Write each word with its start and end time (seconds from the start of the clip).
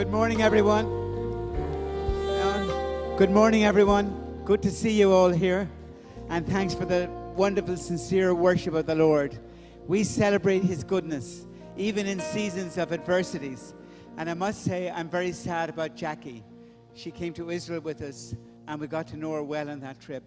Good 0.00 0.10
morning, 0.10 0.40
everyone. 0.40 0.86
Um, 2.26 3.16
good 3.18 3.30
morning, 3.30 3.64
everyone. 3.64 4.40
Good 4.46 4.62
to 4.62 4.70
see 4.70 4.92
you 4.92 5.12
all 5.12 5.28
here. 5.28 5.68
And 6.30 6.46
thanks 6.46 6.72
for 6.72 6.86
the 6.86 7.06
wonderful, 7.36 7.76
sincere 7.76 8.34
worship 8.34 8.72
of 8.72 8.86
the 8.86 8.94
Lord. 8.94 9.38
We 9.86 10.04
celebrate 10.04 10.62
His 10.62 10.84
goodness, 10.84 11.46
even 11.76 12.06
in 12.06 12.18
seasons 12.18 12.78
of 12.78 12.94
adversities. 12.94 13.74
And 14.16 14.30
I 14.30 14.32
must 14.32 14.64
say, 14.64 14.88
I'm 14.88 15.10
very 15.10 15.32
sad 15.32 15.68
about 15.68 15.96
Jackie. 15.96 16.44
She 16.94 17.10
came 17.10 17.34
to 17.34 17.50
Israel 17.50 17.82
with 17.82 18.00
us, 18.00 18.34
and 18.68 18.80
we 18.80 18.86
got 18.86 19.06
to 19.08 19.18
know 19.18 19.34
her 19.34 19.42
well 19.42 19.68
on 19.68 19.80
that 19.80 20.00
trip. 20.00 20.24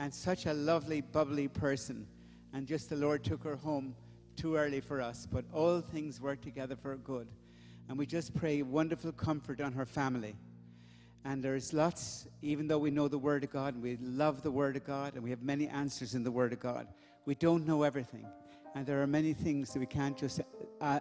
And 0.00 0.12
such 0.12 0.46
a 0.46 0.52
lovely, 0.52 1.00
bubbly 1.00 1.46
person. 1.46 2.08
And 2.52 2.66
just 2.66 2.90
the 2.90 2.96
Lord 2.96 3.22
took 3.22 3.44
her 3.44 3.54
home 3.54 3.94
too 4.34 4.56
early 4.56 4.80
for 4.80 5.00
us. 5.00 5.28
But 5.30 5.44
all 5.52 5.80
things 5.80 6.20
work 6.20 6.40
together 6.40 6.74
for 6.74 6.96
good. 6.96 7.28
And 7.88 7.98
we 7.98 8.06
just 8.06 8.34
pray 8.34 8.62
wonderful 8.62 9.12
comfort 9.12 9.60
on 9.60 9.72
her 9.72 9.84
family. 9.84 10.36
And 11.24 11.42
there's 11.42 11.72
lots, 11.72 12.26
even 12.42 12.66
though 12.66 12.78
we 12.78 12.90
know 12.90 13.06
the 13.06 13.18
Word 13.18 13.44
of 13.44 13.50
God, 13.50 13.74
and 13.74 13.82
we 13.82 13.96
love 14.00 14.42
the 14.42 14.50
Word 14.50 14.76
of 14.76 14.84
God, 14.84 15.14
and 15.14 15.22
we 15.22 15.30
have 15.30 15.42
many 15.42 15.68
answers 15.68 16.14
in 16.14 16.24
the 16.24 16.30
Word 16.30 16.52
of 16.52 16.60
God, 16.60 16.88
we 17.26 17.34
don't 17.34 17.66
know 17.66 17.82
everything. 17.84 18.26
And 18.74 18.86
there 18.86 19.02
are 19.02 19.06
many 19.06 19.32
things 19.32 19.72
that 19.72 19.78
we 19.78 19.86
can't 19.86 20.16
just 20.16 20.40
uh, 20.80 21.00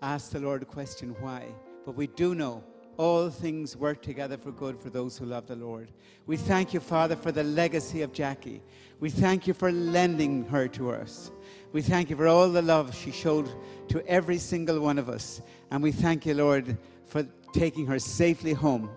ask 0.00 0.32
the 0.32 0.40
Lord 0.40 0.62
a 0.62 0.66
question 0.66 1.14
why. 1.20 1.46
But 1.84 1.94
we 1.94 2.06
do 2.08 2.34
know 2.34 2.64
all 2.96 3.30
things 3.30 3.76
work 3.76 4.02
together 4.02 4.36
for 4.36 4.52
good 4.52 4.78
for 4.78 4.90
those 4.90 5.16
who 5.18 5.24
love 5.24 5.46
the 5.46 5.56
Lord. 5.56 5.90
We 6.26 6.36
thank 6.36 6.72
you, 6.74 6.80
Father, 6.80 7.16
for 7.16 7.32
the 7.32 7.42
legacy 7.42 8.02
of 8.02 8.12
Jackie. 8.12 8.62
We 9.00 9.10
thank 9.10 9.46
you 9.46 9.54
for 9.54 9.72
lending 9.72 10.44
her 10.46 10.68
to 10.68 10.90
us. 10.90 11.30
We 11.72 11.82
thank 11.82 12.10
you 12.10 12.16
for 12.16 12.28
all 12.28 12.48
the 12.48 12.62
love 12.62 12.94
she 12.94 13.10
showed 13.10 13.48
to 13.88 14.06
every 14.06 14.38
single 14.38 14.80
one 14.80 14.98
of 14.98 15.08
us. 15.08 15.40
And 15.70 15.82
we 15.82 15.90
thank 15.90 16.26
you, 16.26 16.34
Lord, 16.34 16.76
for 17.06 17.26
taking 17.52 17.86
her 17.86 17.98
safely 17.98 18.52
home. 18.52 18.90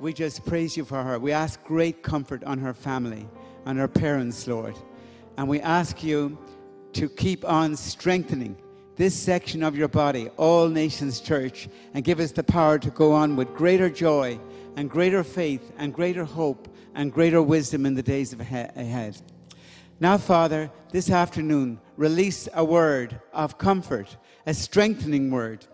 We 0.00 0.12
just 0.12 0.44
praise 0.44 0.76
you 0.76 0.84
for 0.84 1.02
her. 1.02 1.18
We 1.18 1.32
ask 1.32 1.62
great 1.64 2.02
comfort 2.02 2.42
on 2.44 2.58
her 2.58 2.74
family, 2.74 3.28
on 3.66 3.76
her 3.76 3.88
parents, 3.88 4.46
Lord. 4.46 4.76
And 5.36 5.48
we 5.48 5.60
ask 5.60 6.02
you 6.02 6.38
to 6.94 7.08
keep 7.08 7.44
on 7.44 7.76
strengthening 7.76 8.56
this 9.00 9.14
section 9.14 9.62
of 9.62 9.74
your 9.74 9.88
body, 9.88 10.28
All 10.36 10.68
Nations 10.68 11.22
Church, 11.22 11.70
and 11.94 12.04
give 12.04 12.20
us 12.20 12.32
the 12.32 12.44
power 12.44 12.78
to 12.78 12.90
go 12.90 13.12
on 13.12 13.34
with 13.34 13.48
greater 13.54 13.88
joy 13.88 14.38
and 14.76 14.90
greater 14.90 15.24
faith 15.24 15.72
and 15.78 15.94
greater 15.94 16.22
hope 16.22 16.68
and 16.94 17.10
greater 17.10 17.40
wisdom 17.40 17.86
in 17.86 17.94
the 17.94 18.02
days 18.02 18.34
ahead. 18.34 19.16
Now, 20.00 20.18
Father, 20.18 20.70
this 20.92 21.08
afternoon, 21.08 21.80
release 21.96 22.46
a 22.52 22.62
word 22.62 23.18
of 23.32 23.56
comfort, 23.56 24.18
a 24.46 24.52
strengthening 24.52 25.30
word 25.30 25.66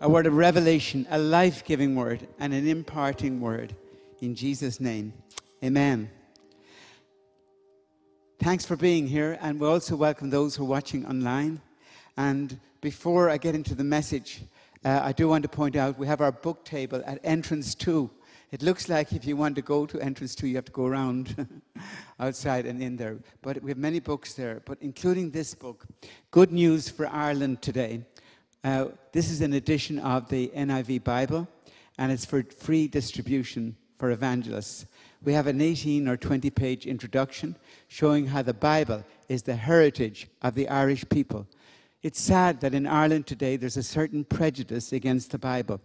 a 0.00 0.08
word 0.08 0.26
of 0.26 0.34
revelation, 0.34 1.06
a 1.08 1.18
life 1.18 1.64
giving 1.64 1.94
word, 1.94 2.28
and 2.38 2.52
an 2.52 2.68
imparting 2.68 3.40
word. 3.40 3.74
In 4.20 4.34
Jesus' 4.34 4.78
name, 4.78 5.14
amen. 5.62 6.10
Thanks 8.40 8.66
for 8.66 8.76
being 8.76 9.06
here, 9.06 9.38
and 9.40 9.60
we 9.60 9.66
also 9.66 9.94
welcome 9.94 10.28
those 10.28 10.56
who 10.56 10.64
are 10.64 10.68
watching 10.68 11.06
online. 11.06 11.62
And 12.16 12.58
before 12.80 13.30
I 13.30 13.38
get 13.38 13.54
into 13.54 13.76
the 13.76 13.84
message, 13.84 14.42
uh, 14.84 15.00
I 15.02 15.12
do 15.12 15.28
want 15.28 15.42
to 15.44 15.48
point 15.48 15.76
out 15.76 15.96
we 15.96 16.08
have 16.08 16.20
our 16.20 16.32
book 16.32 16.64
table 16.64 17.00
at 17.06 17.20
entrance 17.22 17.76
two. 17.76 18.10
It 18.50 18.60
looks 18.60 18.88
like 18.88 19.12
if 19.12 19.24
you 19.24 19.36
want 19.36 19.54
to 19.54 19.62
go 19.62 19.86
to 19.86 20.00
entrance 20.00 20.34
two, 20.34 20.48
you 20.48 20.56
have 20.56 20.64
to 20.64 20.72
go 20.72 20.84
around 20.84 21.62
outside 22.20 22.66
and 22.66 22.82
in 22.82 22.96
there. 22.96 23.18
But 23.40 23.62
we 23.62 23.70
have 23.70 23.78
many 23.78 24.00
books 24.00 24.34
there, 24.34 24.60
but 24.66 24.78
including 24.80 25.30
this 25.30 25.54
book, 25.54 25.86
Good 26.32 26.50
News 26.52 26.88
for 26.88 27.06
Ireland 27.06 27.62
Today. 27.62 28.04
Uh, 28.64 28.86
this 29.12 29.30
is 29.30 29.42
an 29.42 29.52
edition 29.52 30.00
of 30.00 30.28
the 30.28 30.48
NIV 30.56 31.04
Bible, 31.04 31.48
and 31.98 32.10
it's 32.10 32.24
for 32.24 32.42
free 32.42 32.88
distribution 32.88 33.76
for 33.98 34.10
evangelists. 34.10 34.86
We 35.24 35.32
have 35.32 35.46
an 35.46 35.62
18 35.62 36.06
or 36.06 36.18
20 36.18 36.50
page 36.50 36.86
introduction 36.86 37.56
showing 37.88 38.26
how 38.26 38.42
the 38.42 38.52
Bible 38.52 39.02
is 39.28 39.42
the 39.42 39.56
heritage 39.56 40.28
of 40.42 40.54
the 40.54 40.68
Irish 40.68 41.08
people. 41.08 41.46
It's 42.02 42.20
sad 42.20 42.60
that 42.60 42.74
in 42.74 42.86
Ireland 42.86 43.26
today 43.26 43.56
there's 43.56 43.78
a 43.78 43.82
certain 43.82 44.24
prejudice 44.24 44.92
against 44.92 45.30
the 45.30 45.38
Bible. 45.38 45.80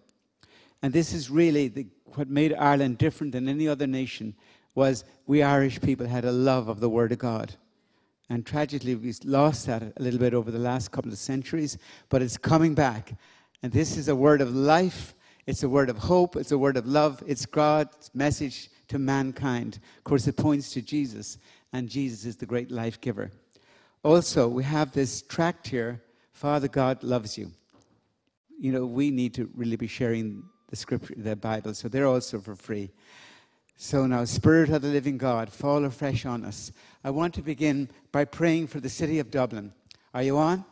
And 0.81 0.91
this 0.91 1.13
is 1.13 1.29
really 1.29 1.69
the, 1.69 1.87
what 2.15 2.29
made 2.29 2.53
Ireland 2.53 2.97
different 2.97 3.31
than 3.31 3.47
any 3.47 3.67
other 3.69 3.87
nation 3.87 4.35
was 4.75 5.05
we 5.25 5.41
Irish 5.41 5.79
people 5.79 6.05
had 6.05 6.25
a 6.25 6.31
love 6.31 6.67
of 6.67 6.81
the 6.81 6.89
Word 6.89 7.13
of 7.13 7.19
God. 7.19 7.55
And 8.29 8.45
tragically, 8.45 8.93
we've 8.95 9.19
lost 9.23 9.65
that 9.67 9.81
a 9.81 9.93
little 9.97 10.19
bit 10.19 10.33
over 10.33 10.51
the 10.51 10.59
last 10.59 10.91
couple 10.91 11.11
of 11.11 11.17
centuries, 11.17 11.77
but 12.09 12.21
it's 12.21 12.37
coming 12.37 12.75
back. 12.75 13.17
And 13.63 13.71
this 13.71 13.95
is 13.97 14.09
a 14.09 14.15
word 14.15 14.41
of 14.41 14.53
life, 14.53 15.15
it's 15.47 15.63
a 15.63 15.69
word 15.69 15.89
of 15.89 15.97
hope, 15.97 16.35
it's 16.35 16.51
a 16.51 16.57
word 16.57 16.77
of 16.77 16.85
love, 16.85 17.23
it's 17.25 17.45
God's 17.45 18.11
message 18.13 18.69
to 18.89 18.99
mankind. 18.99 19.79
Of 19.97 20.03
course, 20.03 20.27
it 20.27 20.37
points 20.37 20.71
to 20.73 20.81
Jesus, 20.81 21.37
and 21.73 21.89
Jesus 21.89 22.25
is 22.25 22.35
the 22.35 22.45
great 22.45 22.69
life 22.69 22.99
giver. 23.01 23.31
Also, 24.03 24.47
we 24.47 24.63
have 24.63 24.91
this 24.91 25.21
tract 25.21 25.67
here 25.67 26.01
Father 26.33 26.69
God 26.69 27.03
loves 27.03 27.37
you. 27.37 27.51
You 28.57 28.71
know, 28.71 28.85
we 28.85 29.11
need 29.11 29.33
to 29.33 29.49
really 29.55 29.75
be 29.75 29.87
sharing 29.87 30.41
the 30.69 30.77
scripture, 30.77 31.13
the 31.17 31.35
Bible, 31.35 31.73
so 31.73 31.89
they're 31.89 32.07
also 32.07 32.39
for 32.39 32.55
free. 32.55 32.91
So 33.75 34.05
now, 34.05 34.23
Spirit 34.23 34.69
of 34.69 34.81
the 34.81 34.87
living 34.87 35.17
God, 35.17 35.51
fall 35.51 35.83
afresh 35.83 36.25
on 36.25 36.45
us. 36.45 36.71
I 37.03 37.09
want 37.09 37.33
to 37.33 37.41
begin 37.41 37.89
by 38.13 38.23
praying 38.23 38.67
for 38.67 38.79
the 38.79 38.87
city 38.87 39.19
of 39.19 39.31
Dublin. 39.31 39.73
Are 40.13 40.23
you 40.23 40.37
on? 40.37 40.63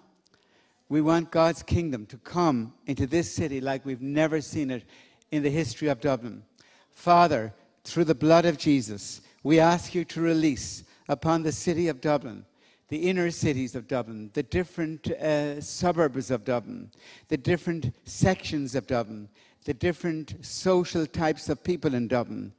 We 0.87 1.01
want 1.01 1.31
God's 1.31 1.63
kingdom 1.63 2.05
to 2.07 2.17
come 2.17 2.73
into 2.85 3.05
this 3.05 3.29
city 3.29 3.59
like 3.59 3.85
we've 3.85 4.01
never 4.01 4.39
seen 4.39 4.71
it 4.71 4.83
in 5.31 5.43
the 5.43 5.49
history 5.49 5.89
of 5.89 5.99
Dublin. 5.99 6.43
Father, 6.91 7.53
through 7.89 8.05
the 8.05 8.15
blood 8.15 8.45
of 8.45 8.57
Jesus, 8.57 9.21
we 9.43 9.59
ask 9.59 9.95
you 9.95 10.03
to 10.05 10.21
release 10.21 10.83
upon 11.09 11.43
the 11.43 11.51
city 11.51 11.87
of 11.87 12.01
Dublin, 12.01 12.45
the 12.89 13.09
inner 13.09 13.31
cities 13.31 13.75
of 13.75 13.87
Dublin, 13.87 14.29
the 14.33 14.43
different 14.43 15.09
uh, 15.11 15.59
suburbs 15.61 16.31
of 16.31 16.45
Dublin, 16.45 16.91
the 17.27 17.37
different 17.37 17.93
sections 18.05 18.75
of 18.75 18.87
Dublin, 18.87 19.29
the 19.65 19.73
different 19.73 20.35
social 20.45 21.05
types 21.05 21.49
of 21.49 21.63
people 21.63 21.93
in 21.93 22.07
Dublin, 22.07 22.53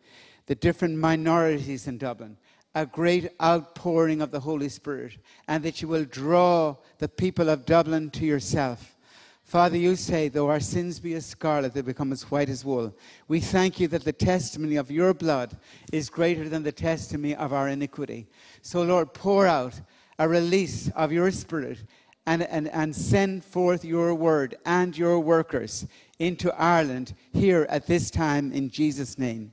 the 0.46 0.54
different 0.54 0.96
minorities 0.96 1.86
in 1.86 1.98
Dublin, 1.98 2.36
a 2.74 2.86
great 2.86 3.30
outpouring 3.42 4.20
of 4.20 4.30
the 4.30 4.40
Holy 4.40 4.68
Spirit, 4.68 5.16
and 5.48 5.64
that 5.64 5.80
you 5.80 5.88
will 5.88 6.04
draw 6.04 6.76
the 6.98 7.08
people 7.08 7.48
of 7.48 7.64
Dublin 7.64 8.10
to 8.10 8.24
yourself. 8.24 8.97
Father, 9.48 9.78
you 9.78 9.96
say, 9.96 10.28
though 10.28 10.50
our 10.50 10.60
sins 10.60 11.00
be 11.00 11.14
as 11.14 11.24
scarlet, 11.24 11.72
they 11.72 11.80
become 11.80 12.12
as 12.12 12.30
white 12.30 12.50
as 12.50 12.66
wool. 12.66 12.94
We 13.28 13.40
thank 13.40 13.80
you 13.80 13.88
that 13.88 14.04
the 14.04 14.12
testimony 14.12 14.76
of 14.76 14.90
your 14.90 15.14
blood 15.14 15.56
is 15.90 16.10
greater 16.10 16.50
than 16.50 16.64
the 16.64 16.70
testimony 16.70 17.34
of 17.34 17.54
our 17.54 17.66
iniquity. 17.68 18.26
So, 18.60 18.82
Lord, 18.82 19.14
pour 19.14 19.46
out 19.46 19.80
a 20.18 20.28
release 20.28 20.90
of 20.90 21.12
your 21.12 21.30
Spirit 21.30 21.78
and, 22.26 22.42
and, 22.42 22.68
and 22.68 22.94
send 22.94 23.42
forth 23.42 23.86
your 23.86 24.14
word 24.14 24.54
and 24.66 24.94
your 24.98 25.18
workers 25.18 25.86
into 26.18 26.54
Ireland 26.54 27.14
here 27.32 27.66
at 27.70 27.86
this 27.86 28.10
time 28.10 28.52
in 28.52 28.68
Jesus' 28.68 29.18
name 29.18 29.52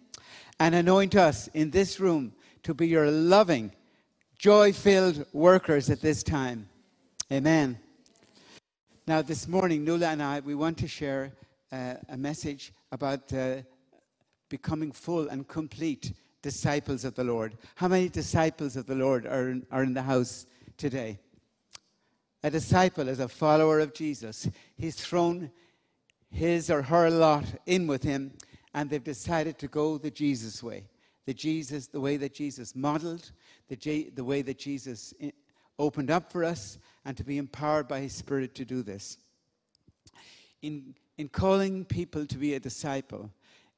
and 0.59 0.75
anoint 0.75 1.15
us 1.15 1.47
in 1.53 1.69
this 1.69 2.01
room 2.01 2.33
to 2.63 2.73
be 2.73 2.89
your 2.89 3.09
loving, 3.09 3.71
joy 4.37 4.73
filled 4.73 5.25
workers 5.31 5.89
at 5.89 6.01
this 6.01 6.21
time. 6.21 6.67
Amen. 7.31 7.79
Now, 9.07 9.21
this 9.21 9.47
morning, 9.47 9.85
Nuala 9.85 10.07
and 10.07 10.23
I, 10.23 10.39
we 10.39 10.55
want 10.55 10.79
to 10.79 10.87
share 10.87 11.31
uh, 11.71 11.93
a 12.09 12.17
message 12.17 12.73
about 12.91 13.31
uh, 13.31 13.57
becoming 14.49 14.91
full 14.91 15.27
and 15.27 15.47
complete 15.47 16.11
disciples 16.41 17.05
of 17.05 17.13
the 17.13 17.23
Lord. 17.23 17.55
How 17.75 17.87
many 17.87 18.09
disciples 18.09 18.75
of 18.75 18.87
the 18.87 18.95
Lord 18.95 19.27
are 19.27 19.49
in, 19.49 19.67
are 19.69 19.83
in 19.83 19.93
the 19.93 20.01
house 20.01 20.47
today? 20.77 21.19
A 22.41 22.49
disciple 22.49 23.07
is 23.07 23.19
a 23.19 23.27
follower 23.27 23.79
of 23.79 23.93
Jesus. 23.93 24.49
He's 24.75 24.95
thrown 24.95 25.51
his 26.31 26.71
or 26.71 26.81
her 26.81 27.11
lot 27.11 27.45
in 27.67 27.85
with 27.85 28.01
him 28.01 28.31
and 28.73 28.89
they've 28.89 29.03
decided 29.03 29.59
to 29.59 29.67
go 29.67 29.99
the 29.99 30.09
Jesus 30.09 30.63
way. 30.63 30.87
The 31.27 31.33
Jesus, 31.35 31.85
the 31.85 32.01
way 32.01 32.17
that 32.17 32.33
Jesus 32.33 32.75
modeled, 32.75 33.33
the, 33.67 33.75
J, 33.75 34.09
the 34.09 34.23
way 34.23 34.41
that 34.41 34.57
Jesus 34.57 35.13
opened 35.77 36.09
up 36.09 36.31
for 36.31 36.43
us, 36.43 36.79
and 37.05 37.15
to 37.17 37.23
be 37.23 37.37
empowered 37.37 37.87
by 37.87 38.01
His 38.01 38.13
Spirit 38.13 38.55
to 38.55 38.65
do 38.65 38.83
this. 38.83 39.17
In, 40.61 40.95
in 41.17 41.29
calling 41.29 41.85
people 41.85 42.25
to 42.25 42.37
be 42.37 42.55
a 42.55 42.59
disciple, 42.59 43.31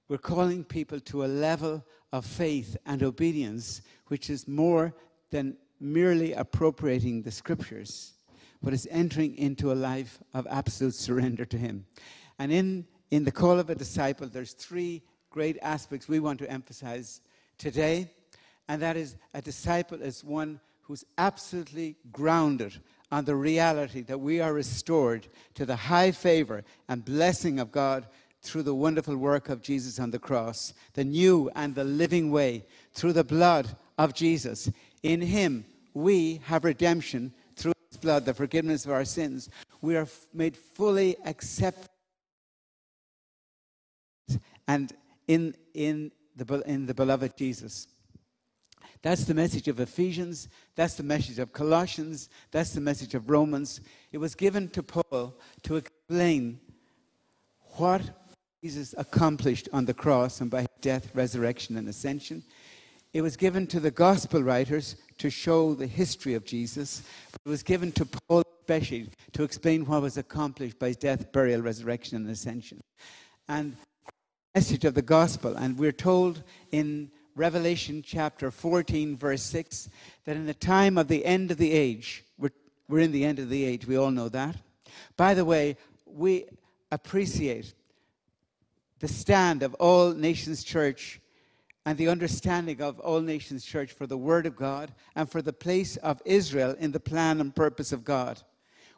we're 0.08 0.18
calling 0.18 0.64
people 0.64 1.00
to 1.02 1.26
a 1.26 1.28
level 1.28 1.84
of 2.14 2.26
faith 2.26 2.78
and 2.86 3.04
obedience 3.04 3.82
which 4.08 4.30
is 4.30 4.48
more 4.48 4.94
than 5.32 5.58
merely 5.80 6.34
appropriating 6.34 7.22
the 7.22 7.32
scriptures, 7.32 8.14
but 8.64 8.74
is 8.74 8.88
entering 8.90 9.38
into 9.38 9.72
a 9.72 9.76
life 9.76 10.20
of 10.34 10.48
absolute 10.50 10.96
surrender 10.96 11.46
to 11.46 11.58
Him. 11.58 11.86
And 12.40 12.52
in 12.52 12.88
in 13.12 13.24
the 13.24 13.32
call 13.32 13.60
of 13.60 13.70
a 13.70 13.76
disciple, 13.76 14.28
there's 14.28 14.54
three 14.54 15.02
great 15.30 15.58
aspects 15.62 16.08
we 16.08 16.20
want 16.20 16.40
to 16.40 16.52
emphasize 16.52 17.22
today. 17.58 18.12
And 18.68 18.82
that 18.82 18.98
is 18.98 19.16
a 19.34 19.42
disciple 19.42 20.02
is 20.02 20.24
one 20.24 20.60
who's 20.82 21.06
absolutely 21.18 21.96
grounded 22.12 22.74
on 23.12 23.26
the 23.26 23.36
reality 23.36 24.02
that 24.02 24.20
we 24.20 24.42
are 24.42 24.54
restored 24.54 25.28
to 25.56 25.66
the 25.66 25.76
high 25.76 26.12
favor 26.12 26.64
and 26.90 27.06
blessing 27.06 27.60
of 27.60 27.72
God 27.72 28.06
through 28.42 28.64
the 28.64 28.76
wonderful 28.76 29.18
work 29.18 29.50
of 29.50 29.62
Jesus 29.62 30.00
on 30.00 30.12
the 30.12 30.20
cross, 30.20 30.74
the 30.94 31.04
new 31.04 31.50
and 31.56 31.76
the 31.76 31.84
living 31.84 32.32
way, 32.32 32.66
through 32.94 33.14
the 33.14 33.24
blood 33.24 33.76
of 33.98 34.14
Jesus. 34.14 34.70
In 35.04 35.22
Him, 35.22 35.66
we 35.94 36.42
have 36.46 36.64
redemption 36.64 37.34
through 37.56 37.74
His 37.90 37.98
blood, 37.98 38.26
the 38.26 38.34
forgiveness 38.34 38.86
of 38.86 38.92
our 38.92 39.06
sins. 39.06 39.50
We 39.82 39.96
are 39.96 40.08
made 40.34 40.56
fully 40.56 41.18
accepted. 41.26 41.90
And 44.68 44.92
in, 45.28 45.56
in, 45.74 46.12
the, 46.36 46.62
in 46.66 46.86
the 46.86 46.94
beloved 46.94 47.38
Jesus. 47.38 47.88
That's 49.02 49.26
the 49.26 49.34
message 49.34 49.68
of 49.68 49.80
Ephesians. 49.80 50.50
That's 50.76 50.96
the 50.96 51.04
message 51.04 51.40
of 51.40 51.54
Colossians. 51.54 52.30
That's 52.52 52.74
the 52.74 52.82
message 52.82 53.16
of 53.16 53.30
Romans. 53.30 53.82
It 54.12 54.18
was 54.18 54.36
given 54.36 54.70
to 54.70 54.84
Paul 54.84 55.36
to 55.64 55.76
explain 55.76 56.60
what 57.78 58.02
Jesus 58.64 58.96
accomplished 58.98 59.70
on 59.72 59.86
the 59.86 59.94
cross 59.94 60.42
and 60.42 60.50
by 60.50 60.66
death, 60.82 61.16
resurrection, 61.16 61.78
and 61.78 61.88
ascension. 61.88 62.44
It 63.14 63.22
was 63.22 63.38
given 63.38 63.68
to 63.68 63.80
the 63.80 63.92
gospel 63.92 64.44
writers 64.44 64.96
to 65.20 65.30
show 65.30 65.74
the 65.74 65.88
history 65.88 66.34
of 66.34 66.46
Jesus. 66.46 67.04
It 67.46 67.50
was 67.50 67.64
given 67.64 67.92
to 67.94 68.06
Paul 68.06 68.44
especially 68.68 69.10
to 69.32 69.44
explain 69.44 69.86
what 69.86 70.02
was 70.02 70.18
accomplished 70.18 70.78
by 70.78 70.88
his 70.88 70.98
death, 70.98 71.32
burial, 71.32 71.62
resurrection, 71.62 72.18
and 72.18 72.30
ascension. 72.30 72.82
And 73.48 73.78
the 74.06 74.12
message 74.60 74.84
of 74.84 74.94
the 74.94 75.02
gospel. 75.02 75.56
And 75.56 75.78
we're 75.78 75.94
told 75.94 76.44
in 76.72 77.10
Revelation 77.38 78.02
chapter 78.02 78.50
14, 78.50 79.16
verse 79.16 79.44
6, 79.44 79.90
that 80.26 80.36
in 80.36 80.48
the 80.48 80.56
time 80.56 80.98
of 80.98 81.08
the 81.08 81.24
end 81.24 81.52
of 81.52 81.58
the 81.58 81.72
age, 81.72 82.26
we're, 82.40 82.50
we're 82.90 83.00
in 83.00 83.12
the 83.12 83.24
end 83.24 83.38
of 83.38 83.50
the 83.50 83.64
age, 83.64 83.86
we 83.86 83.96
all 83.96 84.10
know 84.10 84.28
that. 84.28 84.56
By 85.18 85.36
the 85.36 85.46
way, 85.46 85.78
we 86.08 86.46
appreciate 86.92 87.76
the 89.00 89.08
stand 89.08 89.62
of 89.62 89.76
All 89.76 90.14
Nations 90.14 90.64
Church 90.64 91.22
and 91.86 91.96
the 91.96 92.10
understanding 92.10 92.82
of 92.82 93.00
All 93.02 93.22
Nations 93.22 93.64
Church 93.64 93.92
for 93.92 94.08
the 94.08 94.18
Word 94.18 94.48
of 94.48 94.56
God 94.56 94.92
and 95.16 95.30
for 95.30 95.44
the 95.44 95.54
place 95.54 95.96
of 95.98 96.20
Israel 96.26 96.76
in 96.80 96.92
the 96.92 97.00
plan 97.00 97.40
and 97.40 97.56
purpose 97.56 97.92
of 97.92 98.04
God. 98.04 98.42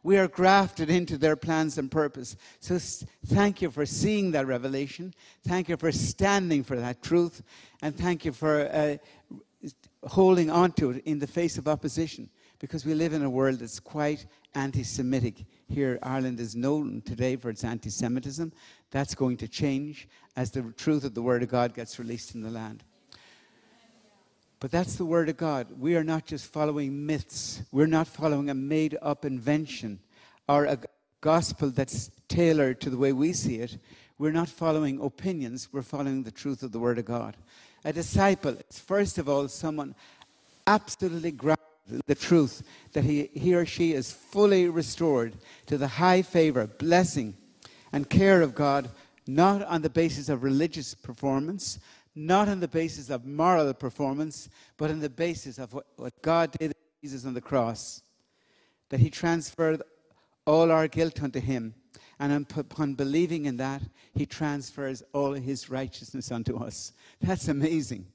We 0.04 0.18
are 0.18 0.28
grafted 0.28 0.90
into 0.90 1.18
their 1.18 1.36
plans 1.36 1.78
and 1.78 1.92
purpose. 1.92 2.36
So 2.60 2.80
thank 3.26 3.62
you 3.62 3.72
for 3.72 3.86
seeing 3.86 4.32
that 4.32 4.48
revelation. 4.48 5.14
Thank 5.48 5.70
you 5.70 5.78
for 5.78 5.92
standing 5.92 6.64
for 6.64 6.78
that 6.78 7.02
truth. 7.02 7.42
And 7.82 7.96
thank 7.96 8.26
you 8.26 8.32
for 8.32 8.68
uh, 8.68 8.98
holding 10.08 10.50
on 10.50 10.72
to 10.74 10.92
it 10.92 11.04
in 11.06 11.20
the 11.20 11.28
face 11.28 11.58
of 11.58 11.68
opposition. 11.68 12.30
Because 12.60 12.86
we 12.86 12.94
live 12.94 13.14
in 13.14 13.24
a 13.24 13.30
world 13.30 13.60
that's 13.60 13.80
quite 13.80 14.26
anti 14.54 14.84
Semitic. 14.84 15.46
Here, 15.68 15.98
Ireland 16.04 16.40
is 16.40 16.56
known 16.56 17.02
today 17.06 17.38
for 17.38 17.50
its 17.50 17.64
anti 17.64 17.90
Semitism. 17.90 18.52
That's 18.92 19.16
going 19.16 19.38
to 19.38 19.48
change 19.48 20.10
as 20.36 20.52
the 20.52 20.62
truth 20.76 21.06
of 21.06 21.14
the 21.14 21.22
Word 21.22 21.44
of 21.44 21.50
God 21.50 21.74
gets 21.74 22.00
released 22.00 22.36
in 22.36 22.42
the 22.42 22.50
land. 22.50 22.84
But 24.60 24.72
that's 24.72 24.96
the 24.96 25.06
Word 25.06 25.30
of 25.30 25.38
God. 25.38 25.68
We 25.80 25.96
are 25.96 26.04
not 26.04 26.26
just 26.26 26.52
following 26.52 27.06
myths, 27.06 27.62
we're 27.72 27.88
not 27.88 28.08
following 28.08 28.50
a 28.50 28.54
made 28.54 28.98
up 29.02 29.24
invention 29.24 30.00
or 30.48 30.66
a 30.66 30.80
gospel 31.22 31.70
that's 31.70 32.12
tailored 32.28 32.82
to 32.82 32.90
the 32.90 32.98
way 32.98 33.14
we 33.14 33.34
see 33.34 33.58
it. 33.58 33.78
We're 34.18 34.32
not 34.32 34.50
following 34.50 35.00
opinions, 35.00 35.70
we're 35.72 35.82
following 35.82 36.24
the 36.24 36.32
truth 36.32 36.62
of 36.62 36.74
the 36.74 36.80
Word 36.80 37.00
of 37.00 37.06
God. 37.06 37.38
A 37.86 37.94
disciple 37.94 38.58
is, 38.70 38.80
first 38.80 39.18
of 39.18 39.30
all, 39.30 39.48
someone 39.48 39.96
absolutely 40.68 41.32
grounded 41.32 41.64
in 41.90 42.02
the 42.06 42.16
truth 42.16 42.62
that 42.92 43.06
he, 43.06 43.30
he 43.34 43.56
or 43.56 43.66
she 43.66 43.94
is 43.94 44.12
fully 44.12 44.68
restored 44.68 45.34
to 45.68 45.78
the 45.78 45.88
high 45.88 46.22
favor, 46.22 46.68
blessing, 46.68 47.34
and 47.94 48.10
care 48.10 48.42
of 48.42 48.56
God, 48.56 48.90
not 49.26 49.64
on 49.64 49.82
the 49.82 49.90
basis 49.90 50.28
of 50.28 50.44
religious 50.44 50.94
performance, 50.94 51.80
not 52.16 52.48
on 52.48 52.60
the 52.60 52.68
basis 52.68 53.10
of 53.10 53.26
moral 53.26 53.74
performance, 53.74 54.50
but 54.78 54.90
on 54.90 55.00
the 55.00 55.10
basis 55.10 55.58
of 55.58 55.74
what, 55.74 55.86
what 55.96 56.22
God 56.22 56.52
did 56.60 56.74
Jesus 57.02 57.26
on 57.26 57.34
the 57.34 57.42
cross. 57.42 58.02
That 58.90 59.00
he 59.00 59.10
transferred 59.10 59.82
all 60.46 60.72
our 60.72 60.88
guilt 60.88 61.22
unto 61.22 61.40
him. 61.40 61.76
And 62.20 62.46
upon 62.58 62.96
believing 62.96 63.46
in 63.46 63.58
that, 63.58 63.82
he 64.14 64.26
transfers 64.26 65.04
all 65.14 65.34
his 65.34 65.70
righteousness 65.70 66.32
unto 66.32 66.58
us. 66.58 66.92
That's 67.22 67.48
amazing. 67.48 68.08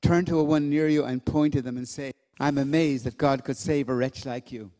Turn 0.00 0.24
to 0.26 0.38
a 0.38 0.44
one 0.44 0.68
near 0.68 0.88
you 0.88 1.04
and 1.04 1.24
point 1.24 1.54
to 1.54 1.62
them 1.62 1.76
and 1.76 1.88
say, 1.88 2.12
I'm 2.38 2.58
amazed 2.58 3.04
that 3.04 3.16
God 3.16 3.44
could 3.44 3.56
save 3.56 3.88
a 3.88 3.94
wretch 3.94 4.26
like 4.26 4.52
you. 4.52 4.70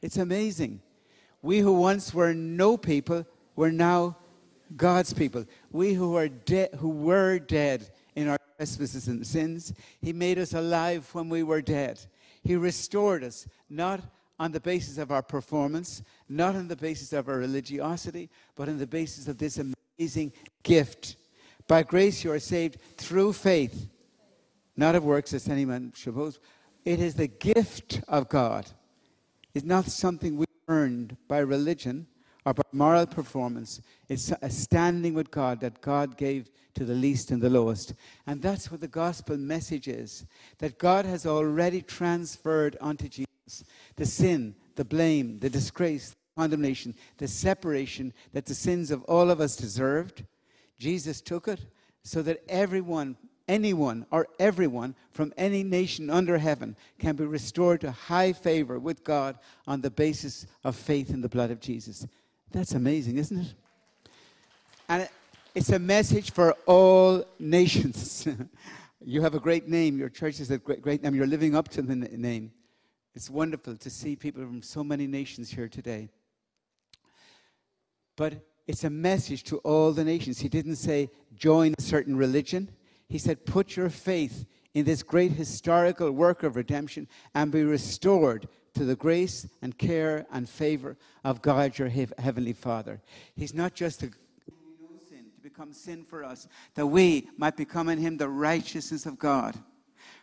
It's 0.00 0.16
amazing. 0.16 0.80
We 1.42 1.58
who 1.58 1.72
once 1.72 2.12
were 2.12 2.34
no 2.34 2.76
people 2.76 3.24
were 3.56 3.72
now 3.72 4.16
God's 4.76 5.12
people. 5.12 5.44
We 5.70 5.94
who 5.94 6.16
are 6.16 6.28
dead, 6.28 6.70
who 6.78 6.88
were 6.88 7.38
dead 7.38 7.90
in 8.14 8.28
our 8.28 8.38
trespasses 8.56 9.08
and 9.08 9.26
sins, 9.26 9.72
He 10.00 10.12
made 10.12 10.38
us 10.38 10.54
alive 10.54 11.08
when 11.12 11.28
we 11.28 11.42
were 11.42 11.62
dead. 11.62 12.00
He 12.42 12.56
restored 12.56 13.24
us, 13.24 13.46
not 13.70 14.00
on 14.38 14.52
the 14.52 14.60
basis 14.60 14.98
of 14.98 15.12
our 15.12 15.22
performance, 15.22 16.02
not 16.28 16.56
on 16.56 16.68
the 16.68 16.76
basis 16.76 17.12
of 17.12 17.28
our 17.28 17.38
religiosity, 17.38 18.28
but 18.56 18.68
on 18.68 18.78
the 18.78 18.86
basis 18.86 19.28
of 19.28 19.38
this 19.38 19.58
amazing 19.58 20.32
gift. 20.62 21.16
By 21.68 21.82
grace 21.84 22.24
you 22.24 22.32
are 22.32 22.40
saved 22.40 22.78
through 22.96 23.34
faith, 23.34 23.88
not 24.76 24.94
of 24.94 25.04
works, 25.04 25.32
as 25.32 25.48
any 25.48 25.64
man 25.64 25.92
suppose. 25.94 26.40
It 26.84 26.98
is 26.98 27.14
the 27.14 27.28
gift 27.28 28.00
of 28.08 28.28
God. 28.28 28.66
It's 29.54 29.64
not 29.64 29.84
something 29.84 30.36
we 30.36 30.46
earned 30.66 31.16
by 31.28 31.38
religion 31.38 32.06
by 32.44 32.52
moral 32.72 33.06
performance. 33.06 33.80
It's 34.08 34.32
a 34.42 34.50
standing 34.50 35.14
with 35.14 35.30
God 35.30 35.60
that 35.60 35.80
God 35.80 36.16
gave 36.16 36.50
to 36.74 36.84
the 36.84 36.94
least 36.94 37.30
and 37.30 37.40
the 37.40 37.50
lowest. 37.50 37.94
And 38.26 38.40
that's 38.40 38.70
what 38.70 38.80
the 38.80 38.88
gospel 38.88 39.36
message 39.36 39.88
is 39.88 40.26
that 40.58 40.78
God 40.78 41.04
has 41.04 41.26
already 41.26 41.82
transferred 41.82 42.76
onto 42.80 43.08
Jesus 43.08 43.64
the 43.96 44.06
sin, 44.06 44.54
the 44.76 44.84
blame, 44.84 45.38
the 45.38 45.50
disgrace, 45.50 46.10
the 46.10 46.40
condemnation, 46.40 46.94
the 47.18 47.28
separation 47.28 48.12
that 48.32 48.46
the 48.46 48.54
sins 48.54 48.90
of 48.90 49.02
all 49.04 49.30
of 49.30 49.40
us 49.40 49.56
deserved. 49.56 50.24
Jesus 50.78 51.20
took 51.20 51.48
it 51.48 51.60
so 52.02 52.22
that 52.22 52.42
everyone, 52.48 53.16
anyone, 53.46 54.06
or 54.10 54.26
everyone 54.40 54.94
from 55.10 55.32
any 55.36 55.62
nation 55.62 56.08
under 56.08 56.38
heaven 56.38 56.76
can 56.98 57.14
be 57.14 57.24
restored 57.24 57.80
to 57.82 57.90
high 57.90 58.32
favor 58.32 58.78
with 58.78 59.04
God 59.04 59.38
on 59.66 59.80
the 59.80 59.90
basis 59.90 60.46
of 60.64 60.74
faith 60.74 61.10
in 61.10 61.20
the 61.20 61.28
blood 61.28 61.50
of 61.50 61.60
Jesus. 61.60 62.06
That's 62.52 62.74
amazing, 62.74 63.16
isn't 63.16 63.38
it? 63.38 63.54
And 64.88 65.08
it's 65.54 65.70
a 65.70 65.78
message 65.78 66.32
for 66.32 66.52
all 66.66 67.24
nations. 67.38 68.28
you 69.04 69.22
have 69.22 69.34
a 69.34 69.40
great 69.40 69.68
name. 69.68 69.98
Your 69.98 70.10
church 70.10 70.36
has 70.38 70.50
a 70.50 70.58
great, 70.58 70.82
great 70.82 71.02
name. 71.02 71.14
You're 71.14 71.26
living 71.26 71.56
up 71.56 71.68
to 71.68 71.82
the 71.82 71.96
name. 71.96 72.52
It's 73.14 73.30
wonderful 73.30 73.76
to 73.76 73.90
see 73.90 74.16
people 74.16 74.42
from 74.42 74.60
so 74.60 74.84
many 74.84 75.06
nations 75.06 75.50
here 75.50 75.68
today. 75.68 76.10
But 78.16 78.34
it's 78.66 78.84
a 78.84 78.90
message 78.90 79.44
to 79.44 79.58
all 79.58 79.92
the 79.92 80.04
nations. 80.04 80.38
He 80.38 80.48
didn't 80.50 80.76
say 80.76 81.10
join 81.34 81.74
a 81.78 81.82
certain 81.82 82.16
religion. 82.16 82.70
He 83.08 83.16
said 83.16 83.46
put 83.46 83.76
your 83.76 83.88
faith 83.88 84.44
in 84.74 84.84
this 84.84 85.02
great 85.02 85.32
historical 85.32 86.10
work 86.10 86.42
of 86.42 86.56
redemption 86.56 87.08
and 87.34 87.50
be 87.50 87.62
restored 87.62 88.46
to 88.74 88.84
the 88.84 88.96
grace 88.96 89.46
and 89.60 89.76
care 89.76 90.26
and 90.32 90.48
favor 90.48 90.96
of 91.24 91.42
God, 91.42 91.78
your 91.78 91.88
heavenly 91.88 92.52
Father. 92.52 93.00
He's 93.36 93.54
not 93.54 93.74
just 93.74 94.00
to 94.00 94.10
sin, 95.08 95.26
to 95.34 95.40
become 95.42 95.72
sin 95.72 96.04
for 96.04 96.24
us, 96.24 96.48
that 96.74 96.86
we 96.86 97.28
might 97.36 97.56
become 97.56 97.88
in 97.88 97.98
him 97.98 98.16
the 98.16 98.28
righteousness 98.28 99.06
of 99.06 99.18
God. 99.18 99.56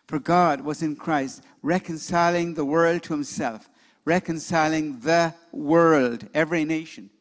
For 0.08 0.20
God 0.20 0.62
was 0.62 0.82
in 0.82 0.96
Christ 0.96 1.44
reconciling 1.62 2.56
the 2.56 2.66
world 2.66 3.04
to 3.04 3.14
himself, 3.14 3.70
reconciling 4.06 5.00
the 5.02 5.36
world, 5.52 6.28
every 6.34 6.66
nation, 6.66 7.12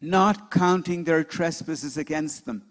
not 0.00 0.50
counting 0.50 1.04
their 1.04 1.24
trespasses 1.24 1.96
against 1.96 2.44
them. 2.44 2.64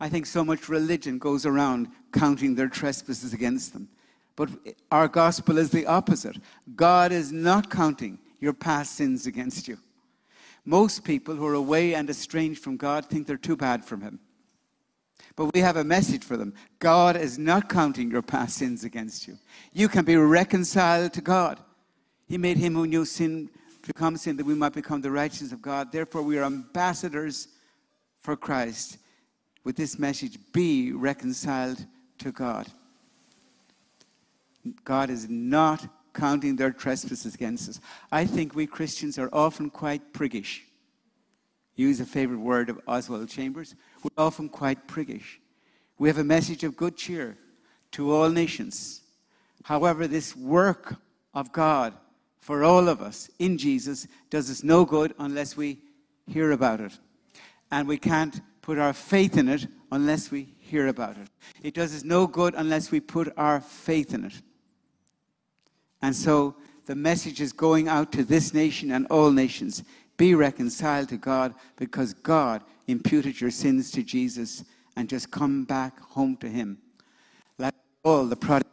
I 0.00 0.08
think 0.08 0.26
so 0.26 0.44
much 0.44 0.68
religion 0.68 1.18
goes 1.18 1.46
around 1.46 1.88
counting 2.12 2.54
their 2.54 2.68
trespasses 2.68 3.32
against 3.32 3.72
them. 3.72 3.88
But 4.38 4.50
our 4.92 5.08
gospel 5.08 5.58
is 5.58 5.70
the 5.70 5.84
opposite. 5.86 6.36
God 6.76 7.10
is 7.10 7.32
not 7.32 7.70
counting 7.70 8.20
your 8.38 8.52
past 8.52 8.94
sins 8.94 9.26
against 9.26 9.66
you. 9.66 9.78
Most 10.64 11.02
people 11.02 11.34
who 11.34 11.44
are 11.44 11.54
away 11.54 11.94
and 11.94 12.08
estranged 12.08 12.62
from 12.62 12.76
God 12.76 13.06
think 13.06 13.26
they're 13.26 13.36
too 13.36 13.56
bad 13.56 13.84
from 13.84 14.00
Him. 14.00 14.20
But 15.34 15.52
we 15.52 15.58
have 15.58 15.76
a 15.76 15.82
message 15.82 16.22
for 16.22 16.36
them 16.36 16.54
God 16.78 17.16
is 17.16 17.36
not 17.36 17.68
counting 17.68 18.12
your 18.12 18.22
past 18.22 18.58
sins 18.58 18.84
against 18.84 19.26
you. 19.26 19.36
You 19.72 19.88
can 19.88 20.04
be 20.04 20.14
reconciled 20.14 21.14
to 21.14 21.20
God. 21.20 21.58
He 22.28 22.38
made 22.38 22.58
Him 22.58 22.74
who 22.74 22.86
knew 22.86 23.04
sin 23.06 23.50
become 23.84 24.16
sin 24.16 24.36
that 24.36 24.46
we 24.46 24.54
might 24.54 24.72
become 24.72 25.00
the 25.00 25.10
righteousness 25.10 25.50
of 25.50 25.62
God. 25.62 25.90
Therefore, 25.90 26.22
we 26.22 26.38
are 26.38 26.44
ambassadors 26.44 27.48
for 28.20 28.36
Christ. 28.36 28.98
With 29.64 29.74
this 29.74 29.98
message, 29.98 30.38
be 30.52 30.92
reconciled 30.92 31.84
to 32.18 32.30
God. 32.30 32.68
God 34.84 35.10
is 35.10 35.28
not 35.28 35.86
counting 36.14 36.56
their 36.56 36.72
trespasses 36.72 37.34
against 37.34 37.68
us. 37.68 37.80
I 38.10 38.24
think 38.24 38.54
we 38.54 38.66
Christians 38.66 39.18
are 39.18 39.30
often 39.32 39.70
quite 39.70 40.12
priggish. 40.12 40.60
Use 41.76 42.00
a 42.00 42.06
favorite 42.06 42.40
word 42.40 42.70
of 42.70 42.80
Oswald 42.88 43.28
Chambers. 43.28 43.76
We're 44.02 44.24
often 44.24 44.48
quite 44.48 44.88
priggish. 44.88 45.38
We 45.96 46.08
have 46.08 46.18
a 46.18 46.24
message 46.24 46.64
of 46.64 46.76
good 46.76 46.96
cheer 46.96 47.38
to 47.92 48.12
all 48.12 48.30
nations. 48.30 49.02
However, 49.62 50.08
this 50.08 50.34
work 50.34 50.96
of 51.34 51.52
God 51.52 51.94
for 52.40 52.64
all 52.64 52.88
of 52.88 53.00
us 53.00 53.30
in 53.38 53.58
Jesus 53.58 54.08
does 54.30 54.50
us 54.50 54.64
no 54.64 54.84
good 54.84 55.14
unless 55.18 55.56
we 55.56 55.78
hear 56.26 56.50
about 56.50 56.80
it. 56.80 56.98
And 57.70 57.86
we 57.86 57.98
can't 57.98 58.40
put 58.62 58.78
our 58.78 58.92
faith 58.92 59.36
in 59.36 59.48
it 59.48 59.66
unless 59.92 60.30
we 60.30 60.54
hear 60.58 60.88
about 60.88 61.16
it. 61.16 61.28
It 61.62 61.74
does 61.74 61.94
us 61.94 62.04
no 62.04 62.26
good 62.26 62.54
unless 62.56 62.90
we 62.90 63.00
put 63.00 63.32
our 63.36 63.60
faith 63.60 64.14
in 64.14 64.24
it. 64.24 64.42
And 66.02 66.14
so 66.14 66.56
the 66.86 66.94
message 66.94 67.40
is 67.40 67.52
going 67.52 67.88
out 67.88 68.12
to 68.12 68.24
this 68.24 68.54
nation 68.54 68.92
and 68.92 69.06
all 69.08 69.30
nations 69.30 69.82
be 70.16 70.34
reconciled 70.34 71.08
to 71.10 71.16
God 71.16 71.54
because 71.76 72.12
God 72.12 72.62
imputed 72.86 73.40
your 73.40 73.50
sins 73.50 73.90
to 73.92 74.02
Jesus 74.02 74.64
and 74.96 75.08
just 75.08 75.30
come 75.30 75.64
back 75.64 76.00
home 76.00 76.36
to 76.38 76.48
Him. 76.48 76.78
Like 77.56 77.74
all 78.02 78.24
the 78.24 78.36
prodigal 78.36 78.72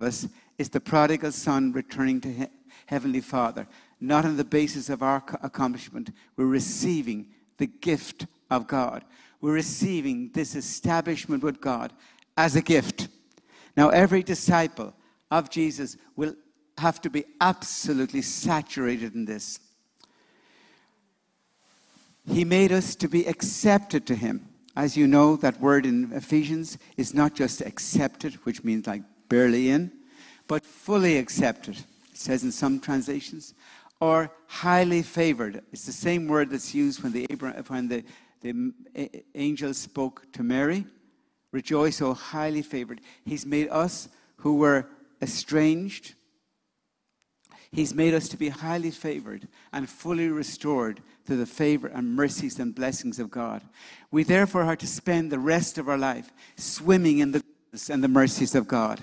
us 0.00 0.28
is 0.58 0.68
the 0.68 0.80
prodigal 0.80 1.32
son 1.32 1.72
returning 1.72 2.20
to 2.20 2.32
he- 2.32 2.46
Heavenly 2.86 3.20
Father, 3.20 3.66
not 4.00 4.24
on 4.24 4.36
the 4.36 4.44
basis 4.44 4.88
of 4.88 5.02
our 5.02 5.22
accomplishment. 5.42 6.10
We're 6.36 6.46
receiving 6.46 7.28
the 7.58 7.66
gift 7.66 8.26
of 8.50 8.66
God. 8.66 9.04
We're 9.40 9.52
receiving 9.52 10.30
this 10.32 10.54
establishment 10.54 11.42
with 11.42 11.60
God 11.60 11.92
as 12.36 12.56
a 12.56 12.62
gift. 12.62 13.08
Now, 13.76 13.90
every 13.90 14.22
disciple 14.22 14.94
of 15.30 15.50
Jesus 15.50 15.96
will 16.16 16.34
have 16.78 17.00
to 17.02 17.10
be 17.10 17.24
absolutely 17.40 18.22
saturated 18.22 19.14
in 19.14 19.24
this. 19.24 19.60
He 22.26 22.44
made 22.44 22.72
us 22.72 22.94
to 22.96 23.08
be 23.08 23.26
accepted 23.26 24.06
to 24.06 24.14
Him. 24.14 24.48
As 24.76 24.96
you 24.96 25.06
know, 25.06 25.36
that 25.36 25.60
word 25.60 25.86
in 25.86 26.12
Ephesians 26.12 26.78
is 26.96 27.14
not 27.14 27.34
just 27.34 27.60
accepted, 27.62 28.34
which 28.44 28.62
means 28.62 28.86
like 28.86 29.02
barely 29.28 29.70
in, 29.70 29.90
but 30.46 30.64
fully 30.64 31.18
accepted. 31.18 31.76
It 31.76 32.16
says 32.16 32.44
in 32.44 32.52
some 32.52 32.78
translations, 32.80 33.54
or 34.00 34.30
highly 34.46 35.02
favored. 35.02 35.62
It's 35.72 35.86
the 35.86 35.92
same 35.92 36.28
word 36.28 36.50
that's 36.50 36.74
used 36.74 37.02
when 37.02 37.12
the, 37.12 37.26
Abraham, 37.30 37.64
when 37.64 37.88
the, 37.88 38.04
the 38.40 38.72
eh, 38.94 39.08
eh, 39.12 39.20
angel 39.34 39.74
spoke 39.74 40.30
to 40.32 40.42
Mary. 40.42 40.86
Rejoice, 41.50 42.00
O 42.02 42.14
highly 42.14 42.62
favored. 42.62 43.00
He's 43.24 43.46
made 43.46 43.68
us 43.70 44.08
who 44.36 44.56
were 44.56 44.86
estranged. 45.20 46.14
He's 47.70 47.94
made 47.94 48.14
us 48.14 48.28
to 48.30 48.36
be 48.36 48.48
highly 48.48 48.90
favored 48.90 49.46
and 49.72 49.88
fully 49.88 50.28
restored 50.28 51.02
to 51.26 51.36
the 51.36 51.46
favor 51.46 51.88
and 51.88 52.16
mercies 52.16 52.58
and 52.58 52.74
blessings 52.74 53.18
of 53.18 53.30
God. 53.30 53.62
We 54.10 54.22
therefore 54.22 54.62
are 54.62 54.76
to 54.76 54.86
spend 54.86 55.30
the 55.30 55.38
rest 55.38 55.76
of 55.76 55.88
our 55.88 55.98
life 55.98 56.32
swimming 56.56 57.18
in 57.18 57.32
the 57.32 57.40
goodness 57.40 57.90
and 57.90 58.02
the 58.02 58.08
mercies 58.08 58.54
of 58.54 58.66
God. 58.66 59.00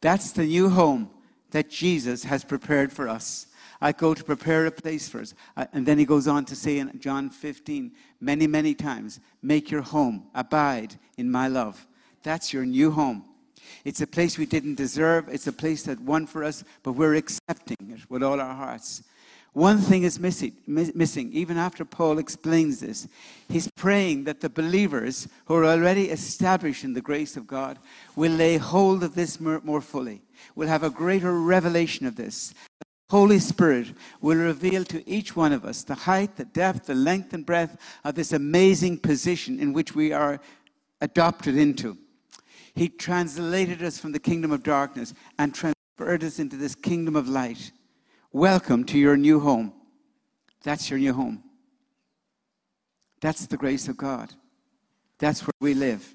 That's 0.00 0.32
the 0.32 0.46
new 0.46 0.68
home 0.70 1.10
that 1.52 1.70
Jesus 1.70 2.24
has 2.24 2.44
prepared 2.44 2.92
for 2.92 3.08
us. 3.08 3.46
I 3.80 3.92
go 3.92 4.12
to 4.12 4.24
prepare 4.24 4.66
a 4.66 4.70
place 4.70 5.08
for 5.08 5.20
us. 5.20 5.34
And 5.72 5.86
then 5.86 5.98
he 5.98 6.04
goes 6.04 6.26
on 6.26 6.44
to 6.46 6.56
say 6.56 6.78
in 6.78 6.98
John 7.00 7.30
15, 7.30 7.92
many, 8.20 8.46
many 8.46 8.74
times, 8.74 9.20
make 9.42 9.70
your 9.70 9.82
home, 9.82 10.26
abide 10.34 10.98
in 11.16 11.30
my 11.30 11.48
love. 11.48 11.86
That's 12.22 12.52
your 12.52 12.66
new 12.66 12.90
home. 12.90 13.24
It's 13.84 14.00
a 14.00 14.06
place 14.06 14.38
we 14.38 14.46
didn't 14.46 14.76
deserve. 14.76 15.28
It's 15.28 15.46
a 15.46 15.52
place 15.52 15.82
that 15.84 16.00
won 16.00 16.26
for 16.26 16.44
us, 16.44 16.64
but 16.82 16.92
we're 16.92 17.14
accepting 17.14 17.76
it 17.92 18.10
with 18.10 18.22
all 18.22 18.40
our 18.40 18.54
hearts. 18.54 19.02
One 19.52 19.78
thing 19.78 20.04
is 20.04 20.20
missing, 20.20 20.52
missing, 20.68 21.32
even 21.32 21.56
after 21.56 21.84
Paul 21.84 22.18
explains 22.18 22.78
this. 22.78 23.08
He's 23.48 23.68
praying 23.74 24.24
that 24.24 24.40
the 24.40 24.48
believers 24.48 25.26
who 25.46 25.56
are 25.56 25.64
already 25.64 26.10
established 26.10 26.84
in 26.84 26.92
the 26.92 27.00
grace 27.00 27.36
of 27.36 27.48
God 27.48 27.78
will 28.14 28.30
lay 28.30 28.58
hold 28.58 29.02
of 29.02 29.16
this 29.16 29.40
more 29.40 29.80
fully, 29.80 30.22
will 30.54 30.68
have 30.68 30.84
a 30.84 30.90
greater 30.90 31.32
revelation 31.32 32.06
of 32.06 32.14
this. 32.14 32.54
The 32.78 33.16
Holy 33.16 33.40
Spirit 33.40 33.88
will 34.20 34.38
reveal 34.38 34.84
to 34.84 35.08
each 35.08 35.34
one 35.34 35.52
of 35.52 35.64
us 35.64 35.82
the 35.82 35.96
height, 35.96 36.36
the 36.36 36.44
depth, 36.44 36.86
the 36.86 36.94
length, 36.94 37.32
and 37.32 37.44
breadth 37.44 37.76
of 38.04 38.14
this 38.14 38.32
amazing 38.32 38.98
position 38.98 39.58
in 39.58 39.72
which 39.72 39.96
we 39.96 40.12
are 40.12 40.40
adopted 41.00 41.56
into. 41.56 41.98
He 42.74 42.88
translated 42.88 43.82
us 43.82 43.98
from 43.98 44.12
the 44.12 44.18
kingdom 44.18 44.52
of 44.52 44.62
darkness 44.62 45.14
and 45.38 45.54
transferred 45.54 46.24
us 46.24 46.38
into 46.38 46.56
this 46.56 46.74
kingdom 46.74 47.16
of 47.16 47.28
light. 47.28 47.72
Welcome 48.32 48.84
to 48.84 48.98
your 48.98 49.16
new 49.16 49.40
home. 49.40 49.72
That's 50.62 50.90
your 50.90 50.98
new 50.98 51.12
home. 51.12 51.42
That's 53.20 53.46
the 53.46 53.56
grace 53.56 53.88
of 53.88 53.96
God. 53.96 54.32
That's 55.18 55.42
where 55.42 55.52
we 55.60 55.74
live. 55.74 56.14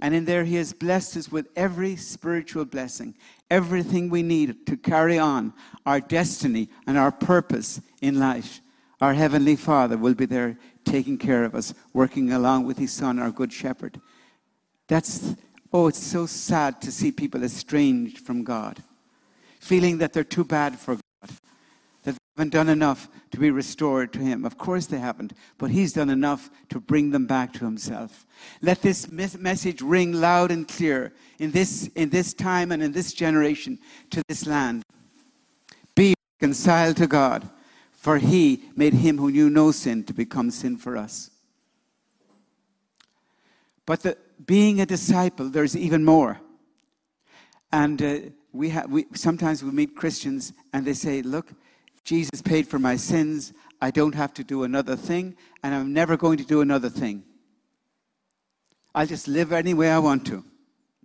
And 0.00 0.14
in 0.14 0.24
there, 0.24 0.44
He 0.44 0.56
has 0.56 0.72
blessed 0.72 1.16
us 1.16 1.30
with 1.30 1.48
every 1.56 1.96
spiritual 1.96 2.64
blessing, 2.64 3.14
everything 3.50 4.08
we 4.08 4.22
need 4.22 4.66
to 4.66 4.76
carry 4.76 5.18
on 5.18 5.52
our 5.84 6.00
destiny 6.00 6.68
and 6.86 6.96
our 6.96 7.12
purpose 7.12 7.80
in 8.00 8.18
life. 8.18 8.60
Our 9.00 9.14
Heavenly 9.14 9.56
Father 9.56 9.96
will 9.96 10.14
be 10.14 10.26
there 10.26 10.58
taking 10.84 11.18
care 11.18 11.44
of 11.44 11.54
us, 11.54 11.74
working 11.92 12.32
along 12.32 12.64
with 12.64 12.78
His 12.78 12.92
Son, 12.92 13.18
our 13.18 13.30
Good 13.30 13.52
Shepherd. 13.52 14.00
That's, 14.88 15.34
oh, 15.72 15.88
it's 15.88 16.02
so 16.02 16.26
sad 16.26 16.80
to 16.82 16.92
see 16.92 17.12
people 17.12 17.44
estranged 17.44 18.18
from 18.18 18.44
God, 18.44 18.82
feeling 19.60 19.98
that 19.98 20.12
they're 20.12 20.24
too 20.24 20.44
bad 20.44 20.78
for 20.78 20.94
God, 20.94 21.30
that 22.04 22.14
they 22.14 22.18
haven't 22.36 22.52
done 22.52 22.68
enough 22.68 23.08
to 23.30 23.38
be 23.38 23.50
restored 23.50 24.12
to 24.14 24.18
him. 24.20 24.44
Of 24.44 24.56
course 24.56 24.86
they 24.86 24.98
haven't, 24.98 25.32
but 25.58 25.70
he's 25.70 25.92
done 25.92 26.10
enough 26.10 26.50
to 26.70 26.80
bring 26.80 27.10
them 27.10 27.26
back 27.26 27.52
to 27.54 27.64
himself. 27.64 28.26
Let 28.62 28.82
this 28.82 29.10
message 29.10 29.82
ring 29.82 30.12
loud 30.12 30.50
and 30.50 30.66
clear 30.66 31.12
in 31.38 31.50
this, 31.50 31.88
in 31.94 32.08
this 32.10 32.32
time 32.32 32.72
and 32.72 32.82
in 32.82 32.92
this 32.92 33.12
generation 33.12 33.78
to 34.10 34.22
this 34.28 34.46
land. 34.46 34.82
Be 35.94 36.14
reconciled 36.40 36.96
to 36.96 37.06
God, 37.06 37.48
for 37.92 38.18
he 38.18 38.62
made 38.74 38.94
him 38.94 39.18
who 39.18 39.30
knew 39.30 39.50
no 39.50 39.70
sin 39.72 40.04
to 40.04 40.14
become 40.14 40.50
sin 40.50 40.76
for 40.76 40.96
us. 40.96 41.30
But 43.84 44.02
the, 44.02 44.18
being 44.44 44.80
a 44.80 44.86
disciple, 44.86 45.48
there's 45.48 45.76
even 45.76 46.04
more. 46.04 46.40
And 47.72 48.02
uh, 48.02 48.18
we, 48.52 48.70
have, 48.70 48.90
we 48.90 49.06
sometimes 49.14 49.62
we 49.62 49.70
meet 49.70 49.94
Christians 49.94 50.52
and 50.72 50.84
they 50.84 50.94
say, 50.94 51.22
look, 51.22 51.52
Jesus 52.04 52.40
paid 52.40 52.66
for 52.66 52.78
my 52.78 52.96
sins. 52.96 53.52
I 53.80 53.90
don't 53.90 54.14
have 54.14 54.32
to 54.34 54.44
do 54.44 54.64
another 54.64 54.96
thing, 54.96 55.36
and 55.62 55.74
I'm 55.74 55.92
never 55.92 56.16
going 56.16 56.38
to 56.38 56.44
do 56.44 56.60
another 56.60 56.88
thing. 56.88 57.22
I'll 58.94 59.06
just 59.06 59.28
live 59.28 59.52
any 59.52 59.74
way 59.74 59.90
I 59.90 59.98
want 59.98 60.26
to, 60.26 60.44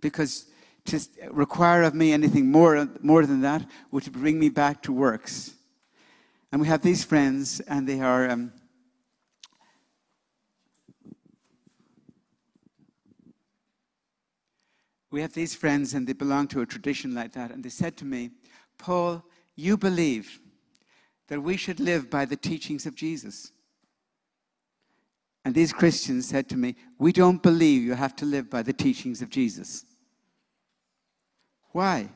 because 0.00 0.46
to 0.86 1.00
require 1.30 1.82
of 1.82 1.94
me 1.94 2.12
anything 2.12 2.50
more, 2.50 2.88
more 3.02 3.26
than 3.26 3.42
that 3.42 3.64
would 3.90 4.10
bring 4.12 4.38
me 4.40 4.48
back 4.48 4.82
to 4.82 4.92
works. 4.92 5.54
And 6.50 6.60
we 6.60 6.66
have 6.66 6.82
these 6.82 7.04
friends, 7.04 7.60
and 7.60 7.86
they 7.86 8.00
are. 8.00 8.30
Um, 8.30 8.52
we 15.14 15.20
have 15.20 15.32
these 15.32 15.54
friends, 15.54 15.94
and 15.94 16.08
they 16.08 16.12
belong 16.12 16.48
to 16.48 16.60
a 16.60 16.66
tradition 16.66 17.14
like 17.14 17.34
that. 17.34 17.52
And 17.52 17.64
they 17.64 17.68
said 17.68 17.96
to 17.98 18.04
me, 18.04 18.30
Paul, 18.78 19.22
you 19.54 19.76
believe 19.76 20.40
that 21.28 21.40
we 21.40 21.56
should 21.56 21.78
live 21.78 22.10
by 22.10 22.24
the 22.24 22.34
teachings 22.34 22.84
of 22.84 22.96
Jesus. 22.96 23.52
And 25.44 25.54
these 25.54 25.72
Christians 25.72 26.26
said 26.28 26.48
to 26.48 26.56
me, 26.56 26.74
We 26.98 27.12
don't 27.12 27.40
believe 27.40 27.82
you 27.82 27.94
have 27.94 28.16
to 28.16 28.24
live 28.24 28.50
by 28.50 28.62
the 28.62 28.72
teachings 28.72 29.22
of 29.22 29.30
Jesus. 29.30 29.84
Why? 31.70 32.08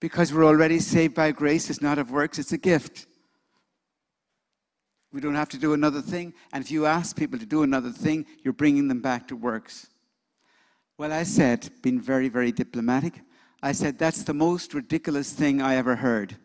Because 0.00 0.32
we're 0.32 0.46
already 0.46 0.78
saved 0.78 1.14
by 1.14 1.32
grace. 1.32 1.68
It's 1.68 1.82
not 1.82 1.98
of 1.98 2.10
works, 2.10 2.38
it's 2.38 2.52
a 2.52 2.58
gift. 2.58 3.04
We 5.12 5.20
don't 5.20 5.34
have 5.34 5.50
to 5.50 5.58
do 5.58 5.74
another 5.74 6.00
thing. 6.00 6.32
And 6.54 6.64
if 6.64 6.70
you 6.70 6.86
ask 6.86 7.14
people 7.14 7.38
to 7.38 7.46
do 7.46 7.62
another 7.62 7.90
thing, 7.90 8.24
you're 8.42 8.54
bringing 8.54 8.88
them 8.88 9.02
back 9.02 9.28
to 9.28 9.36
works. 9.36 9.88
Well, 10.98 11.12
I 11.12 11.22
said, 11.22 11.70
being 11.80 12.00
very, 12.00 12.28
very 12.28 12.50
diplomatic, 12.50 13.20
I 13.62 13.70
said, 13.70 14.00
that's 14.00 14.24
the 14.24 14.34
most 14.34 14.74
ridiculous 14.74 15.32
thing 15.32 15.62
I 15.62 15.76
ever 15.76 15.94
heard. 15.94 16.36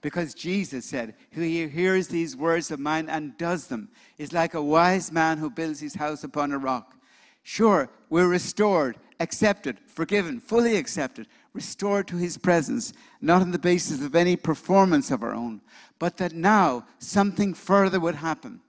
Because 0.00 0.32
Jesus 0.32 0.86
said, 0.86 1.16
Who 1.32 1.42
hears 1.42 2.06
these 2.06 2.36
words 2.36 2.70
of 2.70 2.78
mine 2.78 3.08
and 3.08 3.36
does 3.36 3.66
them 3.66 3.88
is 4.16 4.32
like 4.32 4.54
a 4.54 4.62
wise 4.62 5.10
man 5.10 5.38
who 5.38 5.50
builds 5.50 5.80
his 5.80 5.96
house 5.96 6.22
upon 6.22 6.52
a 6.52 6.58
rock. 6.58 6.94
Sure, 7.42 7.90
we're 8.08 8.28
restored, 8.28 8.96
accepted, 9.18 9.80
forgiven, 9.88 10.38
fully 10.38 10.76
accepted, 10.76 11.26
restored 11.52 12.06
to 12.06 12.16
his 12.16 12.38
presence, 12.38 12.92
not 13.20 13.42
on 13.42 13.50
the 13.50 13.58
basis 13.58 14.04
of 14.04 14.14
any 14.14 14.36
performance 14.36 15.10
of 15.10 15.24
our 15.24 15.34
own, 15.34 15.60
but 15.98 16.16
that 16.18 16.32
now 16.32 16.86
something 17.00 17.54
further 17.54 17.98
would 17.98 18.14
happen. 18.14 18.60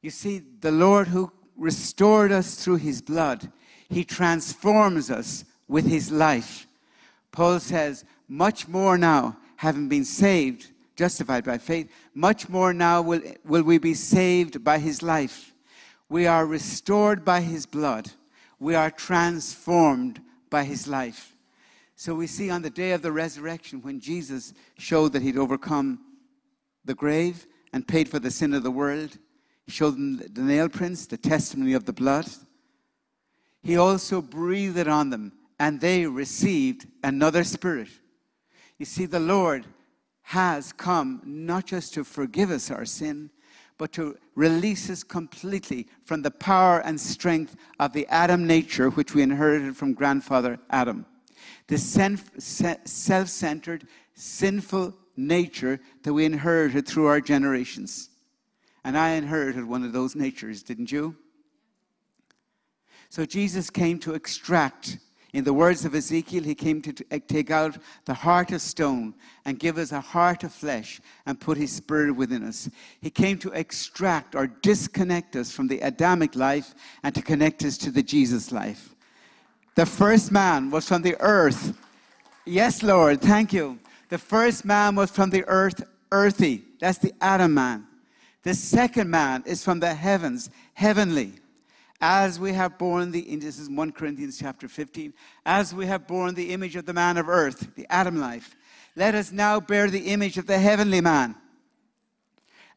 You 0.00 0.08
see, 0.08 0.38
the 0.38 0.72
Lord 0.72 1.08
who 1.08 1.30
restored 1.54 2.32
us 2.32 2.54
through 2.54 2.76
his 2.76 3.02
blood, 3.02 3.52
he 3.90 4.04
transforms 4.04 5.10
us 5.10 5.44
with 5.68 5.86
his 5.86 6.10
life. 6.10 6.66
Paul 7.32 7.60
says, 7.60 8.04
much 8.28 8.68
more 8.68 8.96
now, 8.96 9.36
having 9.56 9.88
been 9.88 10.04
saved, 10.04 10.70
justified 10.96 11.44
by 11.44 11.58
faith, 11.58 11.90
much 12.14 12.48
more 12.48 12.72
now 12.72 13.02
will, 13.02 13.20
will 13.44 13.62
we 13.62 13.78
be 13.78 13.94
saved 13.94 14.62
by 14.64 14.78
his 14.78 15.02
life. 15.02 15.52
We 16.08 16.26
are 16.26 16.46
restored 16.46 17.24
by 17.24 17.40
his 17.40 17.66
blood. 17.66 18.10
We 18.58 18.74
are 18.74 18.90
transformed 18.90 20.20
by 20.48 20.64
his 20.64 20.86
life. 20.86 21.36
So 21.96 22.14
we 22.14 22.26
see 22.26 22.50
on 22.50 22.62
the 22.62 22.70
day 22.70 22.92
of 22.92 23.02
the 23.02 23.12
resurrection 23.12 23.82
when 23.82 24.00
Jesus 24.00 24.54
showed 24.78 25.12
that 25.12 25.22
he'd 25.22 25.36
overcome 25.36 26.00
the 26.84 26.94
grave 26.94 27.46
and 27.72 27.86
paid 27.86 28.08
for 28.08 28.18
the 28.18 28.30
sin 28.30 28.54
of 28.54 28.62
the 28.62 28.70
world, 28.70 29.18
he 29.66 29.72
showed 29.72 29.96
them 29.96 30.16
the 30.16 30.40
nail 30.40 30.68
prints, 30.68 31.06
the 31.06 31.16
testimony 31.16 31.74
of 31.74 31.84
the 31.84 31.92
blood. 31.92 32.26
He 33.62 33.76
also 33.76 34.22
breathed 34.22 34.78
it 34.78 34.88
on 34.88 35.10
them, 35.10 35.32
and 35.58 35.80
they 35.80 36.06
received 36.06 36.86
another 37.04 37.44
spirit. 37.44 37.88
You 38.78 38.86
see, 38.86 39.06
the 39.06 39.20
Lord 39.20 39.66
has 40.22 40.72
come 40.72 41.20
not 41.24 41.66
just 41.66 41.92
to 41.94 42.04
forgive 42.04 42.50
us 42.50 42.70
our 42.70 42.84
sin, 42.84 43.30
but 43.76 43.92
to 43.92 44.16
release 44.34 44.90
us 44.90 45.02
completely 45.02 45.88
from 46.04 46.22
the 46.22 46.30
power 46.30 46.80
and 46.80 47.00
strength 47.00 47.56
of 47.78 47.92
the 47.92 48.06
Adam 48.08 48.46
nature 48.46 48.90
which 48.90 49.14
we 49.14 49.22
inherited 49.22 49.76
from 49.76 49.94
grandfather 49.94 50.58
Adam. 50.70 51.06
The 51.66 51.78
self 51.78 53.28
centered, 53.28 53.86
sinful 54.14 54.94
nature 55.16 55.80
that 56.02 56.12
we 56.12 56.24
inherited 56.24 56.86
through 56.86 57.06
our 57.06 57.20
generations. 57.20 58.10
And 58.84 58.96
I 58.96 59.10
inherited 59.10 59.64
one 59.64 59.84
of 59.84 59.92
those 59.92 60.14
natures, 60.14 60.62
didn't 60.62 60.92
you? 60.92 61.16
So 63.10 63.26
Jesus 63.26 63.68
came 63.70 63.98
to 64.00 64.14
extract 64.14 64.98
in 65.32 65.44
the 65.44 65.52
words 65.52 65.84
of 65.84 65.94
Ezekiel, 65.94 66.42
he 66.42 66.56
came 66.56 66.82
to 66.82 66.92
eh, 67.12 67.20
take 67.26 67.50
out 67.52 67.78
the 68.04 68.14
heart 68.14 68.50
of 68.50 68.60
stone 68.60 69.14
and 69.44 69.60
give 69.60 69.78
us 69.78 69.92
a 69.92 70.00
heart 70.00 70.42
of 70.42 70.52
flesh 70.52 71.00
and 71.24 71.38
put 71.38 71.56
his 71.56 71.70
spirit 71.70 72.16
within 72.16 72.42
us. 72.42 72.68
He 73.00 73.10
came 73.10 73.38
to 73.38 73.50
extract 73.52 74.34
or 74.34 74.48
disconnect 74.48 75.36
us 75.36 75.52
from 75.52 75.68
the 75.68 75.80
Adamic 75.80 76.34
life 76.34 76.74
and 77.04 77.14
to 77.14 77.22
connect 77.22 77.64
us 77.64 77.78
to 77.78 77.92
the 77.92 78.02
Jesus 78.02 78.50
life. 78.50 78.94
The 79.76 79.86
first 79.86 80.32
man 80.32 80.70
was 80.70 80.88
from 80.88 81.02
the 81.02 81.16
earth. 81.20 81.76
Yes, 82.44 82.82
Lord, 82.82 83.20
thank 83.20 83.52
you. 83.52 83.78
The 84.08 84.18
first 84.18 84.64
man 84.64 84.96
was 84.96 85.12
from 85.12 85.30
the 85.30 85.44
earth, 85.46 85.84
earthy. 86.10 86.64
That's 86.80 86.98
the 86.98 87.14
Adam 87.20 87.54
man. 87.54 87.86
The 88.42 88.54
second 88.54 89.08
man 89.08 89.44
is 89.46 89.62
from 89.62 89.78
the 89.78 89.94
heavens, 89.94 90.50
heavenly 90.74 91.34
as 92.00 92.38
we 92.38 92.52
have 92.52 92.78
borne 92.78 93.10
the 93.10 93.36
this 93.36 93.58
is 93.58 93.68
1 93.68 93.92
corinthians 93.92 94.38
chapter 94.38 94.68
15 94.68 95.12
as 95.44 95.74
we 95.74 95.86
have 95.86 96.06
borne 96.06 96.34
the 96.34 96.52
image 96.52 96.76
of 96.76 96.86
the 96.86 96.92
man 96.92 97.16
of 97.16 97.28
earth 97.28 97.74
the 97.76 97.86
adam 97.90 98.18
life 98.18 98.56
let 98.96 99.14
us 99.14 99.30
now 99.32 99.60
bear 99.60 99.88
the 99.88 100.08
image 100.08 100.36
of 100.36 100.46
the 100.46 100.58
heavenly 100.58 101.00
man. 101.00 101.36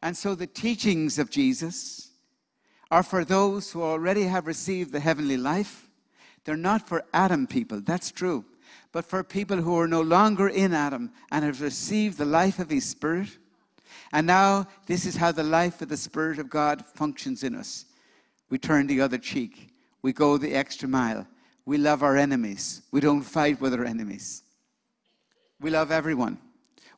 And 0.02 0.16
so 0.16 0.34
the 0.34 0.46
teachings 0.46 1.18
of 1.18 1.30
jesus 1.30 2.10
are 2.90 3.02
for 3.02 3.24
those 3.24 3.72
who 3.72 3.82
already 3.82 4.22
have 4.24 4.46
received 4.46 4.92
the 4.92 5.00
heavenly 5.00 5.36
life. 5.36 5.88
They're 6.44 6.56
not 6.56 6.86
for 6.86 7.04
adam 7.12 7.46
people 7.46 7.80
that's 7.80 8.10
true 8.10 8.44
but 8.92 9.04
for 9.04 9.24
people 9.24 9.56
who 9.56 9.76
are 9.76 9.88
no 9.88 10.00
longer 10.00 10.48
in 10.48 10.72
adam 10.72 11.10
and 11.32 11.44
have 11.44 11.60
received 11.60 12.16
the 12.16 12.24
life 12.24 12.60
of 12.60 12.70
his 12.70 12.88
spirit. 12.88 13.28
And 14.12 14.26
now 14.26 14.68
this 14.86 15.04
is 15.04 15.16
how 15.16 15.32
the 15.32 15.42
life 15.42 15.82
of 15.82 15.88
the 15.88 15.96
spirit 15.96 16.38
of 16.38 16.48
god 16.48 16.84
functions 16.84 17.42
in 17.42 17.54
us 17.54 17.86
we 18.54 18.58
turn 18.58 18.86
the 18.86 19.00
other 19.00 19.18
cheek. 19.18 19.74
We 20.00 20.12
go 20.12 20.38
the 20.38 20.54
extra 20.54 20.88
mile. 20.88 21.26
We 21.66 21.76
love 21.76 22.04
our 22.04 22.16
enemies. 22.16 22.82
We 22.92 23.00
don't 23.00 23.22
fight 23.22 23.60
with 23.60 23.74
our 23.74 23.84
enemies. 23.84 24.44
We 25.60 25.70
love 25.70 25.90
everyone. 25.90 26.38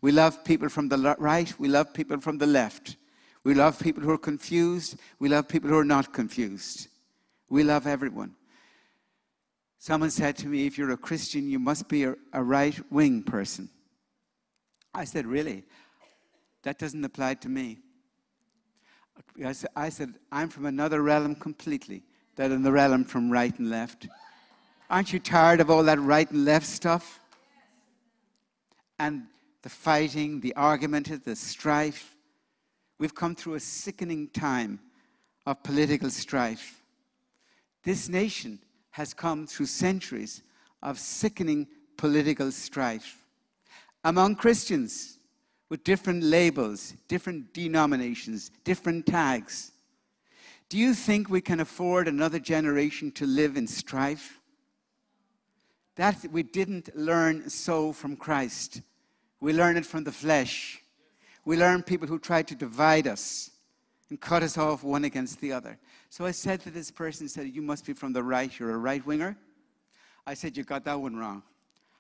We 0.02 0.12
love 0.12 0.44
people 0.44 0.68
from 0.68 0.90
the 0.90 1.16
right. 1.18 1.58
We 1.58 1.68
love 1.68 1.94
people 1.94 2.20
from 2.20 2.36
the 2.36 2.46
left. 2.46 2.96
We 3.42 3.54
love 3.54 3.80
people 3.80 4.02
who 4.02 4.10
are 4.10 4.18
confused. 4.18 4.98
We 5.18 5.30
love 5.30 5.48
people 5.48 5.70
who 5.70 5.78
are 5.78 5.92
not 5.96 6.12
confused. 6.12 6.88
We 7.48 7.64
love 7.64 7.86
everyone. 7.86 8.34
Someone 9.78 10.10
said 10.10 10.36
to 10.36 10.46
me, 10.46 10.66
if 10.66 10.76
you're 10.76 10.90
a 10.90 10.98
Christian, 10.98 11.48
you 11.48 11.58
must 11.58 11.88
be 11.88 12.04
a, 12.04 12.16
right 12.34 12.78
wing 12.92 13.22
person. 13.22 13.70
I 14.92 15.04
said, 15.04 15.24
really? 15.24 15.64
That 16.64 16.78
doesn't 16.78 17.02
apply 17.02 17.32
to 17.36 17.48
me. 17.48 17.78
I 19.44 19.88
said, 19.88 20.14
I'm 20.32 20.48
from 20.48 20.66
another 20.66 21.02
realm 21.02 21.34
completely, 21.34 22.02
that 22.36 22.50
in 22.50 22.62
the 22.62 22.72
realm 22.72 23.04
from 23.04 23.30
right 23.30 23.56
and 23.58 23.70
left. 23.70 24.08
Aren't 24.88 25.12
you 25.12 25.18
tired 25.18 25.60
of 25.60 25.70
all 25.70 25.82
that 25.84 26.00
right 26.00 26.30
and 26.30 26.44
left 26.44 26.66
stuff? 26.66 27.20
And 28.98 29.24
the 29.62 29.68
fighting, 29.68 30.40
the 30.40 30.54
argument, 30.54 31.24
the 31.24 31.36
strife. 31.36 32.14
We've 32.98 33.14
come 33.14 33.34
through 33.34 33.54
a 33.54 33.60
sickening 33.60 34.28
time 34.28 34.80
of 35.44 35.62
political 35.62 36.08
strife. 36.08 36.82
This 37.82 38.08
nation 38.08 38.60
has 38.92 39.12
come 39.12 39.46
through 39.46 39.66
centuries 39.66 40.42
of 40.82 40.98
sickening 40.98 41.66
political 41.96 42.50
strife. 42.52 43.22
Among 44.04 44.36
Christians, 44.36 45.15
with 45.68 45.84
different 45.84 46.22
labels, 46.22 46.94
different 47.08 47.52
denominations, 47.52 48.50
different 48.64 49.06
tags. 49.06 49.72
Do 50.68 50.78
you 50.78 50.94
think 50.94 51.28
we 51.28 51.40
can 51.40 51.60
afford 51.60 52.08
another 52.08 52.38
generation 52.38 53.10
to 53.12 53.26
live 53.26 53.56
in 53.56 53.66
strife? 53.66 54.40
That 55.96 56.26
we 56.30 56.42
didn't 56.42 56.94
learn 56.96 57.48
so 57.48 57.92
from 57.92 58.16
Christ. 58.16 58.82
We 59.40 59.52
learn 59.52 59.76
it 59.76 59.86
from 59.86 60.04
the 60.04 60.12
flesh. 60.12 60.82
We 61.44 61.56
learn 61.56 61.82
people 61.82 62.08
who 62.08 62.18
try 62.18 62.42
to 62.42 62.54
divide 62.54 63.06
us 63.06 63.50
and 64.10 64.20
cut 64.20 64.42
us 64.42 64.58
off 64.58 64.84
one 64.84 65.04
against 65.04 65.40
the 65.40 65.52
other. 65.52 65.78
So 66.10 66.26
I 66.26 66.30
said 66.30 66.60
to 66.62 66.70
this 66.70 66.90
person, 66.90 67.28
said, 67.28 67.46
You 67.46 67.62
must 67.62 67.84
be 67.86 67.92
from 67.92 68.12
the 68.12 68.22
right, 68.22 68.56
you're 68.58 68.72
a 68.72 68.78
right 68.78 69.04
winger. 69.04 69.36
I 70.26 70.34
said, 70.34 70.56
You 70.56 70.64
got 70.64 70.84
that 70.84 71.00
one 71.00 71.16
wrong. 71.16 71.42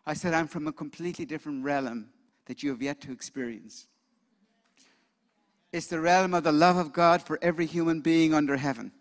I 0.04 0.14
said, 0.14 0.34
I'm 0.34 0.46
from 0.46 0.68
a 0.68 0.72
completely 0.72 1.24
different 1.24 1.64
realm 1.64 2.08
that 2.46 2.62
you 2.62 2.70
have 2.70 2.82
yet 2.82 3.00
to 3.02 3.12
experience. 3.12 3.86
It's 5.72 5.88
the 5.88 6.00
realm 6.00 6.32
of 6.32 6.44
the 6.44 6.52
love 6.52 6.76
of 6.76 6.92
God 6.92 7.22
for 7.22 7.38
every 7.42 7.66
human 7.66 8.00
being 8.00 8.32
under 8.32 8.56
heaven. 8.56 8.92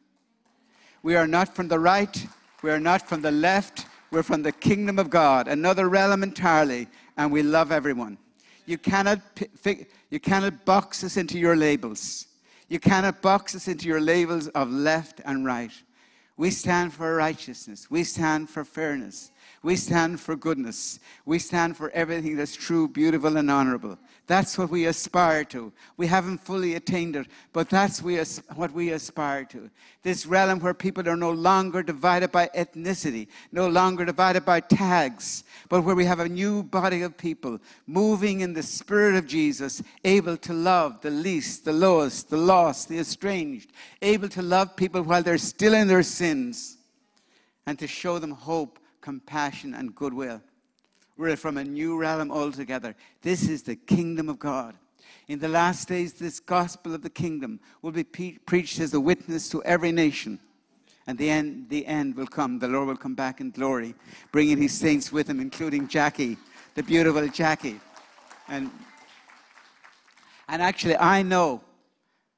We 1.04 1.16
are 1.16 1.28
not 1.28 1.56
from 1.56 1.68
the 1.68 1.80
right, 1.80 2.28
we 2.62 2.72
are 2.72 2.80
not 2.80 3.08
from 3.08 3.22
the 3.22 3.32
left, 3.32 3.86
we're 4.12 4.24
from 4.24 4.44
the 4.44 4.52
kingdom 4.52 4.98
of 5.00 5.10
God, 5.10 5.48
another 5.48 5.88
realm 5.88 6.24
entirely, 6.24 6.88
and 7.18 7.32
we 7.32 7.44
love 7.44 7.72
everyone. 7.72 8.18
You 8.66 8.78
cannot, 8.78 9.20
you 10.10 10.20
cannot 10.20 10.66
box 10.66 11.04
us 11.04 11.18
into 11.18 11.38
your 11.38 11.56
labels. 11.56 12.28
You 12.68 12.80
cannot 12.80 13.22
box 13.22 13.56
us 13.56 13.68
into 13.68 13.88
your 13.88 14.02
labels 14.02 14.48
of 14.50 14.72
left 14.72 15.22
and 15.24 15.46
right. 15.46 15.72
We 16.38 16.52
stand 16.52 16.93
for 16.93 17.15
righteousness. 17.15 17.89
We 17.89 18.04
stand 18.04 18.50
for 18.50 18.65
fairness. 18.65 19.32
We 19.63 19.78
stand 19.78 20.19
for 20.19 20.36
goodness. 20.36 21.00
We 21.26 21.39
stand 21.39 21.78
for 21.78 21.89
everything 21.91 22.36
that's 22.36 22.56
true, 22.56 22.88
beautiful, 22.88 23.38
and 23.38 23.50
honorable. 23.50 23.98
That's 24.28 24.58
what 24.58 24.70
we 24.70 24.86
aspire 24.86 25.44
to. 25.46 25.72
We 25.98 26.08
haven't 26.08 26.40
fully 26.40 26.76
attained 26.76 27.16
it, 27.16 27.28
but 27.54 27.70
that's 27.70 28.02
what 28.02 28.72
we 28.72 28.90
aspire 28.92 29.46
to. 29.46 29.70
This 30.02 30.26
realm 30.26 30.60
where 30.60 30.74
people 30.74 31.08
are 31.08 31.16
no 31.16 31.32
longer 31.32 31.84
divided 31.84 32.32
by 32.32 32.50
ethnicity, 32.56 33.28
no 33.52 33.68
longer 33.68 34.04
divided 34.04 34.44
by 34.44 34.62
tags, 34.62 35.44
but 35.70 35.82
where 35.82 35.96
we 35.96 36.06
have 36.06 36.20
a 36.20 36.28
new 36.28 36.64
body 36.64 37.04
of 37.04 37.16
people 37.18 37.60
moving 37.86 38.42
in 38.42 38.54
the 38.54 38.64
spirit 38.64 39.16
of 39.16 39.28
Jesus, 39.28 39.84
able 40.04 40.38
to 40.38 40.54
love 40.54 41.02
the 41.02 41.12
least, 41.12 41.64
the 41.64 41.74
lowest, 41.74 42.30
the 42.30 42.38
lost, 42.38 42.90
the 42.90 42.98
estranged, 42.98 43.72
able 44.02 44.30
to 44.30 44.42
love 44.42 44.76
people 44.76 45.04
while 45.04 45.22
they're 45.22 45.38
still 45.38 45.74
in 45.74 45.88
their 45.88 46.04
sins, 46.04 46.78
and 47.68 47.78
to 47.78 47.88
show 47.88 48.20
them 48.20 48.32
hope 48.32 48.80
compassion, 49.06 49.76
and 49.76 49.94
goodwill. 49.94 50.42
We're 51.17 51.38
from 51.38 51.58
a 51.58 51.63
new 51.63 51.97
realm 51.97 52.32
altogether. 52.32 52.95
This 53.21 53.47
is 53.47 53.63
the 53.63 53.75
kingdom 53.75 54.28
of 54.28 54.39
God. 54.39 54.75
In 55.28 55.39
the 55.39 55.47
last 55.47 55.88
days, 55.88 56.13
this 56.13 56.39
gospel 56.39 56.93
of 56.93 57.01
the 57.01 57.10
kingdom 57.10 57.60
will 57.82 57.91
be 57.91 58.04
pe- 58.04 58.38
preached 58.45 58.80
as 58.80 58.93
a 58.93 58.99
witness 58.99 59.49
to 59.49 59.63
every 59.63 59.91
nation. 59.91 60.39
And 61.08 61.17
the 61.17 61.30
end, 61.30 61.69
the 61.69 61.86
end 61.86 62.15
will 62.15 62.28
come. 62.28 62.60
The 62.60 62.67
Lord 62.67 62.88
will 62.88 62.97
come 62.97 63.15
back 63.15 63.39
in 63.39 63.51
glory, 63.51 63.95
bringing 64.32 64.62
his 64.62 64.73
saints 64.73 65.12
with 65.12 65.30
him, 65.30 65.39
including 65.39 65.88
Jackie, 65.88 66.38
the 66.73 66.84
beautiful 66.84 67.28
Jackie. 67.28 67.80
And, 68.47 68.69
and 70.47 70.62
actually, 70.62 70.97
I 70.97 71.21
know, 71.21 71.62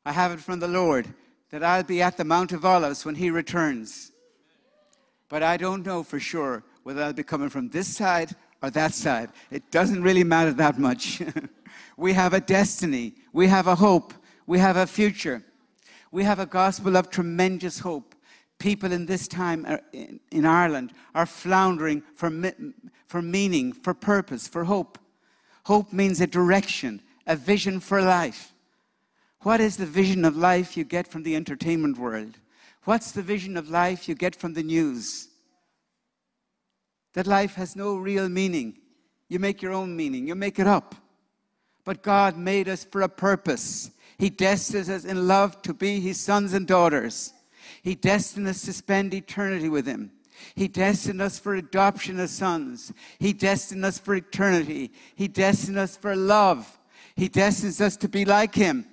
I 0.05 0.11
have 0.11 0.31
it 0.31 0.39
from 0.39 0.59
the 0.59 0.67
Lord, 0.67 1.07
that 1.49 1.63
I'll 1.63 1.83
be 1.83 2.01
at 2.01 2.17
the 2.17 2.25
Mount 2.25 2.51
of 2.51 2.63
Olives 2.63 3.05
when 3.05 3.15
he 3.15 3.31
returns. 3.31 4.11
But 5.29 5.43
I 5.43 5.57
don't 5.57 5.85
know 5.85 6.03
for 6.03 6.19
sure 6.19 6.63
whether 6.83 7.03
I'll 7.03 7.13
be 7.13 7.23
coming 7.23 7.49
from 7.49 7.69
this 7.69 7.87
side 7.87 8.35
or 8.61 8.69
that 8.71 8.93
side. 8.93 9.29
It 9.51 9.69
doesn't 9.71 10.01
really 10.01 10.23
matter 10.23 10.53
that 10.53 10.79
much. 10.79 11.21
we 11.97 12.13
have 12.13 12.33
a 12.33 12.39
destiny, 12.39 13.15
we 13.33 13.47
have 13.47 13.67
a 13.67 13.75
hope, 13.75 14.13
we 14.45 14.59
have 14.59 14.77
a 14.77 14.87
future. 14.87 15.43
We 16.11 16.23
have 16.23 16.39
a 16.39 16.45
gospel 16.45 16.95
of 16.95 17.09
tremendous 17.09 17.79
hope. 17.79 18.15
People 18.59 18.91
in 18.91 19.05
this 19.05 19.27
time 19.27 19.67
in 20.31 20.45
Ireland 20.45 20.93
are 21.13 21.25
floundering 21.25 22.01
for, 22.15 22.31
for 23.05 23.21
meaning, 23.21 23.73
for 23.73 23.93
purpose, 23.93 24.47
for 24.47 24.63
hope. 24.63 24.97
Hope 25.65 25.93
means 25.93 26.21
a 26.21 26.27
direction, 26.27 27.01
a 27.27 27.35
vision 27.35 27.79
for 27.79 28.01
life. 28.01 28.53
What 29.41 29.59
is 29.61 29.77
the 29.77 29.85
vision 29.85 30.25
of 30.25 30.35
life 30.35 30.75
you 30.75 30.83
get 30.83 31.07
from 31.07 31.23
the 31.23 31.35
entertainment 31.35 31.97
world? 31.97 32.39
What's 32.85 33.11
the 33.11 33.21
vision 33.21 33.57
of 33.57 33.69
life 33.69 34.07
you 34.07 34.15
get 34.15 34.35
from 34.35 34.53
the 34.53 34.63
news? 34.63 35.27
That 37.17 37.25
life 37.25 37.55
has 37.55 37.75
no 37.75 37.95
real 37.95 38.29
meaning. 38.29 38.77
You 39.27 39.39
make 39.39 39.63
your 39.63 39.73
own 39.73 39.95
meaning, 39.95 40.27
you 40.27 40.35
make 40.35 40.59
it 40.59 40.67
up. 40.67 40.93
But 41.83 42.03
God 42.03 42.37
made 42.37 42.69
us 42.69 42.83
for 42.83 43.01
a 43.01 43.09
purpose. 43.09 43.89
He 44.19 44.29
destined 44.29 44.87
us 44.87 45.03
in 45.03 45.27
love 45.27 45.59
to 45.63 45.73
be 45.73 45.99
His 45.99 46.19
sons 46.19 46.53
and 46.53 46.67
daughters. 46.67 47.33
He 47.81 47.95
destined 47.95 48.47
us 48.47 48.61
to 48.65 48.71
spend 48.71 49.15
eternity 49.15 49.67
with 49.67 49.87
Him. 49.87 50.11
He 50.53 50.67
destined 50.67 51.19
us 51.19 51.39
for 51.39 51.55
adoption 51.55 52.19
as 52.19 52.29
sons. 52.29 52.93
He 53.17 53.33
destined 53.33 53.83
us 53.83 53.97
for 53.97 54.13
eternity. 54.13 54.91
He 55.15 55.27
destined 55.27 55.79
us 55.79 55.97
for 55.97 56.15
love. 56.15 56.77
He 57.15 57.29
destines 57.29 57.81
us 57.81 57.97
to 57.97 58.07
be 58.07 58.25
like 58.25 58.53
Him. 58.53 58.85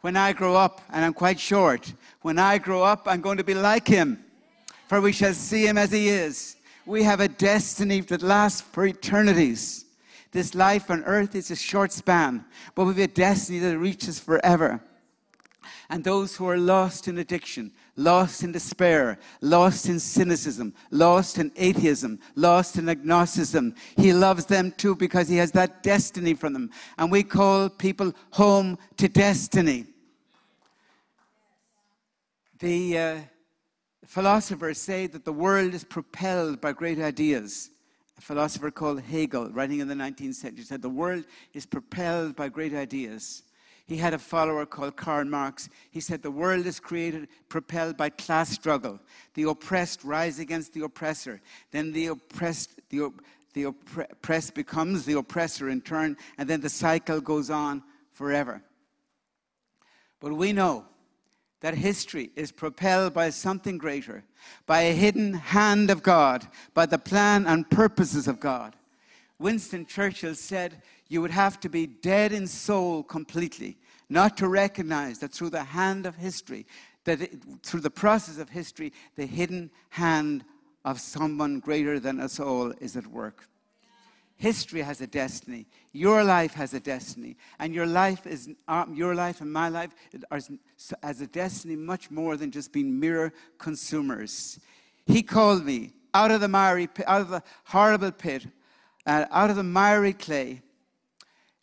When 0.00 0.16
I 0.16 0.32
grow 0.32 0.56
up, 0.56 0.80
and 0.90 1.04
I'm 1.04 1.12
quite 1.12 1.38
short, 1.38 1.92
when 2.22 2.38
I 2.38 2.56
grow 2.56 2.82
up, 2.82 3.02
I'm 3.04 3.20
going 3.20 3.36
to 3.36 3.44
be 3.44 3.52
like 3.52 3.86
Him, 3.86 4.24
for 4.88 5.02
we 5.02 5.12
shall 5.12 5.34
see 5.34 5.66
Him 5.66 5.76
as 5.76 5.92
He 5.92 6.08
is. 6.08 6.55
We 6.86 7.02
have 7.02 7.18
a 7.18 7.28
destiny 7.28 8.00
that 8.02 8.22
lasts 8.22 8.60
for 8.60 8.86
eternities. 8.86 9.84
This 10.30 10.54
life 10.54 10.88
on 10.90 11.02
earth 11.04 11.34
is 11.34 11.50
a 11.50 11.56
short 11.56 11.92
span, 11.92 12.44
but 12.74 12.84
we 12.84 12.94
have 12.94 13.10
a 13.10 13.12
destiny 13.12 13.58
that 13.58 13.78
reaches 13.78 14.20
forever. 14.20 14.80
And 15.90 16.04
those 16.04 16.36
who 16.36 16.48
are 16.48 16.58
lost 16.58 17.08
in 17.08 17.18
addiction, 17.18 17.72
lost 17.96 18.42
in 18.44 18.52
despair, 18.52 19.18
lost 19.40 19.88
in 19.88 19.98
cynicism, 19.98 20.74
lost 20.90 21.38
in 21.38 21.50
atheism, 21.56 22.20
lost 22.34 22.76
in 22.76 22.88
agnosticism, 22.88 23.74
He 23.96 24.12
loves 24.12 24.46
them 24.46 24.72
too 24.72 24.94
because 24.94 25.28
He 25.28 25.36
has 25.38 25.52
that 25.52 25.82
destiny 25.82 26.34
for 26.34 26.50
them. 26.50 26.70
And 26.98 27.10
we 27.10 27.22
call 27.22 27.68
people 27.68 28.14
home 28.30 28.78
to 28.96 29.08
destiny. 29.08 29.86
The 32.58 32.98
uh, 32.98 33.18
philosophers 34.06 34.78
say 34.78 35.06
that 35.08 35.24
the 35.24 35.32
world 35.32 35.74
is 35.74 35.84
propelled 35.84 36.60
by 36.60 36.72
great 36.72 36.98
ideas. 36.98 37.70
A 38.18 38.20
philosopher 38.20 38.70
called 38.70 39.00
Hegel, 39.00 39.50
writing 39.50 39.80
in 39.80 39.88
the 39.88 39.94
19th 39.94 40.34
century, 40.34 40.64
said 40.64 40.80
the 40.80 40.88
world 40.88 41.24
is 41.52 41.66
propelled 41.66 42.34
by 42.34 42.48
great 42.48 42.74
ideas. 42.74 43.42
He 43.86 43.96
had 43.96 44.14
a 44.14 44.18
follower 44.18 44.66
called 44.66 44.96
Karl 44.96 45.24
Marx. 45.24 45.68
He 45.90 46.00
said 46.00 46.22
the 46.22 46.30
world 46.30 46.66
is 46.66 46.80
created, 46.80 47.28
propelled 47.48 47.96
by 47.96 48.10
class 48.10 48.50
struggle. 48.50 48.98
The 49.34 49.44
oppressed 49.44 50.02
rise 50.02 50.40
against 50.40 50.72
the 50.72 50.84
oppressor. 50.84 51.40
Then 51.70 51.92
the 51.92 52.08
oppressed, 52.08 52.80
the, 52.88 53.12
the 53.54 53.64
oppressed 53.64 54.54
becomes 54.54 55.04
the 55.04 55.18
oppressor 55.18 55.68
in 55.68 55.82
turn, 55.82 56.16
and 56.36 56.48
then 56.48 56.60
the 56.60 56.68
cycle 56.68 57.20
goes 57.20 57.48
on 57.48 57.82
forever. 58.12 58.60
But 60.20 60.32
we 60.32 60.52
know 60.52 60.86
that 61.66 61.74
history 61.74 62.30
is 62.36 62.52
propelled 62.52 63.12
by 63.12 63.28
something 63.28 63.76
greater, 63.76 64.22
by 64.66 64.82
a 64.82 64.92
hidden 64.92 65.34
hand 65.34 65.90
of 65.90 66.00
God, 66.00 66.46
by 66.74 66.86
the 66.86 66.96
plan 66.96 67.44
and 67.44 67.68
purposes 67.68 68.28
of 68.28 68.38
God. 68.38 68.76
Winston 69.40 69.84
Churchill 69.84 70.36
said, 70.36 70.80
You 71.08 71.20
would 71.22 71.32
have 71.32 71.58
to 71.58 71.68
be 71.68 71.88
dead 71.88 72.30
in 72.30 72.46
soul 72.46 73.02
completely, 73.02 73.78
not 74.08 74.36
to 74.36 74.46
recognize 74.46 75.18
that 75.18 75.32
through 75.32 75.50
the 75.50 75.64
hand 75.64 76.06
of 76.06 76.14
history, 76.14 76.66
that 77.02 77.20
it, 77.20 77.42
through 77.64 77.80
the 77.80 77.90
process 77.90 78.38
of 78.38 78.48
history, 78.48 78.92
the 79.16 79.26
hidden 79.26 79.72
hand 79.88 80.44
of 80.84 81.00
someone 81.00 81.58
greater 81.58 81.98
than 81.98 82.20
us 82.20 82.38
all 82.38 82.70
is 82.80 82.96
at 82.96 83.08
work. 83.08 83.48
History 84.36 84.82
has 84.82 85.00
a 85.00 85.08
destiny. 85.08 85.66
Your 85.96 86.22
life 86.22 86.52
has 86.54 86.74
a 86.74 86.80
destiny. 86.80 87.38
And 87.58 87.74
your 87.74 87.86
life 87.86 88.26
is 88.26 88.50
um, 88.68 88.94
your 88.94 89.14
life 89.14 89.40
and 89.40 89.50
my 89.50 89.70
life 89.70 89.94
has 91.02 91.20
a 91.22 91.26
destiny 91.26 91.74
much 91.74 92.10
more 92.10 92.36
than 92.36 92.50
just 92.50 92.70
being 92.70 93.00
mere 93.00 93.32
consumers. 93.58 94.60
He 95.06 95.22
called 95.22 95.64
me 95.64 95.92
out 96.12 96.30
of 96.30 96.42
the 96.42 96.48
miry 96.48 96.88
out 97.06 97.22
of 97.22 97.30
the 97.30 97.42
horrible 97.64 98.12
pit, 98.12 98.46
uh, 99.06 99.24
out 99.30 99.48
of 99.48 99.56
the 99.56 99.62
miry 99.62 100.12
clay, 100.12 100.60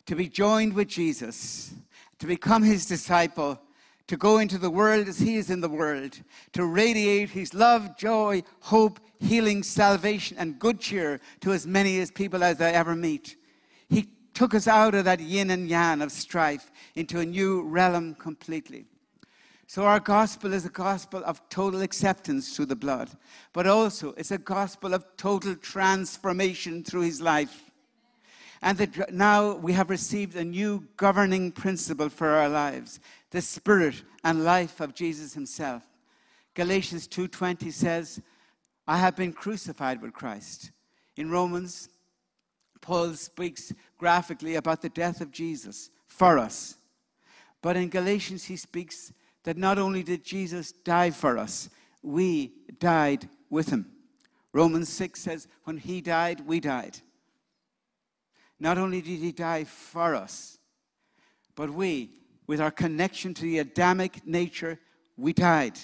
to 0.06 0.16
be 0.16 0.28
joined 0.28 0.72
with 0.74 0.88
Jesus, 0.88 1.72
to 2.18 2.26
become 2.26 2.64
his 2.64 2.86
disciple, 2.86 3.60
to 4.08 4.16
go 4.16 4.38
into 4.38 4.58
the 4.58 4.70
world 4.70 5.06
as 5.06 5.18
he 5.18 5.36
is 5.36 5.48
in 5.48 5.60
the 5.60 5.68
world, 5.68 6.20
to 6.52 6.64
radiate 6.64 7.30
his 7.30 7.54
love, 7.54 7.96
joy, 7.96 8.42
hope, 8.60 8.98
healing, 9.20 9.62
salvation, 9.62 10.36
and 10.38 10.58
good 10.58 10.80
cheer 10.80 11.20
to 11.40 11.52
as 11.52 11.66
many 11.66 12.00
as 12.00 12.10
people 12.10 12.42
as 12.42 12.60
I 12.60 12.70
ever 12.70 12.96
meet. 12.96 13.36
He 13.88 14.08
took 14.34 14.54
us 14.54 14.66
out 14.68 14.94
of 14.94 15.04
that 15.04 15.20
yin 15.20 15.50
and 15.50 15.68
yang 15.68 16.02
of 16.02 16.12
strife 16.12 16.70
into 16.94 17.20
a 17.20 17.24
new 17.24 17.62
realm 17.62 18.14
completely. 18.14 18.86
So, 19.66 19.84
our 19.84 20.00
gospel 20.00 20.52
is 20.52 20.66
a 20.66 20.70
gospel 20.70 21.24
of 21.24 21.40
total 21.48 21.80
acceptance 21.80 22.54
through 22.54 22.66
the 22.66 22.76
blood, 22.76 23.10
but 23.52 23.66
also 23.66 24.12
it's 24.12 24.30
a 24.30 24.38
gospel 24.38 24.92
of 24.92 25.04
total 25.16 25.56
transformation 25.56 26.84
through 26.84 27.02
his 27.02 27.20
life. 27.20 27.70
And 28.60 28.78
that 28.78 29.12
now 29.12 29.56
we 29.56 29.72
have 29.72 29.90
received 29.90 30.36
a 30.36 30.44
new 30.44 30.86
governing 30.96 31.52
principle 31.52 32.08
for 32.08 32.28
our 32.28 32.48
lives 32.48 33.00
the 33.30 33.42
spirit 33.42 34.02
and 34.22 34.44
life 34.44 34.80
of 34.80 34.94
Jesus 34.94 35.34
himself. 35.34 35.82
Galatians 36.54 37.08
2:20 37.08 37.72
says, 37.72 38.20
I 38.86 38.98
have 38.98 39.16
been 39.16 39.32
crucified 39.32 40.00
with 40.02 40.12
Christ. 40.12 40.70
In 41.16 41.30
Romans, 41.30 41.88
Paul 42.84 43.14
speaks 43.14 43.72
graphically 43.96 44.56
about 44.56 44.82
the 44.82 44.90
death 44.90 45.22
of 45.22 45.30
Jesus 45.30 45.88
for 46.06 46.38
us. 46.38 46.76
But 47.62 47.78
in 47.78 47.88
Galatians, 47.88 48.44
he 48.44 48.56
speaks 48.56 49.10
that 49.44 49.56
not 49.56 49.78
only 49.78 50.02
did 50.02 50.22
Jesus 50.22 50.70
die 50.70 51.10
for 51.10 51.38
us, 51.38 51.70
we 52.02 52.52
died 52.78 53.26
with 53.48 53.70
him. 53.70 53.86
Romans 54.52 54.90
6 54.90 55.18
says, 55.18 55.48
when 55.64 55.78
he 55.78 56.02
died, 56.02 56.46
we 56.46 56.60
died. 56.60 56.98
Not 58.60 58.76
only 58.76 59.00
did 59.00 59.18
he 59.18 59.32
die 59.32 59.64
for 59.64 60.14
us, 60.14 60.58
but 61.56 61.70
we, 61.70 62.10
with 62.46 62.60
our 62.60 62.70
connection 62.70 63.32
to 63.32 63.42
the 63.44 63.60
Adamic 63.60 64.26
nature, 64.26 64.78
we 65.16 65.32
died. 65.32 65.78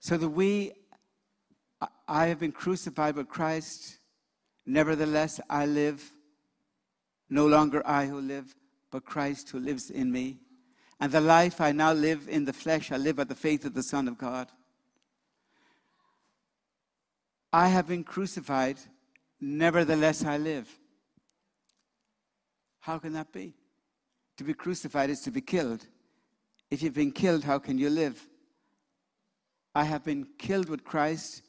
So 0.00 0.16
that 0.16 0.28
we 0.28 0.72
I 2.08 2.26
have 2.26 2.38
been 2.38 2.52
crucified 2.52 3.16
with 3.16 3.28
Christ. 3.28 3.98
Nevertheless, 4.66 5.40
I 5.50 5.66
live. 5.66 6.12
No 7.28 7.46
longer 7.46 7.82
I 7.86 8.06
who 8.06 8.20
live, 8.20 8.54
but 8.90 9.04
Christ 9.04 9.50
who 9.50 9.58
lives 9.58 9.90
in 9.90 10.12
me. 10.12 10.38
And 11.00 11.10
the 11.10 11.20
life 11.20 11.60
I 11.60 11.72
now 11.72 11.92
live 11.92 12.28
in 12.28 12.44
the 12.44 12.52
flesh, 12.52 12.92
I 12.92 12.96
live 12.96 13.16
by 13.16 13.24
the 13.24 13.34
faith 13.34 13.64
of 13.64 13.74
the 13.74 13.82
Son 13.82 14.06
of 14.06 14.18
God. 14.18 14.48
I 17.52 17.68
have 17.68 17.88
been 17.88 18.04
crucified, 18.04 18.78
nevertheless 19.40 20.24
I 20.24 20.38
live. 20.38 20.68
How 22.80 22.98
can 22.98 23.12
that 23.14 23.32
be? 23.32 23.54
To 24.38 24.44
be 24.44 24.54
crucified 24.54 25.10
is 25.10 25.20
to 25.22 25.30
be 25.30 25.40
killed. 25.40 25.86
If 26.70 26.82
you've 26.82 26.94
been 26.94 27.12
killed, 27.12 27.44
how 27.44 27.58
can 27.58 27.78
you 27.78 27.90
live? 27.90 28.26
I 29.74 29.84
have 29.84 30.04
been 30.04 30.26
killed 30.38 30.68
with 30.68 30.84
Christ, 30.84 31.42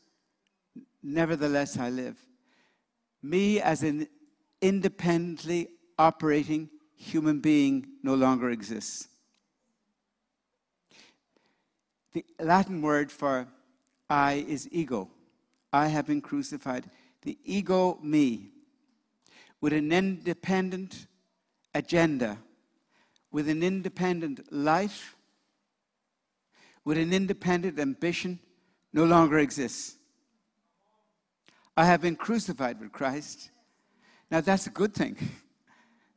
nevertheless 1.01 1.77
I 1.77 1.89
live. 1.89 2.17
Me 3.23 3.61
as 3.61 3.81
an 3.81 4.07
independently 4.61 5.69
operating 5.97 6.69
human 6.95 7.39
being 7.39 7.87
no 8.03 8.13
longer 8.13 8.49
exists. 8.49 9.07
The 12.11 12.23
Latin 12.39 12.81
word 12.81 13.11
for 13.11 13.47
I 14.09 14.45
is 14.47 14.67
ego. 14.71 15.09
I 15.71 15.87
have 15.87 16.05
been 16.05 16.21
crucified. 16.21 16.85
The 17.23 17.37
ego, 17.43 17.97
me, 18.03 18.49
with 19.59 19.73
an 19.73 19.91
independent 19.91 21.07
agenda, 21.73 22.37
with 23.31 23.49
an 23.49 23.63
independent 23.63 24.51
life, 24.51 25.15
with 26.85 26.97
an 26.97 27.13
independent 27.13 27.79
ambition, 27.79 28.39
no 28.91 29.05
longer 29.05 29.39
exists. 29.39 29.95
I 31.75 31.85
have 31.85 32.01
been 32.01 32.15
crucified 32.15 32.79
with 32.79 32.91
Christ. 32.91 33.49
Now 34.29 34.41
that's 34.41 34.67
a 34.67 34.71
good 34.71 34.93
thing. 34.93 35.17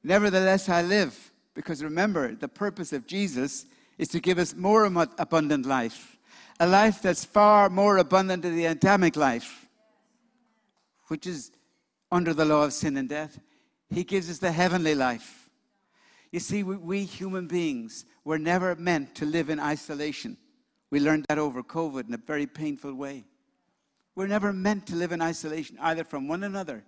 Nevertheless, 0.03 0.69
I 0.69 0.83
live. 0.83 1.33
Because 1.55 1.83
remember, 1.83 2.35
the 2.35 2.49
purpose 2.49 2.93
of 2.93 3.07
Jesus 3.07 3.65
is 3.97 4.09
to 4.09 4.21
give 4.21 4.39
us 4.39 4.55
more 4.55 4.85
abundant 4.85 5.65
life. 5.65 6.19
A 6.61 6.67
life 6.67 7.01
that's 7.01 7.25
far 7.25 7.71
more 7.71 7.97
abundant 7.97 8.43
than 8.43 8.55
the 8.55 8.67
Adamic 8.67 9.17
life, 9.17 9.67
which 11.09 11.27
is 11.27 11.51
under 12.13 12.35
the 12.35 12.45
law 12.45 12.65
of 12.65 12.73
sin 12.73 12.97
and 12.97 13.09
death. 13.09 13.39
He 13.91 14.05
gives 14.05 14.31
us 14.31 14.39
the 14.39 14.53
heavenly 14.53 14.95
life. 14.95 15.49
You 16.31 16.41
see, 16.41 16.63
we, 16.63 16.77
we 16.77 17.05
human 17.05 17.47
beings 17.47 18.05
were 18.25 18.39
never 18.39 18.75
meant 18.75 19.15
to 19.17 19.25
live 19.25 19.49
in 19.49 19.61
isolation. 19.61 20.37
We 20.91 21.01
learned 21.01 21.25
that 21.29 21.39
over 21.39 21.63
COVID 21.63 22.09
in 22.09 22.15
a 22.15 22.19
very 22.19 22.47
painful 22.47 22.95
way. 22.95 23.25
We're 24.17 24.27
never 24.27 24.53
meant 24.53 24.87
to 24.87 24.97
live 24.97 25.13
in 25.13 25.21
isolation, 25.21 25.77
either 25.81 26.03
from 26.03 26.27
one 26.27 26.43
another 26.43 26.83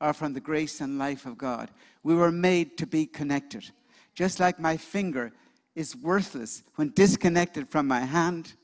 or 0.00 0.12
from 0.12 0.32
the 0.32 0.40
grace 0.40 0.80
and 0.80 0.96
life 0.98 1.26
of 1.26 1.36
God. 1.36 1.70
We 2.04 2.14
were 2.14 2.30
made 2.30 2.78
to 2.78 2.86
be 2.86 3.04
connected. 3.04 3.68
Just 4.14 4.38
like 4.38 4.60
my 4.60 4.76
finger 4.76 5.32
is 5.74 5.96
worthless 5.96 6.62
when 6.76 6.90
disconnected 6.90 7.68
from 7.68 7.88
my 7.88 8.00
hand 8.00 8.54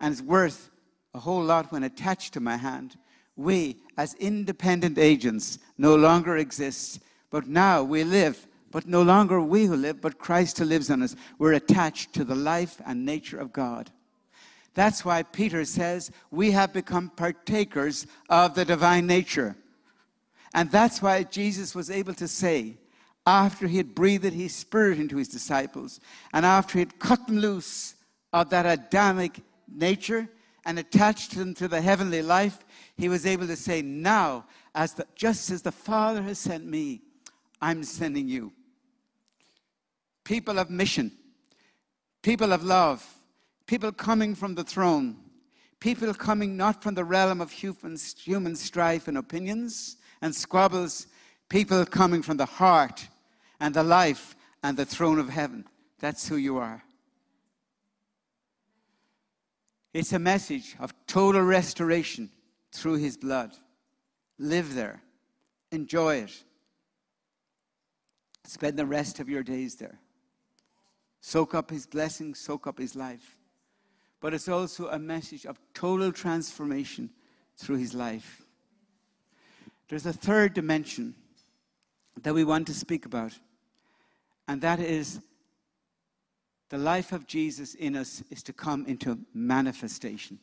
and 0.00 0.12
is 0.12 0.22
worth 0.22 0.70
a 1.14 1.18
whole 1.18 1.42
lot 1.42 1.70
when 1.70 1.84
attached 1.84 2.32
to 2.32 2.40
my 2.40 2.56
hand, 2.56 2.96
we, 3.36 3.76
as 3.98 4.14
independent 4.14 4.98
agents, 4.98 5.58
no 5.76 5.94
longer 5.94 6.38
exist, 6.38 7.00
but 7.30 7.46
now 7.46 7.82
we 7.82 8.04
live. 8.04 8.46
But 8.72 8.86
no 8.86 9.02
longer 9.02 9.40
we 9.40 9.64
who 9.64 9.74
live, 9.74 10.00
but 10.00 10.18
Christ 10.18 10.58
who 10.58 10.64
lives 10.64 10.90
in 10.90 11.02
us. 11.02 11.16
We're 11.38 11.54
attached 11.54 12.12
to 12.14 12.24
the 12.24 12.36
life 12.36 12.80
and 12.86 13.04
nature 13.04 13.38
of 13.38 13.52
God. 13.52 13.90
That's 14.74 15.04
why 15.04 15.22
Peter 15.22 15.64
says 15.64 16.10
we 16.30 16.52
have 16.52 16.72
become 16.72 17.10
partakers 17.10 18.06
of 18.28 18.54
the 18.54 18.64
divine 18.64 19.06
nature. 19.06 19.56
And 20.54 20.70
that's 20.70 21.02
why 21.02 21.24
Jesus 21.24 21.74
was 21.74 21.90
able 21.90 22.14
to 22.14 22.28
say, 22.28 22.76
after 23.26 23.66
he 23.68 23.76
had 23.76 23.94
breathed 23.94 24.32
his 24.32 24.54
spirit 24.54 24.98
into 24.98 25.16
his 25.16 25.28
disciples, 25.28 26.00
and 26.32 26.46
after 26.46 26.74
he 26.74 26.78
had 26.80 26.98
cut 26.98 27.26
them 27.26 27.38
loose 27.38 27.94
of 28.32 28.50
that 28.50 28.66
Adamic 28.66 29.40
nature 29.68 30.28
and 30.64 30.78
attached 30.78 31.36
them 31.36 31.54
to 31.54 31.68
the 31.68 31.80
heavenly 31.80 32.22
life, 32.22 32.64
he 32.96 33.08
was 33.08 33.26
able 33.26 33.46
to 33.46 33.56
say, 33.56 33.82
Now, 33.82 34.46
as 34.74 34.94
the, 34.94 35.06
just 35.14 35.50
as 35.50 35.62
the 35.62 35.72
Father 35.72 36.22
has 36.22 36.38
sent 36.38 36.64
me, 36.64 37.02
I'm 37.60 37.82
sending 37.82 38.28
you. 38.28 38.52
People 40.24 40.58
of 40.58 40.70
mission, 40.70 41.12
people 42.22 42.52
of 42.52 42.64
love, 42.64 43.06
people 43.70 43.92
coming 43.92 44.34
from 44.34 44.56
the 44.56 44.64
throne, 44.64 45.16
people 45.78 46.12
coming 46.12 46.56
not 46.56 46.82
from 46.82 46.96
the 46.96 47.04
realm 47.04 47.40
of 47.40 47.52
human, 47.52 48.56
strife 48.56 49.06
and 49.06 49.16
opinions 49.16 49.96
and 50.22 50.34
squabbles, 50.34 51.06
people 51.48 51.86
coming 51.86 52.20
from 52.20 52.36
the 52.36 52.44
heart 52.44 53.06
and 53.60 53.72
the 53.72 53.82
life 53.84 54.34
and 54.64 54.76
the 54.76 54.84
throne 54.84 55.20
of 55.20 55.28
heaven. 55.28 55.64
That's 56.00 56.26
who 56.26 56.34
you 56.34 56.58
are. 56.58 56.82
It's 59.94 60.12
a 60.12 60.18
message 60.18 60.74
of 60.80 60.92
total 61.06 61.42
restoration 61.42 62.28
through 62.72 62.96
his 62.96 63.16
blood. 63.16 63.52
Live 64.36 64.74
there, 64.74 65.00
enjoy 65.70 66.16
it. 66.16 66.42
Spend 68.42 68.76
the 68.76 68.86
rest 68.86 69.20
of 69.20 69.28
your 69.28 69.44
days 69.44 69.76
there. 69.76 70.00
Soak 71.20 71.54
up 71.54 71.70
his 71.70 71.86
blessings, 71.86 72.40
soak 72.40 72.66
up 72.66 72.76
his 72.76 72.96
life 72.96 73.36
but 74.20 74.34
it's 74.34 74.48
also 74.48 74.88
a 74.88 74.98
message 74.98 75.46
of 75.46 75.58
total 75.74 76.12
transformation 76.12 77.10
through 77.56 77.76
his 77.76 77.94
life. 77.94 78.42
There's 79.88 80.06
a 80.06 80.12
third 80.12 80.54
dimension 80.54 81.14
that 82.22 82.34
we 82.34 82.44
want 82.44 82.66
to 82.66 82.74
speak 82.74 83.06
about, 83.06 83.32
and 84.46 84.60
that 84.60 84.78
is 84.78 85.20
the 86.68 86.78
life 86.78 87.12
of 87.12 87.26
Jesus 87.26 87.74
in 87.74 87.96
us 87.96 88.22
is 88.30 88.42
to 88.44 88.52
come 88.52 88.86
into 88.86 89.18
manifestation. 89.34 90.38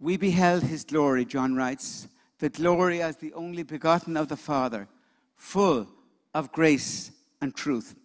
We 0.00 0.16
beheld 0.16 0.62
his 0.62 0.84
glory, 0.84 1.24
John 1.24 1.56
writes, 1.56 2.08
the 2.38 2.50
glory 2.50 3.02
as 3.02 3.16
the 3.16 3.32
only 3.32 3.62
begotten 3.62 4.16
of 4.16 4.28
the 4.28 4.36
Father, 4.36 4.86
full 5.34 5.88
of 6.34 6.52
grace 6.52 7.10
and 7.40 7.54
truth. 7.54 7.96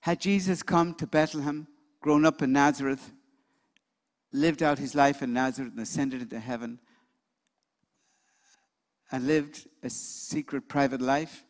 Had 0.00 0.20
Jesus 0.20 0.62
come 0.62 0.94
to 0.94 1.06
Bethlehem 1.06 1.66
grown 2.00 2.24
up 2.24 2.42
in 2.42 2.52
Nazareth, 2.52 3.12
lived 4.32 4.62
out 4.62 4.78
his 4.78 4.94
life 4.94 5.22
in 5.22 5.32
Nazareth 5.32 5.72
and 5.72 5.80
ascended 5.80 6.22
into 6.22 6.38
heaven, 6.38 6.78
and 9.10 9.26
lived 9.26 9.66
a 9.82 9.90
secret 9.90 10.68
private 10.68 11.00
life, 11.00 11.44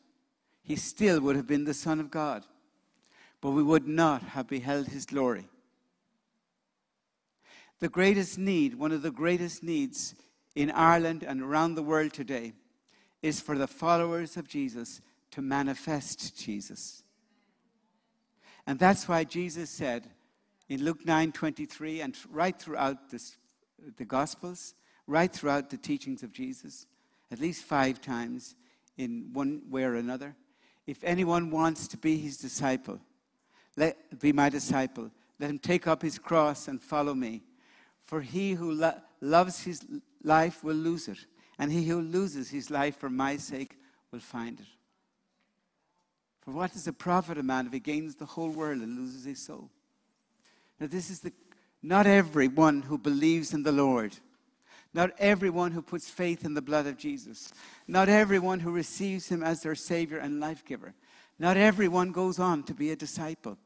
he 0.62 0.76
still 0.76 1.20
would 1.20 1.36
have 1.36 1.46
been 1.46 1.64
the 1.64 1.74
Son 1.74 1.98
of 1.98 2.10
God. 2.10 2.44
But 3.40 3.50
we 3.50 3.62
would 3.62 3.86
not 3.86 4.22
have 4.22 4.48
beheld 4.48 4.88
his 4.88 5.06
glory. 5.06 5.48
The 7.80 7.88
greatest 7.88 8.38
need, 8.38 8.74
one 8.74 8.92
of 8.92 9.02
the 9.02 9.10
greatest 9.10 9.62
needs 9.62 10.14
in 10.54 10.70
Ireland 10.70 11.22
and 11.22 11.40
around 11.40 11.74
the 11.74 11.82
world 11.82 12.12
today, 12.12 12.52
is 13.22 13.40
for 13.40 13.56
the 13.56 13.66
followers 13.66 14.36
of 14.36 14.48
Jesus 14.48 15.00
to 15.30 15.42
manifest 15.42 16.36
Jesus. 16.36 17.02
And 18.66 18.78
that's 18.78 19.08
why 19.08 19.24
Jesus 19.24 19.70
said, 19.70 20.10
in 20.68 20.84
Luke 20.84 21.04
9 21.04 21.32
23 21.32 22.00
and 22.00 22.16
right 22.30 22.58
throughout 22.58 23.10
this, 23.10 23.36
the 23.96 24.04
Gospels, 24.04 24.74
right 25.06 25.32
throughout 25.32 25.70
the 25.70 25.76
teachings 25.76 26.22
of 26.22 26.32
Jesus, 26.32 26.86
at 27.30 27.40
least 27.40 27.64
five 27.64 28.00
times 28.00 28.54
in 28.96 29.30
one 29.32 29.62
way 29.70 29.84
or 29.84 29.94
another. 29.94 30.34
If 30.86 31.04
anyone 31.04 31.50
wants 31.50 31.88
to 31.88 31.96
be 31.96 32.16
his 32.18 32.36
disciple, 32.36 33.00
let 33.76 34.18
be 34.20 34.32
my 34.32 34.48
disciple. 34.48 35.10
Let 35.38 35.50
him 35.50 35.58
take 35.58 35.86
up 35.86 36.02
his 36.02 36.18
cross 36.18 36.66
and 36.66 36.80
follow 36.80 37.14
me. 37.14 37.42
For 38.02 38.20
he 38.20 38.52
who 38.52 38.72
lo- 38.72 39.00
loves 39.20 39.62
his 39.62 39.84
life 40.24 40.64
will 40.64 40.74
lose 40.74 41.08
it, 41.08 41.26
and 41.58 41.70
he 41.70 41.84
who 41.86 42.00
loses 42.00 42.50
his 42.50 42.70
life 42.70 42.96
for 42.96 43.10
my 43.10 43.36
sake 43.36 43.76
will 44.10 44.20
find 44.20 44.58
it. 44.60 44.66
For 46.40 46.50
what 46.50 46.72
does 46.72 46.88
it 46.88 46.98
profit 46.98 47.38
a 47.38 47.42
man 47.42 47.66
if 47.66 47.72
he 47.72 47.80
gains 47.80 48.16
the 48.16 48.24
whole 48.24 48.48
world 48.48 48.80
and 48.80 48.96
loses 48.96 49.24
his 49.24 49.38
soul? 49.38 49.70
Now, 50.80 50.86
this 50.86 51.10
is 51.10 51.20
the, 51.20 51.32
not 51.82 52.06
everyone 52.06 52.82
who 52.82 52.98
believes 52.98 53.52
in 53.52 53.62
the 53.62 53.72
Lord, 53.72 54.16
not 54.94 55.10
everyone 55.18 55.72
who 55.72 55.82
puts 55.82 56.08
faith 56.08 56.44
in 56.44 56.54
the 56.54 56.62
blood 56.62 56.86
of 56.86 56.96
Jesus, 56.96 57.52
not 57.86 58.08
everyone 58.08 58.60
who 58.60 58.70
receives 58.70 59.28
him 59.28 59.42
as 59.42 59.62
their 59.62 59.74
Savior 59.74 60.18
and 60.18 60.40
life 60.40 60.64
giver, 60.64 60.94
not 61.38 61.56
everyone 61.56 62.12
goes 62.12 62.38
on 62.38 62.62
to 62.64 62.74
be 62.74 62.90
a 62.90 62.96
disciple. 62.96 63.56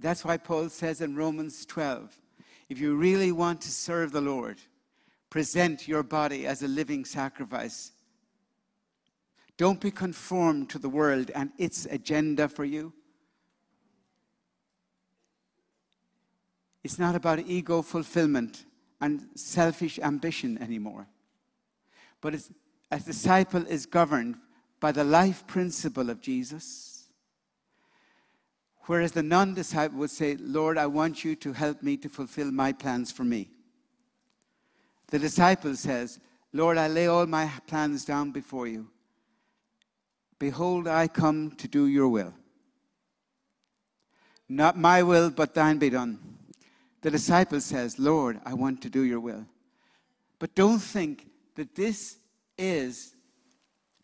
That's 0.00 0.24
why 0.24 0.36
Paul 0.36 0.68
says 0.68 1.00
in 1.00 1.16
Romans 1.16 1.64
12 1.66 2.18
if 2.68 2.78
you 2.78 2.96
really 2.96 3.32
want 3.32 3.60
to 3.60 3.70
serve 3.70 4.12
the 4.12 4.22
Lord, 4.22 4.56
present 5.28 5.86
your 5.86 6.02
body 6.02 6.46
as 6.46 6.62
a 6.62 6.68
living 6.68 7.04
sacrifice. 7.04 7.92
Don't 9.58 9.78
be 9.78 9.90
conformed 9.90 10.70
to 10.70 10.78
the 10.78 10.88
world 10.88 11.30
and 11.34 11.50
its 11.58 11.86
agenda 11.86 12.48
for 12.48 12.64
you. 12.64 12.94
It's 16.84 16.98
not 16.98 17.14
about 17.14 17.40
ego 17.40 17.82
fulfillment 17.82 18.64
and 19.00 19.28
selfish 19.34 19.98
ambition 19.98 20.58
anymore. 20.58 21.06
But 22.20 22.34
a 22.90 22.98
disciple 22.98 23.66
is 23.66 23.86
governed 23.86 24.36
by 24.80 24.92
the 24.92 25.04
life 25.04 25.46
principle 25.46 26.10
of 26.10 26.20
Jesus. 26.20 27.08
Whereas 28.86 29.12
the 29.12 29.22
non 29.22 29.54
disciple 29.54 29.98
would 30.00 30.10
say, 30.10 30.36
Lord, 30.36 30.76
I 30.76 30.86
want 30.86 31.24
you 31.24 31.36
to 31.36 31.52
help 31.52 31.82
me 31.82 31.96
to 31.98 32.08
fulfill 32.08 32.50
my 32.50 32.72
plans 32.72 33.12
for 33.12 33.22
me. 33.22 33.48
The 35.08 35.20
disciple 35.20 35.76
says, 35.76 36.18
Lord, 36.52 36.78
I 36.78 36.88
lay 36.88 37.06
all 37.06 37.26
my 37.26 37.50
plans 37.66 38.04
down 38.04 38.32
before 38.32 38.66
you. 38.66 38.88
Behold, 40.38 40.88
I 40.88 41.06
come 41.06 41.52
to 41.52 41.68
do 41.68 41.86
your 41.86 42.08
will. 42.08 42.34
Not 44.48 44.76
my 44.76 45.02
will, 45.02 45.30
but 45.30 45.54
thine 45.54 45.78
be 45.78 45.90
done 45.90 46.31
the 47.02 47.10
disciple 47.10 47.60
says, 47.60 47.98
Lord, 47.98 48.40
I 48.44 48.54
want 48.54 48.80
to 48.82 48.90
do 48.90 49.02
your 49.02 49.20
will. 49.20 49.44
But 50.38 50.54
don't 50.54 50.78
think 50.78 51.26
that 51.56 51.74
this 51.74 52.16
is 52.56 53.14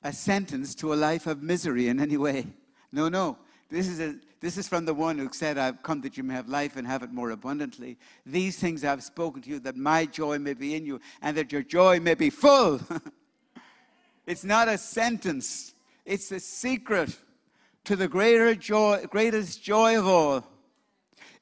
a 0.03 0.13
sentence 0.13 0.75
to 0.77 0.93
a 0.93 0.97
life 0.97 1.27
of 1.27 1.43
misery 1.43 1.89
in 1.89 2.01
any 2.01 2.17
way. 2.17 2.47
No, 2.93 3.09
no. 3.09 3.39
This 3.71 3.87
is, 3.87 4.01
a, 4.01 4.17
this 4.41 4.57
is 4.57 4.67
from 4.67 4.85
the 4.85 4.95
one 4.95 5.19
who 5.19 5.29
said, 5.33 5.59
I've 5.59 5.83
come 5.83 6.01
that 6.03 6.17
you 6.17 6.25
may 6.25 6.35
have 6.35 6.49
life 6.49 6.77
and 6.77 6.87
have 6.87 7.03
it 7.03 7.13
more 7.13 7.31
abundantly. 7.31 7.99
These 8.27 8.59
things 8.59 8.85
I've 8.85 9.03
spoken 9.03 9.43
to 9.43 9.51
you, 9.51 9.61
that 9.61 9.77
my 9.77 10.05
joy 10.05 10.39
may 10.39 10.55
be 10.55 10.75
in 10.75 10.85
you 10.85 11.01
and 11.23 11.37
that 11.37 11.53
your 11.53 11.63
joy 11.63 12.01
may 12.01 12.15
be 12.15 12.31
full. 12.31 12.81
it's 14.27 14.45
not 14.45 14.69
a 14.69 14.79
sentence, 14.79 15.75
it's 16.05 16.33
a 16.33 16.41
secret 16.41 17.17
to 17.85 17.95
the 17.95 18.09
greater 18.09 18.55
joy, 18.55 19.05
greatest 19.09 19.63
joy 19.63 19.99
of 19.99 20.07
all 20.07 20.45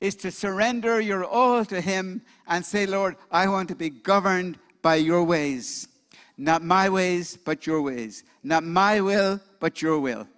is 0.00 0.14
to 0.16 0.30
surrender 0.30 1.00
your 1.00 1.24
all 1.24 1.64
to 1.64 1.80
Him 1.80 2.22
and 2.46 2.64
say, 2.64 2.86
Lord, 2.86 3.16
I 3.30 3.48
want 3.48 3.68
to 3.68 3.74
be 3.74 3.90
governed 3.90 4.58
by 4.82 4.96
your 4.96 5.24
ways. 5.24 5.88
Not 6.36 6.62
my 6.62 6.88
ways, 6.88 7.38
but 7.44 7.66
your 7.66 7.80
ways. 7.82 8.24
Not 8.42 8.62
my 8.62 9.00
will, 9.00 9.40
but 9.58 9.80
your 9.80 9.98
will. 9.98 10.28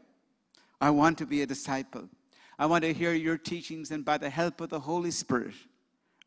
I 0.80 0.90
want 0.90 1.18
to 1.18 1.26
be 1.26 1.42
a 1.42 1.46
disciple. 1.46 2.08
I 2.58 2.66
want 2.66 2.84
to 2.84 2.92
hear 2.92 3.12
your 3.12 3.38
teachings, 3.38 3.90
and 3.90 4.04
by 4.04 4.18
the 4.18 4.30
help 4.30 4.60
of 4.60 4.70
the 4.70 4.80
Holy 4.80 5.10
Spirit, 5.10 5.54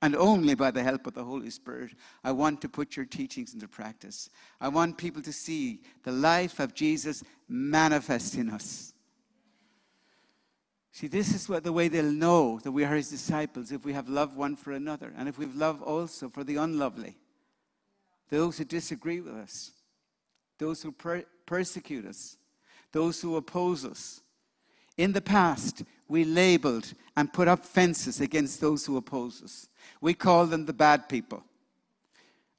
and 0.01 0.15
only 0.15 0.55
by 0.55 0.71
the 0.71 0.83
help 0.83 1.07
of 1.07 1.13
the 1.13 1.23
Holy 1.23 1.49
Spirit, 1.49 1.91
I 2.23 2.31
want 2.31 2.61
to 2.61 2.69
put 2.69 2.95
your 2.95 3.05
teachings 3.05 3.53
into 3.53 3.67
practice. 3.67 4.29
I 4.59 4.67
want 4.67 4.97
people 4.97 5.21
to 5.21 5.33
see 5.33 5.81
the 6.03 6.11
life 6.11 6.59
of 6.59 6.73
Jesus 6.73 7.23
manifest 7.47 8.35
in 8.35 8.49
us. 8.49 8.93
See, 10.91 11.07
this 11.07 11.33
is 11.33 11.47
what 11.47 11.63
the 11.63 11.71
way 11.71 11.87
they'll 11.87 12.11
know 12.11 12.59
that 12.59 12.71
we 12.71 12.83
are 12.83 12.95
his 12.95 13.09
disciples 13.09 13.71
if 13.71 13.85
we 13.85 13.93
have 13.93 14.09
love 14.09 14.35
one 14.35 14.55
for 14.55 14.71
another 14.73 15.13
and 15.17 15.29
if 15.29 15.37
we've 15.37 15.55
love 15.55 15.81
also 15.81 16.27
for 16.27 16.43
the 16.43 16.57
unlovely, 16.57 17.17
those 18.29 18.57
who 18.57 18.65
disagree 18.65 19.21
with 19.21 19.33
us, 19.33 19.71
those 20.57 20.81
who 20.81 20.91
per- 20.91 21.25
persecute 21.45 22.05
us, 22.05 22.37
those 22.91 23.21
who 23.21 23.37
oppose 23.37 23.85
us. 23.85 24.21
In 24.97 25.13
the 25.13 25.21
past, 25.21 25.83
we 26.09 26.25
labeled 26.25 26.93
and 27.15 27.31
put 27.31 27.47
up 27.47 27.65
fences 27.65 28.19
against 28.19 28.59
those 28.59 28.85
who 28.85 28.97
oppose 28.97 29.41
us. 29.41 29.69
We 30.01 30.13
call 30.13 30.45
them 30.45 30.65
the 30.65 30.73
bad 30.73 31.07
people. 31.07 31.43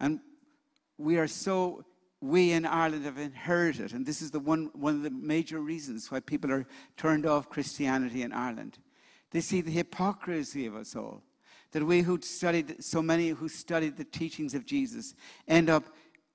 And 0.01 0.21
we 0.97 1.19
are 1.19 1.29
so 1.29 1.85
we 2.23 2.53
in 2.53 2.65
Ireland 2.65 3.05
have 3.05 3.19
inherited, 3.19 3.93
and 3.93 4.07
this 4.07 4.23
is 4.23 4.31
the 4.31 4.39
one, 4.39 4.71
one 4.75 4.95
of 4.95 5.03
the 5.03 5.11
major 5.11 5.59
reasons 5.59 6.11
why 6.11 6.21
people 6.21 6.53
are 6.53 6.67
turned 6.97 7.27
off 7.27 7.51
Christianity 7.51 8.23
in 8.23 8.33
Ireland. 8.33 8.79
They 9.33 9.41
see 9.41 9.61
the 9.61 9.73
hypocrisy 9.73 10.67
of 10.67 10.77
us 10.77 10.95
all. 10.95 11.23
That 11.73 11.85
we 11.85 12.03
who 12.03 12.21
studied, 12.21 12.85
so 12.85 13.03
many 13.03 13.31
who 13.31 13.49
studied 13.49 13.97
the 13.97 14.05
teachings 14.05 14.55
of 14.55 14.65
Jesus, 14.65 15.15
end 15.49 15.69
up 15.69 15.85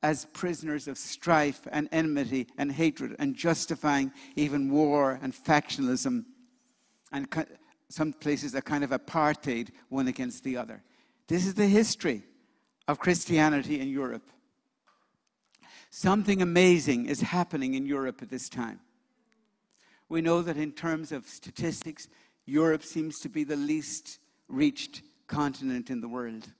as 0.04 0.26
prisoners 0.26 0.88
of 0.88 0.98
strife 0.98 1.62
and 1.72 1.88
enmity 1.92 2.48
and 2.58 2.72
hatred 2.72 3.16
and 3.18 3.36
justifying 3.36 4.12
even 4.36 4.70
war 4.70 5.20
and 5.22 5.34
factionalism 5.34 6.26
and 7.12 7.28
some 7.90 8.12
places 8.12 8.54
a 8.54 8.62
kind 8.62 8.84
of 8.84 8.90
apartheid 8.90 9.70
one 9.90 10.08
against 10.08 10.44
the 10.44 10.58
other. 10.58 10.84
This 11.28 11.46
is 11.46 11.54
the 11.54 11.68
history 11.68 12.24
of 12.88 13.00
Christianity 13.00 13.80
in 13.80 13.88
Europe. 13.88 14.30
Something 16.00 16.44
amazing 16.44 17.08
is 17.08 17.22
happening 17.22 17.74
in 17.74 17.88
Europe 17.88 18.22
at 18.22 18.30
this 18.30 18.50
time. 18.50 18.80
We 20.08 20.22
know 20.22 20.44
that 20.44 20.56
in 20.56 20.72
terms 20.74 21.12
of 21.12 21.26
statistics, 21.26 22.08
Europe 22.46 22.84
seems 22.84 23.18
to 23.22 23.30
be 23.30 23.44
the 23.44 23.56
least 23.56 24.20
reached 24.48 25.02
continent 25.26 25.90
in 25.90 26.00
the 26.00 26.08
world. 26.08 26.54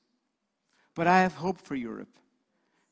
But 0.96 1.06
I 1.06 1.20
have 1.22 1.36
hope 1.36 1.62
for 1.62 1.76
Europe 1.76 2.18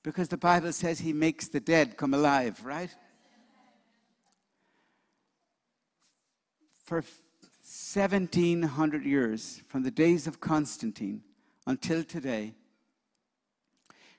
because 0.04 0.28
the 0.28 0.38
Bible 0.38 0.72
says 0.72 1.00
he 1.00 1.14
makes 1.14 1.48
the 1.48 1.60
dead 1.60 1.98
come 1.98 2.14
alive, 2.14 2.64
right? 2.64 2.96
For 6.84 6.98
1700 7.88 9.04
years, 9.04 9.64
from 9.66 9.82
the 9.82 9.90
days 9.90 10.28
of 10.28 10.42
Constantine 10.42 11.24
until 11.66 12.04
today, 12.04 12.54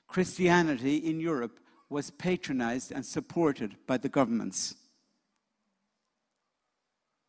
Christianity 0.09 0.97
in 0.97 1.21
Europe 1.21 1.61
was 1.89 2.11
patronized 2.11 2.93
and 2.93 3.05
supported 3.05 3.77
by 3.87 3.97
the 3.97 4.09
governments. 4.09 4.75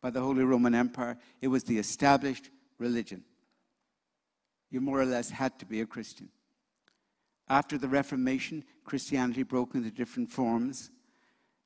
By 0.00 0.10
the 0.10 0.20
Holy 0.20 0.44
Roman 0.44 0.74
Empire, 0.74 1.18
it 1.40 1.48
was 1.48 1.64
the 1.64 1.78
established 1.78 2.50
religion. 2.78 3.24
You 4.70 4.80
more 4.80 5.00
or 5.00 5.06
less 5.06 5.30
had 5.30 5.58
to 5.60 5.66
be 5.66 5.80
a 5.80 5.86
Christian. 5.86 6.28
After 7.48 7.78
the 7.78 7.88
Reformation, 7.88 8.64
Christianity 8.84 9.42
broke 9.42 9.74
into 9.74 9.90
different 9.90 10.30
forms, 10.30 10.90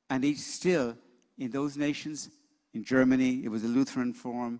and 0.09 0.23
each 0.23 0.39
still, 0.39 0.95
in 1.37 1.51
those 1.51 1.75
nations, 1.75 2.29
in 2.73 2.83
Germany, 2.83 3.41
it 3.43 3.49
was 3.49 3.63
a 3.63 3.67
Lutheran 3.67 4.13
form, 4.13 4.59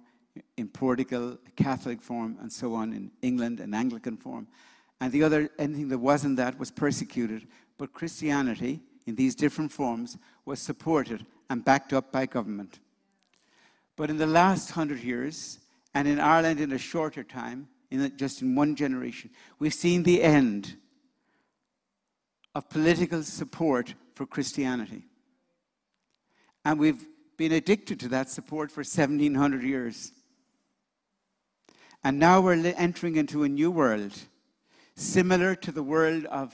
in 0.58 0.68
Portugal, 0.68 1.38
a 1.46 1.52
Catholic 1.52 2.02
form, 2.02 2.38
and 2.42 2.52
so 2.52 2.74
on, 2.74 2.92
in 2.92 3.12
England, 3.22 3.60
an 3.60 3.74
Anglican 3.74 4.18
form. 4.18 4.48
And 5.00 5.12
the 5.12 5.24
other, 5.24 5.50
anything 5.60 5.90
that 5.90 6.00
wasn't 6.00 6.38
that 6.38 6.58
was 6.58 6.72
persecuted 6.72 7.48
but 7.78 7.94
Christianity, 7.94 8.82
in 9.06 9.16
these 9.16 9.36
different 9.36 9.72
forms, 9.72 10.18
was 10.46 10.60
supported 10.60 11.26
and 11.50 11.66
backed 11.66 11.94
up 11.94 12.12
by 12.12 12.26
government. 12.26 12.80
But 13.96 14.10
in 14.10 14.18
the 14.18 14.28
last 14.28 14.72
hundred 14.72 15.04
years, 15.04 15.60
and 15.94 16.08
in 16.08 16.20
Ireland 16.20 16.60
in 16.60 16.72
a 16.72 16.78
shorter 16.78 17.24
time, 17.24 17.68
in 17.92 18.12
just 18.18 18.42
in 18.42 18.56
one 18.56 18.76
generation, 18.76 19.30
we've 19.60 19.74
seen 19.74 20.04
the 20.04 20.24
end 20.24 20.76
of 22.56 22.70
political 22.70 23.24
support 23.24 23.94
for 24.14 24.26
Christianity. 24.26 25.04
And 26.66 26.80
we've 26.80 27.06
been 27.38 27.52
addicted 27.52 28.00
to 28.02 28.08
that 28.10 28.30
support 28.30 28.72
for 28.72 28.80
1700 28.80 29.64
years. 29.64 30.12
And 32.04 32.20
now 32.20 32.42
we're 32.42 32.74
entering 32.78 33.16
into 33.16 33.44
a 33.44 33.50
new 33.50 33.72
world, 33.72 34.14
similar 34.96 35.56
to 35.56 35.72
the 35.72 35.84
world 35.84 36.26
of 36.26 36.54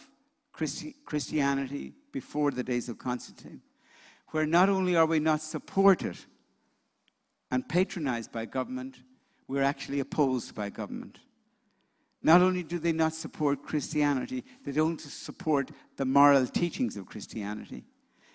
Christi- 0.59 0.95
Christianity 1.05 1.93
before 2.11 2.51
the 2.51 2.65
days 2.65 2.89
of 2.89 2.97
Constantine, 2.97 3.61
where 4.31 4.45
not 4.45 4.67
only 4.67 4.93
are 4.93 5.05
we 5.05 5.17
not 5.17 5.41
supported 5.41 6.17
and 7.49 7.69
patronized 7.69 8.33
by 8.33 8.43
government, 8.43 8.97
we're 9.47 9.63
actually 9.63 10.01
opposed 10.01 10.53
by 10.53 10.69
government. 10.69 11.19
Not 12.21 12.41
only 12.41 12.63
do 12.63 12.77
they 12.77 12.91
not 12.91 13.13
support 13.13 13.63
Christianity, 13.63 14.43
they 14.65 14.73
don't 14.73 14.99
support 14.99 15.71
the 15.95 16.03
moral 16.03 16.45
teachings 16.45 16.97
of 16.97 17.05
Christianity. 17.05 17.85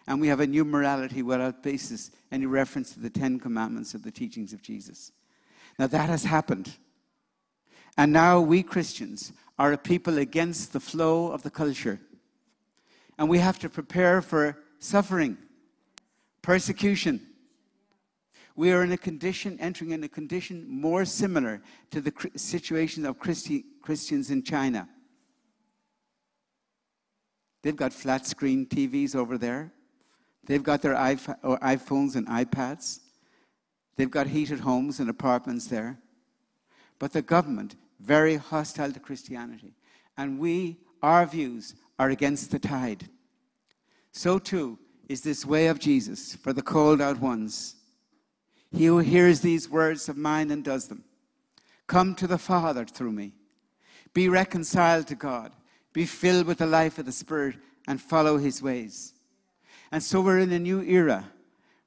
And 0.06 0.18
we 0.18 0.28
have 0.28 0.40
a 0.40 0.46
new 0.46 0.64
morality 0.64 1.20
without 1.20 1.62
basis, 1.62 2.10
any 2.32 2.46
reference 2.46 2.94
to 2.94 3.00
the 3.00 3.10
Ten 3.10 3.38
Commandments 3.38 3.92
of 3.92 4.02
the 4.02 4.10
teachings 4.10 4.54
of 4.54 4.62
Jesus. 4.62 5.12
Now 5.78 5.88
that 5.88 6.08
has 6.08 6.24
happened. 6.24 6.72
And 7.98 8.14
now 8.14 8.40
we 8.40 8.62
Christians 8.62 9.34
are 9.58 9.74
a 9.74 9.78
people 9.78 10.16
against 10.16 10.72
the 10.72 10.80
flow 10.80 11.30
of 11.30 11.42
the 11.42 11.50
culture 11.50 12.00
and 13.18 13.28
we 13.28 13.38
have 13.38 13.58
to 13.60 13.68
prepare 13.68 14.20
for 14.20 14.58
suffering, 14.78 15.36
persecution. 16.42 17.20
We 18.56 18.72
are 18.72 18.84
in 18.84 18.92
a 18.92 18.96
condition, 18.96 19.58
entering 19.60 19.90
in 19.90 20.04
a 20.04 20.08
condition 20.08 20.66
more 20.68 21.04
similar 21.04 21.62
to 21.90 22.00
the 22.00 22.12
situation 22.36 23.04
of 23.04 23.18
Christi- 23.18 23.64
Christians 23.82 24.30
in 24.30 24.42
China. 24.42 24.88
They've 27.62 27.74
got 27.74 27.92
flat 27.92 28.26
screen 28.26 28.66
TVs 28.66 29.16
over 29.16 29.38
there. 29.38 29.72
They've 30.44 30.62
got 30.62 30.82
their 30.82 30.94
iPhones 30.94 32.14
and 32.14 32.26
iPads. 32.26 33.00
They've 33.96 34.10
got 34.10 34.26
heated 34.26 34.60
homes 34.60 35.00
and 35.00 35.08
apartments 35.08 35.66
there. 35.66 35.98
But 36.98 37.12
the 37.12 37.22
government, 37.22 37.76
very 38.00 38.36
hostile 38.36 38.92
to 38.92 39.00
Christianity. 39.00 39.74
And 40.16 40.38
we, 40.38 40.78
our 41.02 41.24
views, 41.26 41.74
are 41.98 42.10
against 42.10 42.50
the 42.50 42.58
tide. 42.58 43.08
So 44.12 44.38
too 44.38 44.78
is 45.08 45.22
this 45.22 45.44
way 45.44 45.66
of 45.66 45.78
Jesus 45.78 46.34
for 46.34 46.52
the 46.52 46.62
called 46.62 47.00
out 47.00 47.20
ones. 47.20 47.76
He 48.72 48.86
who 48.86 48.98
hears 48.98 49.40
these 49.40 49.68
words 49.68 50.08
of 50.08 50.16
mine 50.16 50.50
and 50.50 50.64
does 50.64 50.88
them. 50.88 51.04
Come 51.86 52.14
to 52.16 52.26
the 52.26 52.38
Father 52.38 52.84
through 52.84 53.12
me. 53.12 53.32
Be 54.14 54.28
reconciled 54.28 55.06
to 55.08 55.14
God. 55.14 55.52
Be 55.92 56.06
filled 56.06 56.46
with 56.46 56.58
the 56.58 56.66
life 56.66 56.98
of 56.98 57.06
the 57.06 57.12
Spirit 57.12 57.56
and 57.86 58.00
follow 58.00 58.38
his 58.38 58.62
ways. 58.62 59.12
And 59.92 60.02
so 60.02 60.20
we're 60.20 60.40
in 60.40 60.52
a 60.52 60.58
new 60.58 60.82
era 60.82 61.30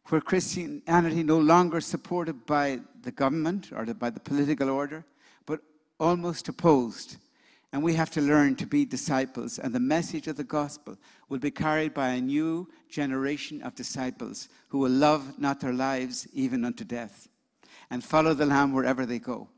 where 0.06 0.22
Christianity 0.22 1.24
no 1.24 1.38
longer 1.38 1.82
supported 1.82 2.46
by 2.46 2.80
the 3.02 3.12
government 3.12 3.72
or 3.74 3.86
by 3.86 4.10
the 4.10 4.20
political 4.20 4.70
order, 4.70 5.04
but 5.46 5.60
almost 6.00 6.48
opposed 6.48 7.17
and 7.74 7.84
we 7.84 7.94
have 7.94 8.10
to 8.12 8.22
learn 8.22 8.56
to 8.56 8.66
be 8.66 8.86
disciples. 8.86 9.60
And 9.60 9.74
the 9.74 9.80
message 9.80 10.28
of 10.28 10.38
the 10.38 10.44
gospel 10.44 10.98
will 11.30 11.40
be 11.40 11.52
carried 11.52 11.94
by 11.94 12.10
a 12.10 12.22
new 12.22 12.68
generation 12.90 13.62
of 13.62 13.76
disciples 13.76 14.50
who 14.70 14.80
will 14.80 14.92
love 14.92 15.38
not 15.38 15.60
their 15.60 15.74
lives 15.74 16.28
even 16.34 16.64
unto 16.64 16.84
death 16.84 17.28
and 17.90 18.04
follow 18.04 18.34
the 18.34 18.46
Lamb 18.46 18.74
wherever 18.74 19.06
they 19.06 19.20
go. 19.20 19.50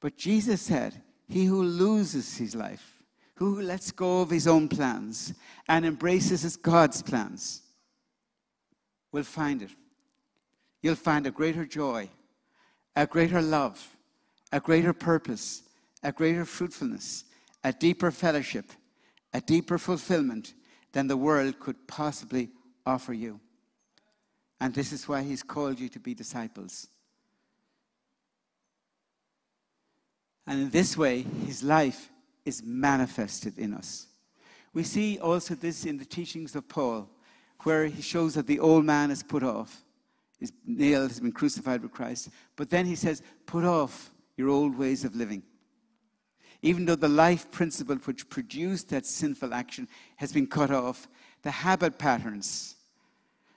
But 0.00 0.16
Jesus 0.16 0.60
said, 0.60 1.02
He 1.28 1.44
who 1.44 1.62
loses 1.62 2.36
his 2.36 2.54
life, 2.54 3.02
who 3.34 3.60
lets 3.60 3.90
go 3.90 4.22
of 4.22 4.30
his 4.30 4.46
own 4.46 4.68
plans 4.68 5.34
and 5.68 5.84
embraces 5.84 6.42
his 6.42 6.56
God's 6.56 7.02
plans, 7.02 7.62
will 9.12 9.22
find 9.22 9.62
it. 9.62 9.70
You'll 10.80 10.94
find 10.96 11.26
a 11.26 11.30
greater 11.30 11.64
joy, 11.64 12.08
a 12.96 13.06
greater 13.06 13.40
love, 13.40 13.96
a 14.50 14.60
greater 14.60 14.92
purpose 14.92 15.62
a 16.02 16.12
greater 16.12 16.44
fruitfulness, 16.44 17.24
a 17.64 17.72
deeper 17.72 18.10
fellowship, 18.10 18.72
a 19.32 19.40
deeper 19.40 19.78
fulfillment 19.78 20.54
than 20.92 21.06
the 21.06 21.16
world 21.16 21.58
could 21.60 21.86
possibly 21.86 22.50
offer 22.84 23.12
you. 23.12 23.40
And 24.60 24.74
this 24.74 24.92
is 24.92 25.08
why 25.08 25.22
he's 25.22 25.42
called 25.42 25.80
you 25.80 25.88
to 25.90 25.98
be 25.98 26.14
disciples. 26.14 26.88
And 30.46 30.60
in 30.60 30.70
this 30.70 30.96
way, 30.96 31.22
his 31.46 31.62
life 31.62 32.10
is 32.44 32.62
manifested 32.64 33.58
in 33.58 33.74
us. 33.74 34.06
We 34.74 34.82
see 34.82 35.18
also 35.18 35.54
this 35.54 35.84
in 35.84 35.98
the 35.98 36.04
teachings 36.04 36.56
of 36.56 36.68
Paul, 36.68 37.08
where 37.62 37.86
he 37.86 38.02
shows 38.02 38.34
that 38.34 38.46
the 38.46 38.58
old 38.58 38.84
man 38.84 39.10
is 39.10 39.22
put 39.22 39.42
off, 39.42 39.84
is 40.40 40.52
nailed, 40.66 41.10
has 41.10 41.20
been 41.20 41.32
crucified 41.32 41.82
with 41.82 41.92
Christ. 41.92 42.30
But 42.56 42.70
then 42.70 42.86
he 42.86 42.96
says, 42.96 43.22
put 43.46 43.64
off 43.64 44.10
your 44.36 44.48
old 44.48 44.76
ways 44.76 45.04
of 45.04 45.14
living 45.14 45.42
even 46.62 46.84
though 46.84 46.96
the 46.96 47.08
life 47.08 47.50
principle 47.50 47.96
which 47.96 48.28
produced 48.28 48.88
that 48.90 49.04
sinful 49.04 49.52
action 49.52 49.88
has 50.16 50.32
been 50.32 50.46
cut 50.46 50.70
off, 50.70 51.08
the 51.42 51.50
habit 51.50 51.98
patterns, 51.98 52.76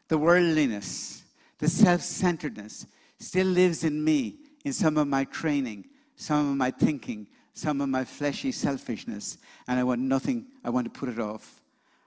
the 0.07 0.17
worldliness, 0.17 1.23
the 1.59 1.67
self 1.67 2.01
centeredness 2.01 2.87
still 3.19 3.47
lives 3.47 3.83
in 3.83 4.03
me 4.03 4.37
in 4.65 4.73
some 4.73 4.97
of 4.97 5.07
my 5.07 5.23
training, 5.25 5.85
some 6.15 6.51
of 6.51 6.57
my 6.57 6.71
thinking, 6.71 7.27
some 7.53 7.79
of 7.79 7.87
my 7.87 8.03
fleshy 8.03 8.51
selfishness, 8.51 9.37
and 9.67 9.79
I 9.79 9.83
want 9.83 10.01
nothing, 10.01 10.47
I 10.63 10.69
want 10.71 10.91
to 10.91 10.99
put 10.99 11.09
it 11.09 11.19
off. 11.19 11.61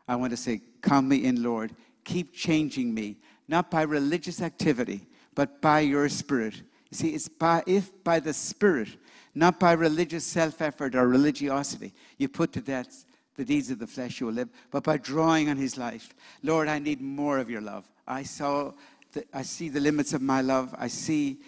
I 0.06 0.16
want 0.16 0.30
to 0.32 0.36
say, 0.36 0.60
Come 0.80 1.08
me 1.08 1.24
in, 1.24 1.42
Lord. 1.42 1.74
Keep 2.04 2.32
changing 2.32 2.92
me, 2.92 3.16
not 3.46 3.70
by 3.70 3.82
religious 3.82 4.42
activity, 4.42 5.06
but 5.34 5.60
by 5.60 5.80
your 5.80 6.08
Spirit. 6.08 6.62
You 6.90 6.96
see, 6.96 7.08
it's 7.14 7.28
by, 7.28 7.62
if 7.66 7.92
by 8.02 8.20
the 8.20 8.32
Spirit, 8.32 8.88
not 9.34 9.60
by 9.60 9.72
religious 9.72 10.24
self 10.24 10.62
effort 10.62 10.94
or 10.94 11.06
religiosity, 11.06 11.92
you 12.16 12.28
put 12.28 12.52
to 12.52 12.60
death 12.60 13.04
the 13.36 13.44
deeds 13.44 13.70
of 13.70 13.78
the 13.78 13.86
flesh 13.86 14.20
you 14.20 14.26
will 14.26 14.34
live, 14.34 14.48
but 14.70 14.82
by 14.82 14.96
drawing 14.96 15.48
on 15.48 15.56
his 15.56 15.78
life. 15.78 16.14
Lord, 16.42 16.66
I 16.66 16.78
need 16.78 17.00
more 17.00 17.38
of 17.38 17.48
your 17.48 17.60
love. 17.60 17.88
I 18.06 18.24
saw 18.24 18.72
the, 19.12 19.24
I 19.32 19.42
see 19.42 19.68
the 19.68 19.80
limits 19.80 20.12
of 20.12 20.22
my 20.22 20.40
love. 20.40 20.74
I 20.76 20.88
see 20.88 21.38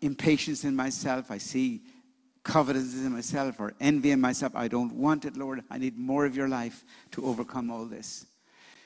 impatience 0.00 0.64
in 0.64 0.76
myself. 0.76 1.30
I 1.30 1.38
see 1.38 1.80
covetousness 2.44 3.06
in 3.06 3.12
myself 3.12 3.58
or 3.60 3.72
envy 3.80 4.10
in 4.10 4.20
myself. 4.20 4.54
I 4.54 4.68
don't 4.68 4.92
want 4.92 5.24
it, 5.24 5.36
Lord. 5.36 5.62
I 5.70 5.78
need 5.78 5.98
more 5.98 6.26
of 6.26 6.36
your 6.36 6.48
life 6.48 6.84
to 7.12 7.24
overcome 7.24 7.70
all 7.70 7.86
this. 7.86 8.26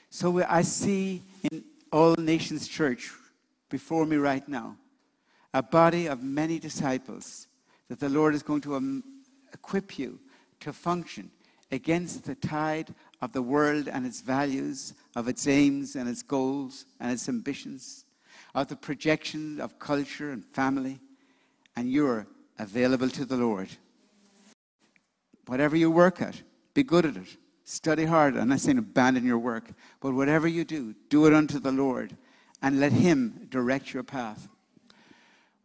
So 0.08 0.42
I 0.44 0.62
see 0.62 1.22
in 1.50 1.64
All 1.92 2.14
Nations 2.14 2.68
Church 2.68 3.12
before 3.68 4.06
me 4.06 4.16
right 4.16 4.46
now 4.48 4.76
a 5.56 5.62
body 5.62 6.06
of 6.06 6.22
many 6.22 6.58
disciples 6.58 7.46
that 7.88 7.98
the 7.98 8.10
Lord 8.10 8.34
is 8.34 8.42
going 8.42 8.60
to 8.60 8.74
um, 8.74 9.02
equip 9.54 9.98
you 9.98 10.20
to 10.60 10.70
function 10.70 11.30
against 11.72 12.24
the 12.24 12.34
tide 12.34 12.94
of 13.22 13.32
the 13.32 13.40
world 13.40 13.88
and 13.88 14.04
its 14.04 14.20
values, 14.20 14.92
of 15.14 15.28
its 15.28 15.46
aims 15.46 15.96
and 15.96 16.10
its 16.10 16.22
goals 16.22 16.84
and 17.00 17.10
its 17.10 17.26
ambitions, 17.26 18.04
of 18.54 18.68
the 18.68 18.76
projection 18.76 19.58
of 19.58 19.78
culture 19.78 20.30
and 20.30 20.44
family, 20.44 21.00
and 21.74 21.90
you're 21.90 22.26
available 22.58 23.08
to 23.08 23.24
the 23.24 23.38
Lord. 23.38 23.70
Whatever 25.46 25.74
you 25.74 25.90
work 25.90 26.20
at, 26.20 26.42
be 26.74 26.82
good 26.82 27.06
at 27.06 27.16
it. 27.16 27.38
Study 27.64 28.04
hard. 28.04 28.36
I'm 28.36 28.50
not 28.50 28.60
saying 28.60 28.76
abandon 28.76 29.24
your 29.24 29.38
work, 29.38 29.70
but 30.00 30.12
whatever 30.12 30.48
you 30.48 30.66
do, 30.66 30.94
do 31.08 31.24
it 31.24 31.32
unto 31.32 31.58
the 31.58 31.72
Lord 31.72 32.14
and 32.60 32.78
let 32.78 32.92
Him 32.92 33.46
direct 33.48 33.94
your 33.94 34.02
path. 34.02 34.48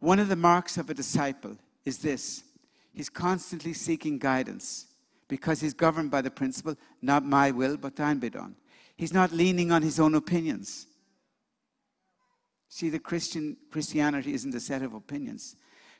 One 0.02 0.18
of 0.18 0.28
the 0.28 0.34
marks 0.34 0.78
of 0.78 0.90
a 0.90 0.94
disciple 0.94 1.56
is 1.84 1.98
this 1.98 2.42
he's 2.92 3.08
constantly 3.08 3.72
seeking 3.72 4.18
guidance 4.18 4.86
because 5.28 5.60
he's 5.60 5.74
governed 5.74 6.10
by 6.10 6.22
the 6.22 6.30
principle, 6.30 6.74
not 7.00 7.24
my 7.24 7.52
will, 7.52 7.76
but 7.76 7.94
thine 7.94 8.18
be 8.18 8.28
done. 8.28 8.56
He's 8.96 9.14
not 9.14 9.30
leaning 9.30 9.70
on 9.70 9.80
his 9.80 10.00
own 10.00 10.16
opinions. 10.16 10.88
See, 12.68 12.88
the 12.88 12.98
Christian 12.98 13.56
Christianity 13.70 14.34
isn't 14.34 14.52
a 14.52 14.58
set 14.58 14.82
of 14.82 14.92
opinions. 14.92 15.54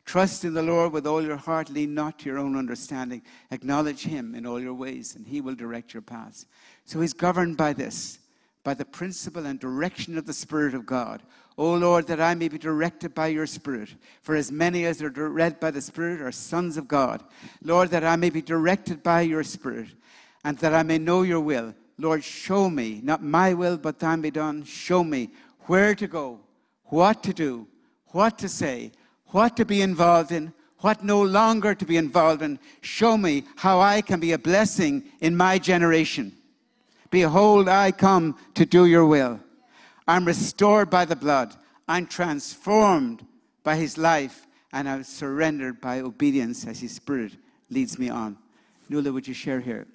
Trust 0.04 0.44
in 0.44 0.54
the 0.54 0.64
Lord 0.64 0.92
with 0.92 1.06
all 1.06 1.22
your 1.22 1.36
heart, 1.36 1.70
lean 1.70 1.94
not 1.94 2.18
to 2.18 2.24
your 2.28 2.38
own 2.38 2.56
understanding. 2.56 3.22
Acknowledge 3.52 4.02
him 4.02 4.34
in 4.34 4.46
all 4.46 4.58
your 4.58 4.74
ways, 4.74 5.14
and 5.14 5.28
he 5.28 5.40
will 5.40 5.54
direct 5.54 5.94
your 5.94 6.02
paths. 6.02 6.46
So 6.86 7.00
he's 7.00 7.12
governed 7.12 7.56
by 7.56 7.72
this, 7.72 8.18
by 8.64 8.74
the 8.74 8.84
principle 8.84 9.46
and 9.46 9.60
direction 9.60 10.18
of 10.18 10.26
the 10.26 10.32
Spirit 10.32 10.74
of 10.74 10.86
God. 10.86 11.22
O 11.58 11.74
Lord, 11.74 12.06
that 12.06 12.20
I 12.20 12.34
may 12.34 12.48
be 12.48 12.58
directed 12.58 13.14
by 13.14 13.28
your 13.28 13.46
Spirit. 13.46 13.90
For 14.22 14.34
as 14.34 14.50
many 14.50 14.86
as 14.86 15.02
are 15.02 15.10
led 15.10 15.60
by 15.60 15.70
the 15.70 15.80
Spirit 15.80 16.20
are 16.20 16.32
sons 16.32 16.76
of 16.76 16.88
God. 16.88 17.22
Lord, 17.62 17.90
that 17.90 18.04
I 18.04 18.16
may 18.16 18.30
be 18.30 18.42
directed 18.42 19.02
by 19.02 19.22
your 19.22 19.44
Spirit, 19.44 19.88
and 20.44 20.56
that 20.58 20.74
I 20.74 20.82
may 20.82 20.98
know 20.98 21.22
your 21.22 21.40
will. 21.40 21.74
Lord, 21.98 22.24
show 22.24 22.70
me, 22.70 23.00
not 23.02 23.22
my 23.22 23.54
will, 23.54 23.76
but 23.76 23.98
thine 23.98 24.20
be 24.20 24.30
done. 24.30 24.64
Show 24.64 25.04
me 25.04 25.30
where 25.66 25.94
to 25.94 26.06
go, 26.06 26.40
what 26.86 27.22
to 27.24 27.32
do, 27.32 27.66
what 28.08 28.38
to 28.38 28.48
say, 28.48 28.92
what 29.28 29.56
to 29.56 29.64
be 29.64 29.82
involved 29.82 30.32
in, 30.32 30.52
what 30.78 31.04
no 31.04 31.22
longer 31.22 31.74
to 31.74 31.84
be 31.84 31.96
involved 31.96 32.42
in. 32.42 32.58
Show 32.80 33.16
me 33.16 33.44
how 33.56 33.80
I 33.80 34.00
can 34.00 34.20
be 34.20 34.32
a 34.32 34.38
blessing 34.38 35.04
in 35.20 35.36
my 35.36 35.58
generation. 35.58 36.32
Behold, 37.10 37.68
I 37.68 37.92
come 37.92 38.36
to 38.54 38.64
do 38.66 38.86
your 38.86 39.06
will. 39.06 39.38
I'm 40.06 40.24
restored 40.24 40.90
by 40.90 41.04
the 41.04 41.16
blood. 41.16 41.54
I'm 41.88 42.06
transformed 42.06 43.26
by 43.62 43.76
his 43.76 43.96
life. 43.96 44.46
And 44.72 44.88
I'm 44.88 45.04
surrendered 45.04 45.80
by 45.80 46.00
obedience 46.00 46.66
as 46.66 46.80
his 46.80 46.92
spirit 46.92 47.36
leads 47.68 47.98
me 47.98 48.08
on. 48.08 48.38
Nuala, 48.88 49.12
would 49.12 49.28
you 49.28 49.34
share 49.34 49.60
here? 49.60 49.86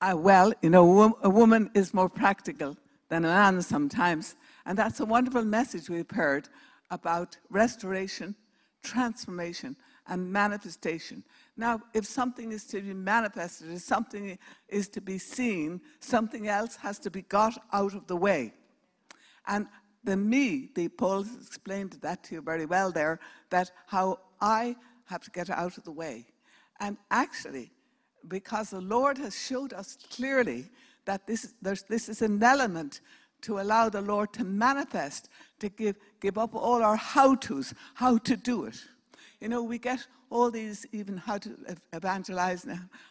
Uh, 0.00 0.14
well, 0.16 0.52
you 0.62 0.70
know, 0.70 1.18
a 1.22 1.28
woman 1.28 1.70
is 1.74 1.92
more 1.92 2.08
practical 2.08 2.76
than 3.08 3.24
a 3.24 3.28
man 3.28 3.60
sometimes. 3.62 4.36
And 4.64 4.78
that's 4.78 5.00
a 5.00 5.04
wonderful 5.04 5.44
message 5.44 5.90
we've 5.90 6.10
heard 6.10 6.48
about 6.90 7.36
restoration, 7.50 8.34
transformation, 8.82 9.76
and 10.08 10.32
manifestation. 10.32 11.22
Now, 11.56 11.80
if 11.92 12.06
something 12.06 12.52
is 12.52 12.64
to 12.68 12.80
be 12.80 12.94
manifested, 12.94 13.70
if 13.70 13.82
something 13.82 14.38
is 14.68 14.88
to 14.90 15.00
be 15.00 15.18
seen, 15.18 15.80
something 16.00 16.48
else 16.48 16.76
has 16.76 16.98
to 17.00 17.10
be 17.10 17.22
got 17.22 17.62
out 17.72 17.94
of 17.94 18.06
the 18.06 18.16
way. 18.16 18.54
And 19.46 19.66
the 20.04 20.16
me, 20.16 20.70
the 20.74 20.88
Paul 20.88 21.24
explained 21.40 21.98
that 22.00 22.24
to 22.24 22.36
you 22.36 22.40
very 22.40 22.66
well 22.66 22.90
there, 22.90 23.20
that 23.50 23.70
how 23.86 24.20
I 24.40 24.76
have 25.06 25.22
to 25.22 25.30
get 25.30 25.50
out 25.50 25.76
of 25.76 25.84
the 25.84 25.92
way. 25.92 26.26
And 26.80 26.96
actually, 27.10 27.70
because 28.26 28.70
the 28.70 28.80
Lord 28.80 29.18
has 29.18 29.38
showed 29.38 29.72
us 29.72 29.98
clearly 30.10 30.70
that 31.04 31.26
this, 31.26 31.54
this 31.62 32.08
is 32.08 32.22
an 32.22 32.42
element 32.42 33.00
to 33.42 33.60
allow 33.60 33.88
the 33.88 34.00
Lord 34.00 34.32
to 34.34 34.44
manifest, 34.44 35.28
to 35.60 35.68
give, 35.68 35.96
give 36.20 36.38
up 36.38 36.54
all 36.54 36.82
our 36.82 36.96
how 36.96 37.34
to's, 37.34 37.74
how 37.94 38.18
to 38.18 38.36
do 38.36 38.64
it. 38.64 38.80
You 39.40 39.48
know, 39.48 39.62
we 39.62 39.78
get 39.78 40.06
all 40.30 40.50
these, 40.50 40.84
even 40.92 41.16
how 41.16 41.38
to 41.38 41.56
evangelize 41.92 42.66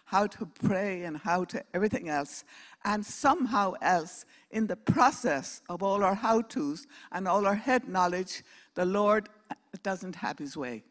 how 0.06 0.28
to 0.28 0.46
pray, 0.46 1.04
and 1.04 1.18
how 1.18 1.46
to 1.46 1.64
everything 1.74 2.10
else. 2.10 2.44
And 2.84 3.06
somehow 3.06 3.74
else, 3.82 4.26
in 4.52 4.68
the 4.68 4.76
process 4.76 5.62
of 5.70 5.82
all 5.82 6.04
our 6.04 6.16
how 6.16 6.42
to's 6.42 6.88
and 7.12 7.28
all 7.28 7.48
our 7.48 7.56
head 7.56 7.88
knowledge, 7.88 8.44
the 8.76 8.86
Lord 8.86 9.30
doesn't 9.84 10.16
have 10.16 10.38
his 10.38 10.56
way. 10.56 10.84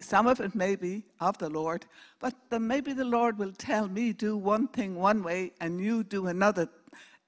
Some 0.00 0.26
of 0.26 0.40
it 0.40 0.54
may 0.54 0.74
be 0.74 1.04
of 1.20 1.38
the 1.38 1.48
Lord, 1.48 1.86
but 2.18 2.34
then 2.50 2.66
maybe 2.66 2.92
the 2.92 3.04
Lord 3.04 3.38
will 3.38 3.52
tell 3.52 3.88
me, 3.88 4.12
do 4.12 4.36
one 4.36 4.66
thing 4.68 4.96
one 4.96 5.22
way, 5.22 5.52
and 5.60 5.80
you 5.80 6.02
do 6.02 6.26
another 6.26 6.68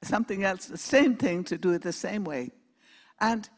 something 0.07 0.45
else, 0.45 0.67
the 0.67 0.77
same 0.77 1.17
thing, 1.17 1.45
to 1.45 1.59
do 1.59 1.73
it 1.73 1.83
the 1.83 1.93
same 1.93 2.25
way. 2.25 2.51
And 3.21 3.49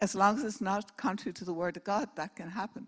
as 0.00 0.14
long 0.14 0.38
as 0.38 0.44
it's 0.44 0.60
not 0.60 0.96
contrary 0.96 1.32
to 1.34 1.44
the 1.44 1.52
Word 1.52 1.76
of 1.76 1.84
God, 1.84 2.08
that 2.16 2.34
can 2.36 2.50
happen. 2.50 2.86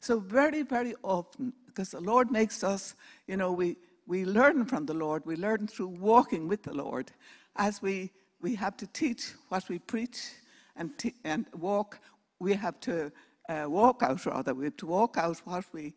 So, 0.00 0.18
very, 0.18 0.62
very 0.62 0.94
often, 1.02 1.52
because 1.66 1.90
the 1.90 2.00
Lord 2.00 2.30
makes 2.30 2.62
us, 2.62 2.94
you 3.26 3.36
know, 3.36 3.52
we, 3.52 3.76
we 4.06 4.24
learn 4.24 4.64
from 4.66 4.86
the 4.86 4.94
Lord, 4.94 5.24
we 5.24 5.36
learn 5.36 5.66
through 5.66 5.88
walking 5.88 6.48
with 6.48 6.62
the 6.62 6.74
Lord. 6.74 7.10
As 7.56 7.80
we, 7.80 8.10
we 8.40 8.54
have 8.56 8.76
to 8.78 8.86
teach 8.88 9.32
what 9.48 9.68
we 9.68 9.78
preach 9.78 10.32
and, 10.76 10.96
t- 10.98 11.14
and 11.24 11.46
walk, 11.58 12.00
we 12.38 12.54
have 12.54 12.80
to 12.80 13.12
uh, 13.48 13.64
walk 13.66 14.02
out, 14.02 14.24
rather, 14.26 14.54
we 14.54 14.64
have 14.64 14.76
to 14.78 14.86
walk 14.86 15.16
out 15.16 15.38
what 15.44 15.64
we 15.72 15.94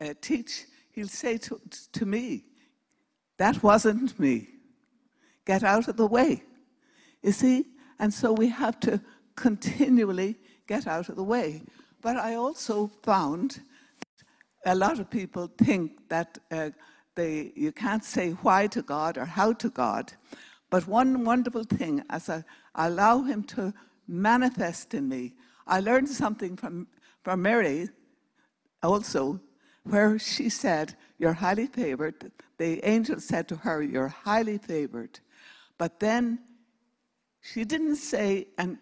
uh, 0.00 0.14
teach. 0.20 0.64
He'll 0.90 1.08
say 1.08 1.38
to, 1.38 1.60
to 1.92 2.06
me, 2.06 2.44
That 3.38 3.62
wasn't 3.62 4.18
me. 4.18 4.48
Get 5.44 5.62
out 5.62 5.88
of 5.88 5.96
the 5.96 6.06
way. 6.06 6.42
You 7.22 7.32
see? 7.32 7.66
And 7.98 8.12
so 8.12 8.32
we 8.32 8.48
have 8.48 8.80
to 8.80 9.00
continually 9.36 10.36
get 10.66 10.86
out 10.86 11.08
of 11.08 11.16
the 11.16 11.24
way. 11.24 11.62
But 12.00 12.16
I 12.16 12.34
also 12.34 12.90
found 13.02 13.60
a 14.66 14.74
lot 14.74 14.98
of 14.98 15.10
people 15.10 15.50
think 15.58 16.08
that 16.08 16.38
uh, 16.50 16.70
they, 17.14 17.52
you 17.54 17.72
can't 17.72 18.04
say 18.04 18.30
why 18.30 18.66
to 18.68 18.82
God 18.82 19.18
or 19.18 19.24
how 19.24 19.52
to 19.54 19.70
God. 19.70 20.12
But 20.70 20.86
one 20.86 21.24
wonderful 21.24 21.64
thing, 21.64 22.02
as 22.10 22.28
I 22.28 22.44
allow 22.74 23.22
Him 23.22 23.44
to 23.44 23.72
manifest 24.08 24.94
in 24.94 25.08
me, 25.08 25.34
I 25.66 25.80
learned 25.80 26.08
something 26.08 26.56
from, 26.56 26.88
from 27.22 27.42
Mary 27.42 27.88
also, 28.82 29.40
where 29.84 30.18
she 30.18 30.48
said, 30.48 30.94
You're 31.18 31.34
highly 31.34 31.66
favored. 31.66 32.32
The 32.58 32.84
angel 32.86 33.20
said 33.20 33.48
to 33.48 33.56
her, 33.56 33.82
You're 33.82 34.08
highly 34.08 34.58
favored. 34.58 35.20
But 35.78 36.00
then 36.00 36.38
she 37.40 37.64
didn't 37.64 37.96
say, 37.96 38.48
and 38.56 38.78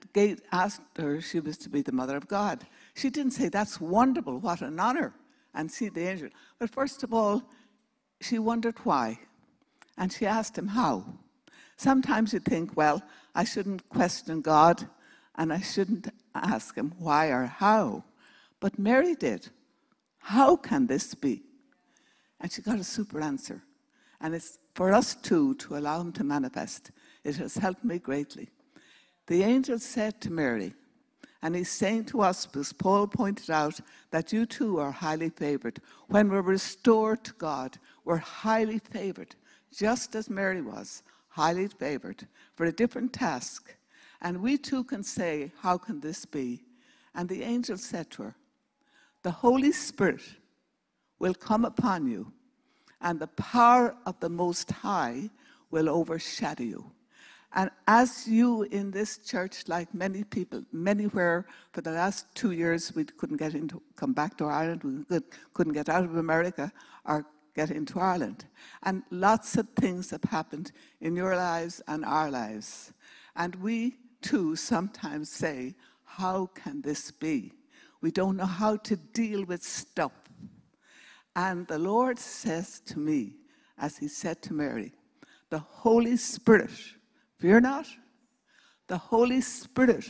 asked 0.52 0.82
her 0.96 1.20
she 1.20 1.40
was 1.40 1.58
to 1.58 1.68
be 1.68 1.82
the 1.82 1.92
mother 1.92 2.16
of 2.16 2.28
God. 2.28 2.64
She 2.94 3.10
didn't 3.10 3.32
say, 3.32 3.48
That's 3.48 3.80
wonderful, 3.80 4.38
what 4.38 4.62
an 4.62 4.78
honor, 4.78 5.14
and 5.54 5.70
see 5.70 5.88
the 5.88 6.08
angel. 6.08 6.28
But 6.58 6.70
first 6.70 7.02
of 7.02 7.12
all, 7.12 7.42
she 8.20 8.38
wondered 8.38 8.78
why. 8.84 9.18
And 9.98 10.12
she 10.12 10.26
asked 10.26 10.56
him 10.56 10.68
how. 10.68 11.04
Sometimes 11.76 12.32
you 12.32 12.38
think, 12.38 12.76
Well, 12.76 13.02
I 13.34 13.44
shouldn't 13.44 13.88
question 13.88 14.40
God 14.40 14.88
and 15.34 15.52
I 15.52 15.60
shouldn't 15.60 16.08
ask 16.34 16.76
him 16.76 16.94
why 16.98 17.28
or 17.28 17.46
how. 17.46 18.04
But 18.60 18.78
Mary 18.78 19.14
did. 19.14 19.48
How 20.18 20.56
can 20.56 20.86
this 20.86 21.14
be? 21.14 21.42
And 22.40 22.52
she 22.52 22.62
got 22.62 22.78
a 22.78 22.84
super 22.84 23.20
answer. 23.20 23.62
And 24.20 24.34
it's 24.34 24.58
for 24.74 24.92
us 24.92 25.14
too 25.14 25.54
to 25.56 25.76
allow 25.76 26.00
him 26.00 26.12
to 26.12 26.24
manifest. 26.24 26.90
It 27.24 27.36
has 27.36 27.56
helped 27.56 27.84
me 27.84 27.98
greatly. 27.98 28.50
The 29.26 29.42
angel 29.42 29.78
said 29.78 30.20
to 30.22 30.30
Mary, 30.30 30.74
and 31.42 31.56
he's 31.56 31.70
saying 31.70 32.04
to 32.06 32.20
us, 32.22 32.46
because 32.46 32.72
Paul 32.72 33.06
pointed 33.08 33.50
out 33.50 33.80
that 34.10 34.32
you 34.32 34.46
too 34.46 34.78
are 34.78 34.92
highly 34.92 35.30
favored. 35.30 35.80
When 36.08 36.28
we're 36.28 36.42
restored 36.42 37.24
to 37.24 37.32
God, 37.34 37.78
we're 38.04 38.16
highly 38.16 38.78
favored, 38.78 39.34
just 39.72 40.14
as 40.14 40.30
Mary 40.30 40.62
was 40.62 41.02
highly 41.32 41.66
favored 41.66 42.26
for 42.54 42.66
a 42.66 42.72
different 42.72 43.12
task. 43.12 43.74
And 44.20 44.40
we 44.40 44.58
too 44.58 44.84
can 44.84 45.02
say, 45.02 45.52
How 45.60 45.78
can 45.78 46.00
this 46.00 46.24
be? 46.24 46.62
And 47.14 47.28
the 47.28 47.42
angel 47.42 47.76
said 47.76 48.10
to 48.12 48.22
her, 48.22 48.34
The 49.22 49.30
Holy 49.30 49.72
Spirit 49.72 50.22
will 51.18 51.34
come 51.34 51.64
upon 51.64 52.06
you, 52.06 52.32
and 53.02 53.18
the 53.18 53.26
power 53.26 53.94
of 54.06 54.18
the 54.20 54.28
Most 54.28 54.70
High 54.70 55.28
will 55.70 55.88
overshadow 55.88 56.62
you. 56.62 56.90
And 57.54 57.70
as 57.86 58.26
you 58.26 58.62
in 58.62 58.90
this 58.90 59.18
church, 59.18 59.68
like 59.68 59.92
many 59.92 60.24
people, 60.24 60.64
manywhere 60.74 61.44
for 61.72 61.82
the 61.82 61.90
last 61.90 62.26
two 62.34 62.52
years, 62.52 62.94
we 62.94 63.04
couldn't 63.04 63.36
get 63.36 63.54
into, 63.54 63.82
come 63.94 64.14
back 64.14 64.38
to 64.38 64.46
Ireland, 64.46 65.04
we 65.10 65.20
couldn't 65.52 65.74
get 65.74 65.90
out 65.90 66.04
of 66.04 66.16
America 66.16 66.72
or 67.04 67.26
get 67.54 67.70
into 67.70 68.00
Ireland. 68.00 68.46
And 68.84 69.02
lots 69.10 69.56
of 69.56 69.68
things 69.76 70.10
have 70.10 70.24
happened 70.24 70.72
in 71.02 71.14
your 71.14 71.36
lives 71.36 71.82
and 71.88 72.06
our 72.06 72.30
lives. 72.30 72.94
And 73.36 73.54
we 73.56 73.96
too 74.22 74.56
sometimes 74.56 75.28
say, 75.28 75.74
How 76.04 76.46
can 76.54 76.80
this 76.80 77.10
be? 77.10 77.52
We 78.00 78.10
don't 78.10 78.36
know 78.36 78.46
how 78.46 78.76
to 78.76 78.96
deal 78.96 79.44
with 79.44 79.62
stuff. 79.62 80.12
And 81.34 81.66
the 81.66 81.78
Lord 81.78 82.18
says 82.18 82.80
to 82.86 82.98
me, 82.98 83.34
as 83.78 83.96
He 83.96 84.08
said 84.08 84.42
to 84.42 84.54
Mary, 84.54 84.92
the 85.50 85.58
Holy 85.58 86.16
Spirit 86.16 86.70
Fear 87.42 87.62
not. 87.62 87.88
The 88.86 88.96
Holy 88.96 89.40
Spirit 89.40 90.08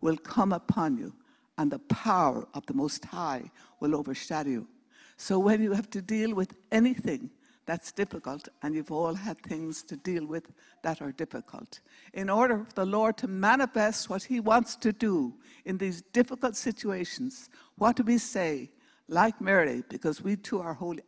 will 0.00 0.16
come 0.16 0.52
upon 0.52 0.98
you, 0.98 1.14
and 1.58 1.70
the 1.70 1.78
power 1.78 2.48
of 2.54 2.66
the 2.66 2.74
Most 2.74 3.04
High 3.04 3.52
will 3.78 3.94
overshadow 3.94 4.50
you. 4.50 4.68
So 5.16 5.38
when 5.38 5.62
you 5.62 5.70
have 5.70 5.88
to 5.90 6.02
deal 6.02 6.34
with 6.34 6.56
anything 6.72 7.30
that's 7.66 7.92
difficult, 7.92 8.48
and 8.62 8.74
you've 8.74 8.90
all 8.90 9.14
had 9.14 9.40
things 9.42 9.84
to 9.84 9.96
deal 9.96 10.26
with 10.26 10.50
that 10.82 11.00
are 11.00 11.12
difficult, 11.12 11.78
in 12.14 12.28
order 12.28 12.64
for 12.64 12.74
the 12.74 12.84
Lord 12.84 13.16
to 13.18 13.28
manifest 13.28 14.10
what 14.10 14.24
He 14.24 14.40
wants 14.40 14.74
to 14.78 14.92
do 14.92 15.34
in 15.64 15.78
these 15.78 16.02
difficult 16.12 16.56
situations, 16.56 17.48
what 17.76 17.94
do 17.94 18.02
we 18.02 18.18
say? 18.18 18.72
Like 19.08 19.40
Mary, 19.40 19.84
because 19.88 20.22
we 20.22 20.36
too 20.36 20.60
are 20.60 20.74
holy, 20.74 21.02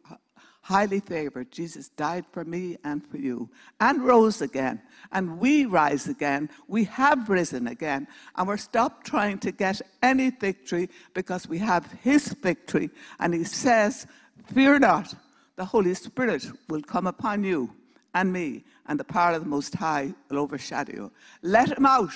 highly 0.62 1.00
favored. 1.00 1.50
Jesus 1.50 1.88
died 1.88 2.26
for 2.30 2.44
me 2.44 2.76
and 2.84 3.04
for 3.06 3.16
you 3.16 3.48
and 3.80 4.04
rose 4.04 4.42
again. 4.42 4.82
And 5.12 5.38
we 5.38 5.64
rise 5.64 6.06
again. 6.06 6.50
We 6.68 6.84
have 6.84 7.28
risen 7.28 7.66
again. 7.66 8.06
And 8.36 8.46
we're 8.46 8.58
stopped 8.58 9.06
trying 9.06 9.38
to 9.38 9.50
get 9.50 9.80
any 10.02 10.30
victory 10.30 10.90
because 11.14 11.48
we 11.48 11.58
have 11.58 11.90
his 12.02 12.28
victory. 12.34 12.90
And 13.18 13.32
he 13.32 13.44
says, 13.44 14.06
Fear 14.52 14.80
not, 14.80 15.14
the 15.56 15.64
Holy 15.64 15.94
Spirit 15.94 16.46
will 16.68 16.82
come 16.82 17.06
upon 17.06 17.44
you 17.44 17.72
and 18.14 18.32
me, 18.32 18.64
and 18.86 18.98
the 18.98 19.04
power 19.04 19.34
of 19.34 19.42
the 19.42 19.48
Most 19.48 19.74
High 19.74 20.14
will 20.28 20.38
overshadow 20.38 20.92
you. 20.92 21.12
Let 21.42 21.76
him 21.76 21.86
out. 21.86 22.12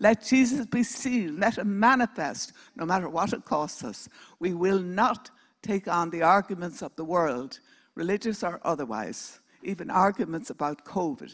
Let 0.00 0.24
Jesus 0.24 0.66
be 0.66 0.82
seen. 0.82 1.38
Let 1.38 1.58
him 1.58 1.78
manifest, 1.78 2.54
no 2.74 2.86
matter 2.86 3.08
what 3.08 3.34
it 3.34 3.44
costs 3.44 3.84
us. 3.84 4.08
We 4.38 4.54
will 4.54 4.80
not 4.80 5.30
take 5.62 5.86
on 5.86 6.08
the 6.08 6.22
arguments 6.22 6.82
of 6.82 6.96
the 6.96 7.04
world 7.04 7.60
religious 7.94 8.42
or 8.42 8.60
otherwise, 8.64 9.40
even 9.62 9.90
arguments 9.90 10.48
about 10.48 10.86
COVID. 10.86 11.30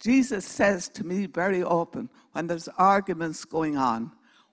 Jesus 0.00 0.44
says 0.44 0.88
to 0.88 1.04
me 1.04 1.26
very 1.26 1.62
often 1.62 2.08
when 2.32 2.48
there's 2.48 2.68
arguments 2.78 3.44
going 3.44 3.76
on, 3.76 4.10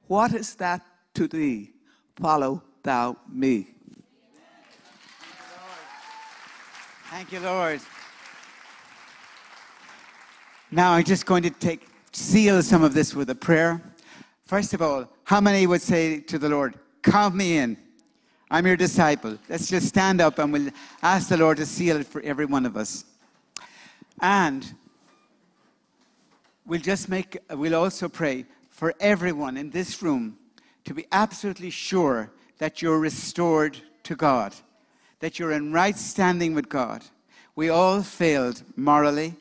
What 0.07 0.33
is 0.33 0.55
that 0.55 0.85
to 1.15 1.27
thee? 1.27 1.71
Follow 2.15 2.63
thou 2.83 3.17
me. 3.27 3.69
Thank 7.09 7.31
you, 7.31 7.39
Lord. 7.39 7.79
Now 10.69 10.91
I'm 10.91 11.05
just 11.05 11.25
going 11.25 11.43
to 11.43 11.49
take 11.49 11.87
seal 12.11 12.61
some 12.61 12.83
of 12.83 12.93
this 12.93 13.13
with 13.13 13.29
a 13.29 13.35
prayer. 13.35 13.81
First 14.45 14.73
of 14.73 14.81
all, 14.81 15.07
how 15.23 15.41
many 15.41 15.67
would 15.67 15.81
say 15.81 16.19
to 16.21 16.39
the 16.39 16.49
Lord, 16.49 16.75
Count 17.03 17.35
me 17.35 17.57
in? 17.57 17.77
I'm 18.49 18.65
your 18.65 18.77
disciple. 18.77 19.37
Let's 19.49 19.67
just 19.67 19.87
stand 19.87 20.21
up 20.21 20.39
and 20.39 20.51
we'll 20.51 20.71
ask 21.01 21.29
the 21.29 21.37
Lord 21.37 21.57
to 21.57 21.65
seal 21.65 21.97
it 21.97 22.07
for 22.07 22.21
every 22.21 22.45
one 22.45 22.65
of 22.65 22.77
us. 22.77 23.05
And 24.21 24.73
we'll 26.65 26.81
just 26.81 27.09
make, 27.09 27.37
we'll 27.49 27.75
also 27.75 28.07
pray 28.09 28.45
for 28.69 28.93
everyone 28.99 29.57
in 29.57 29.69
this 29.69 30.01
room 30.01 30.37
to 30.85 30.93
be 30.93 31.05
absolutely 31.11 31.69
sure 31.69 32.31
that 32.57 32.81
you're 32.81 32.99
restored 32.99 33.77
to 34.03 34.15
God, 34.15 34.55
that 35.19 35.39
you're 35.39 35.51
in 35.51 35.71
right 35.71 35.97
standing 35.97 36.53
with 36.53 36.69
God. 36.69 37.03
We 37.55 37.69
all 37.69 38.01
failed 38.01 38.63
morally, 38.75 39.35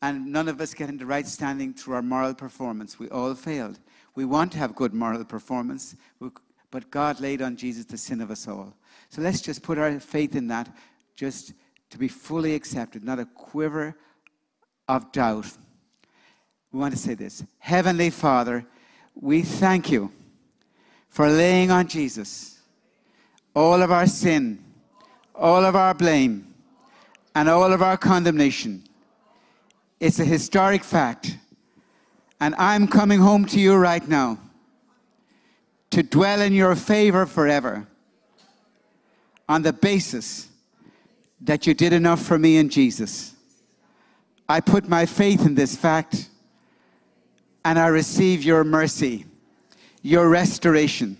and 0.00 0.32
none 0.32 0.48
of 0.48 0.60
us 0.60 0.74
get 0.74 0.88
into 0.88 1.06
right 1.06 1.26
standing 1.26 1.74
through 1.74 1.94
our 1.94 2.02
moral 2.02 2.34
performance. 2.34 2.98
We 2.98 3.08
all 3.08 3.34
failed. 3.34 3.78
We 4.14 4.24
want 4.24 4.52
to 4.52 4.58
have 4.58 4.74
good 4.74 4.94
moral 4.94 5.24
performance. 5.24 5.96
But 6.70 6.90
God 6.90 7.20
laid 7.20 7.42
on 7.42 7.56
Jesus 7.56 7.84
the 7.84 7.98
sin 7.98 8.20
of 8.20 8.30
us 8.30 8.46
all. 8.46 8.74
So 9.08 9.22
let's 9.22 9.40
just 9.40 9.62
put 9.62 9.78
our 9.78 9.98
faith 10.00 10.36
in 10.36 10.48
that, 10.48 10.68
just 11.16 11.54
to 11.90 11.98
be 11.98 12.08
fully 12.08 12.54
accepted, 12.54 13.02
not 13.02 13.18
a 13.18 13.24
quiver 13.24 13.96
of 14.86 15.10
doubt. 15.12 15.46
We 16.72 16.78
want 16.78 16.94
to 16.94 17.00
say 17.00 17.14
this 17.14 17.42
Heavenly 17.58 18.10
Father, 18.10 18.66
we 19.14 19.42
thank 19.42 19.90
you 19.90 20.12
for 21.08 21.28
laying 21.28 21.70
on 21.70 21.88
Jesus 21.88 22.58
all 23.54 23.82
of 23.82 23.90
our 23.90 24.06
sin, 24.06 24.62
all 25.34 25.64
of 25.64 25.74
our 25.74 25.94
blame, 25.94 26.54
and 27.34 27.48
all 27.48 27.72
of 27.72 27.82
our 27.82 27.96
condemnation. 27.96 28.84
It's 30.00 30.18
a 30.20 30.24
historic 30.24 30.84
fact. 30.84 31.36
And 32.40 32.54
I'm 32.56 32.86
coming 32.86 33.20
home 33.20 33.44
to 33.46 33.60
you 33.60 33.74
right 33.74 34.06
now 34.06 34.38
to 35.90 36.02
dwell 36.02 36.40
in 36.40 36.52
your 36.52 36.76
favor 36.76 37.26
forever 37.26 37.86
on 39.48 39.62
the 39.62 39.72
basis 39.72 40.48
that 41.40 41.66
you 41.66 41.74
did 41.74 41.92
enough 41.92 42.22
for 42.22 42.38
me 42.38 42.58
in 42.58 42.68
Jesus. 42.68 43.34
I 44.48 44.60
put 44.60 44.88
my 44.88 45.06
faith 45.06 45.44
in 45.44 45.54
this 45.54 45.76
fact 45.76 46.28
and 47.64 47.78
I 47.78 47.88
receive 47.88 48.42
your 48.42 48.64
mercy, 48.64 49.24
your 50.02 50.28
restoration. 50.28 51.16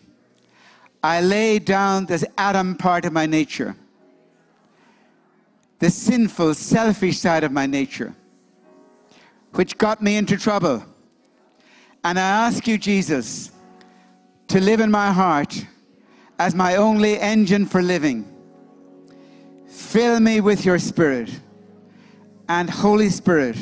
I 1.03 1.21
lay 1.21 1.59
down 1.59 2.07
this 2.07 2.25
Adam 2.37 2.75
part 2.77 3.05
of 3.05 3.13
my 3.13 3.27
nature, 3.27 3.77
the 5.79 5.91
sinful, 5.91 6.55
selfish 6.55 7.19
side 7.19 7.45
of 7.45 7.53
my 7.53 7.67
nature, 7.67 8.15
which 9.59 9.77
got 9.77 10.01
me 10.01 10.17
into 10.17 10.37
trouble. 10.37 10.85
And 12.05 12.17
I 12.17 12.47
ask 12.47 12.69
you, 12.69 12.79
Jesus, 12.79 13.51
to 14.47 14.61
live 14.61 14.79
in 14.79 14.89
my 14.89 15.11
heart 15.11 15.67
as 16.39 16.55
my 16.55 16.77
only 16.77 17.19
engine 17.19 17.67
for 17.67 17.83
living. 17.83 18.25
Fill 19.67 20.21
me 20.21 20.41
with 20.41 20.65
your 20.65 20.79
Spirit. 20.79 21.41
And 22.49 22.71
Holy 22.71 23.09
Spirit, 23.09 23.57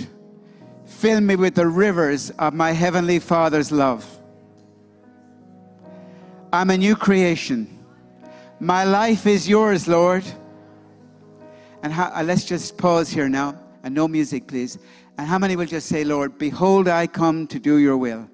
fill 0.84 1.22
me 1.22 1.34
with 1.34 1.55
the 1.55 1.66
rivers 1.66 2.28
of 2.32 2.53
my 2.53 2.72
Heavenly 2.72 3.18
Father's 3.18 3.72
love. 3.72 4.05
I'm 6.53 6.68
a 6.68 6.76
new 6.76 6.94
creation. 6.94 7.82
My 8.61 8.84
life 8.84 9.26
is 9.26 9.49
yours, 9.49 9.88
Lord. 9.88 10.24
And 11.82 11.90
uh, 11.90 12.20
let's 12.22 12.44
just 12.44 12.76
pause 12.76 13.09
here 13.09 13.30
now, 13.30 13.59
and 13.82 13.94
no 13.94 14.07
music, 14.07 14.47
please. 14.47 14.78
And 15.18 15.26
how 15.26 15.38
many 15.38 15.56
will 15.56 15.66
just 15.66 15.88
say, 15.88 16.04
Lord, 16.04 16.38
behold, 16.38 16.88
I 16.88 17.06
come 17.06 17.46
to 17.48 17.58
do 17.58 17.78
your 17.78 17.96
will? 17.96 18.28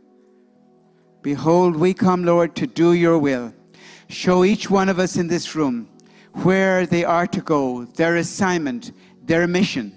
Behold, 1.22 1.76
we 1.76 1.94
come, 1.94 2.24
Lord, 2.24 2.56
to 2.56 2.66
do 2.66 2.94
your 2.94 3.18
will. 3.18 3.54
Show 4.08 4.44
each 4.44 4.68
one 4.68 4.88
of 4.88 4.98
us 4.98 5.16
in 5.16 5.28
this 5.28 5.54
room 5.54 5.88
where 6.42 6.86
they 6.86 7.04
are 7.04 7.26
to 7.28 7.40
go, 7.40 7.84
their 7.84 8.16
assignment, 8.16 8.92
their 9.24 9.46
mission, 9.46 9.96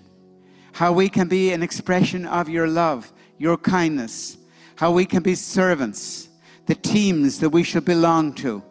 how 0.73 0.91
we 0.91 1.09
can 1.09 1.27
be 1.27 1.51
an 1.53 1.63
expression 1.63 2.25
of 2.25 2.49
your 2.49 2.67
love, 2.67 3.11
your 3.38 3.57
kindness, 3.57 4.38
how 4.75 4.91
we 4.91 5.05
can 5.05 5.23
be 5.23 5.33
servants, 5.33 6.29
the 6.67 6.75
teams 6.75 7.39
that 7.39 7.49
we 7.49 7.63
should 7.63 7.86
belong 7.86 8.33
to, 8.33 8.61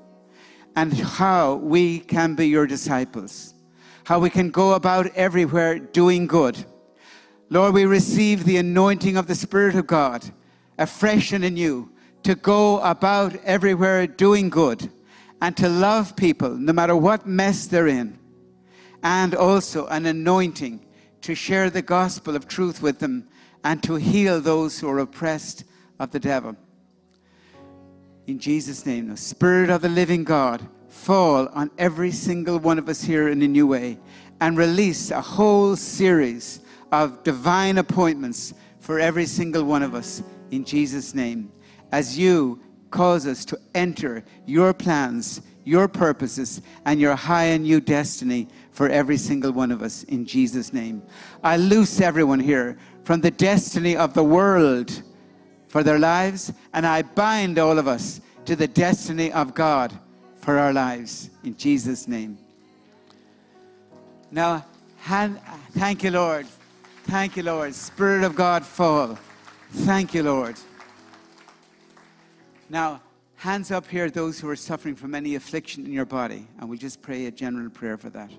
and 0.77 0.93
how 0.93 1.55
we 1.57 2.01
can 2.01 2.35
be 2.35 2.47
your 2.47 2.67
disciples, 2.67 3.55
how 4.05 4.19
we 4.19 4.31
can 4.31 4.51
go 4.51 4.75
about 4.75 5.07
everywhere 5.17 5.79
doing 5.79 6.27
good. 6.27 6.65
Lord, 7.55 7.73
we 7.73 7.85
receive 7.85 8.43
the 8.43 8.57
anointing 8.57 9.17
of 9.17 9.29
the 9.29 9.35
Spirit 9.37 9.77
of 9.77 9.87
God, 9.87 10.25
afresh 10.77 11.31
and 11.31 11.45
anew 11.45 11.89
to 12.25 12.35
go 12.35 12.81
about 12.81 13.37
everywhere 13.45 14.09
doing 14.09 14.51
good 14.51 14.91
and 15.41 15.57
to 15.59 15.69
love 15.69 16.17
people 16.17 16.51
no 16.51 16.73
matter 16.73 16.97
what 16.97 17.29
mess 17.29 17.69
they're 17.69 17.87
in, 17.87 18.19
and 19.05 19.37
also 19.37 19.87
an 19.87 20.05
anointing 20.05 20.85
to 21.21 21.37
share 21.37 21.71
the 21.71 21.81
gospel 21.81 22.35
of 22.35 22.49
truth 22.49 22.83
with 22.83 22.99
them 22.99 23.29
and 23.63 23.85
to 23.85 23.95
heal 23.95 24.41
those 24.41 24.81
who 24.81 24.89
are 24.89 24.99
oppressed 24.99 25.63
of 26.01 26.11
the 26.11 26.19
devil. 26.19 26.57
In 28.27 28.41
Jesus' 28.41 28.85
name, 28.85 29.11
the 29.11 29.17
Spirit 29.17 29.71
of 29.71 29.81
the 29.81 29.89
living 29.89 30.25
God 30.25 30.67
fall 30.89 31.47
on 31.55 31.71
every 31.79 32.11
single 32.11 32.59
one 32.59 32.81
of 32.81 32.89
us 32.89 33.03
here 33.05 33.29
in 33.29 33.41
a 33.43 33.47
new 33.47 33.69
way 33.69 34.01
and 34.41 34.59
release 34.59 35.13
a 35.13 35.21
whole 35.21 35.77
series 35.77 36.59
of 37.03 37.23
divine 37.23 37.79
appointments 37.79 38.55
for 38.81 38.99
every 38.99 39.27
single 39.27 39.65
one 39.65 39.83
of 39.83 39.95
us 39.95 40.23
in 40.51 40.65
Jesus' 40.65 41.15
name. 41.15 41.51
As 41.93 42.19
you 42.19 42.61
cause 42.91 43.27
us 43.27 43.45
to 43.47 43.59
enter 43.75 44.25
your 44.47 44.73
plans, 44.73 45.43
your 45.65 45.89
purposes, 45.89 46.63
and 46.85 47.01
your 47.01 47.17
high 47.17 47.47
and 47.47 47.65
new 47.65 47.81
destiny 47.81 48.47
for 48.71 48.89
every 48.89 49.17
single 49.17 49.51
one 49.51 49.73
of 49.73 49.83
us 49.83 50.05
in 50.05 50.25
Jesus' 50.25 50.73
name. 50.73 51.03
I 51.43 51.57
loose 51.57 52.01
everyone 52.01 52.41
here 52.41 52.77
from 53.03 53.21
the 53.21 53.31
destiny 53.31 53.97
of 53.97 54.15
the 54.15 54.25
world 54.25 55.03
for 55.69 55.83
their 55.83 55.99
lives, 55.99 56.53
and 56.73 56.87
I 56.87 57.03
bind 57.03 57.59
all 57.59 57.79
of 57.79 57.89
us 57.89 58.21
to 58.45 58.55
the 58.55 58.69
destiny 58.69 59.33
of 59.33 59.55
God 59.55 59.93
for 60.37 60.59
our 60.59 60.73
lives 60.73 61.31
in 61.43 61.57
Jesus' 61.57 62.07
name. 62.07 62.39
Now, 64.31 64.67
thank 65.73 66.03
you, 66.05 66.11
Lord. 66.11 66.47
Thank 67.05 67.37
you, 67.37 67.43
Lord. 67.43 67.75
Spirit 67.75 68.25
of 68.25 68.35
God, 68.35 68.65
fall. 68.65 69.19
Thank 69.71 70.15
you, 70.15 70.23
Lord. 70.23 70.57
Now, 72.71 73.03
hands 73.37 73.71
up 73.71 73.87
here, 73.87 74.11
those 74.11 74.41
who 74.41 74.49
are 74.49 74.57
suffering 74.57 74.97
from 74.97 75.15
any 75.15 75.35
affliction 75.35 75.85
in 75.85 75.93
your 75.93 76.07
body, 76.07 76.49
and 76.59 76.69
we'll 76.69 76.79
just 76.79 77.03
pray 77.03 77.27
a 77.27 77.31
general 77.31 77.71
prayer 77.71 77.99
for 77.99 78.11
that. 78.11 78.31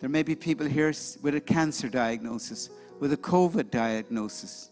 There 0.00 0.08
may 0.08 0.22
be 0.22 0.34
people 0.34 0.66
here 0.66 0.92
with 1.20 1.34
a 1.34 1.40
cancer 1.40 1.88
diagnosis, 1.88 2.70
with 2.98 3.12
a 3.12 3.18
COVID 3.18 3.70
diagnosis, 3.70 4.70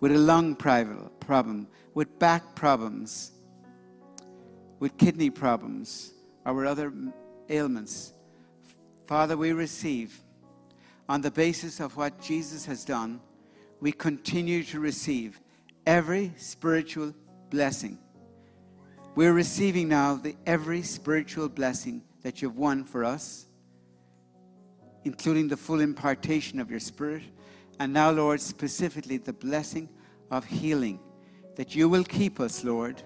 with 0.00 0.12
a 0.12 0.18
lung 0.18 0.54
problem, 0.54 1.66
with 1.94 2.18
back 2.18 2.54
problems, 2.54 3.32
with 4.78 4.96
kidney 4.98 5.30
problems, 5.30 6.12
or 6.44 6.52
with 6.52 6.66
other 6.66 6.92
ailments. 7.48 8.12
Father, 9.06 9.36
we 9.36 9.52
receive 9.52 10.21
on 11.08 11.20
the 11.20 11.30
basis 11.30 11.80
of 11.80 11.96
what 11.96 12.20
Jesus 12.20 12.64
has 12.66 12.84
done, 12.84 13.20
we 13.80 13.92
continue 13.92 14.62
to 14.64 14.80
receive 14.80 15.40
every 15.86 16.32
spiritual 16.36 17.14
blessing. 17.50 17.98
We're 19.14 19.32
receiving 19.32 19.88
now 19.88 20.14
the 20.14 20.36
every 20.46 20.82
spiritual 20.82 21.48
blessing 21.48 22.02
that 22.22 22.40
you've 22.40 22.56
won 22.56 22.84
for 22.84 23.04
us, 23.04 23.46
including 25.04 25.48
the 25.48 25.56
full 25.56 25.80
impartation 25.80 26.60
of 26.60 26.70
your 26.70 26.80
spirit. 26.80 27.22
And 27.78 27.92
now, 27.92 28.10
Lord, 28.10 28.40
specifically 28.40 29.18
the 29.18 29.32
blessing 29.32 29.88
of 30.30 30.44
healing, 30.44 31.00
that 31.56 31.74
you 31.74 31.88
will 31.88 32.04
keep 32.04 32.40
us, 32.40 32.64
Lord, 32.64 33.02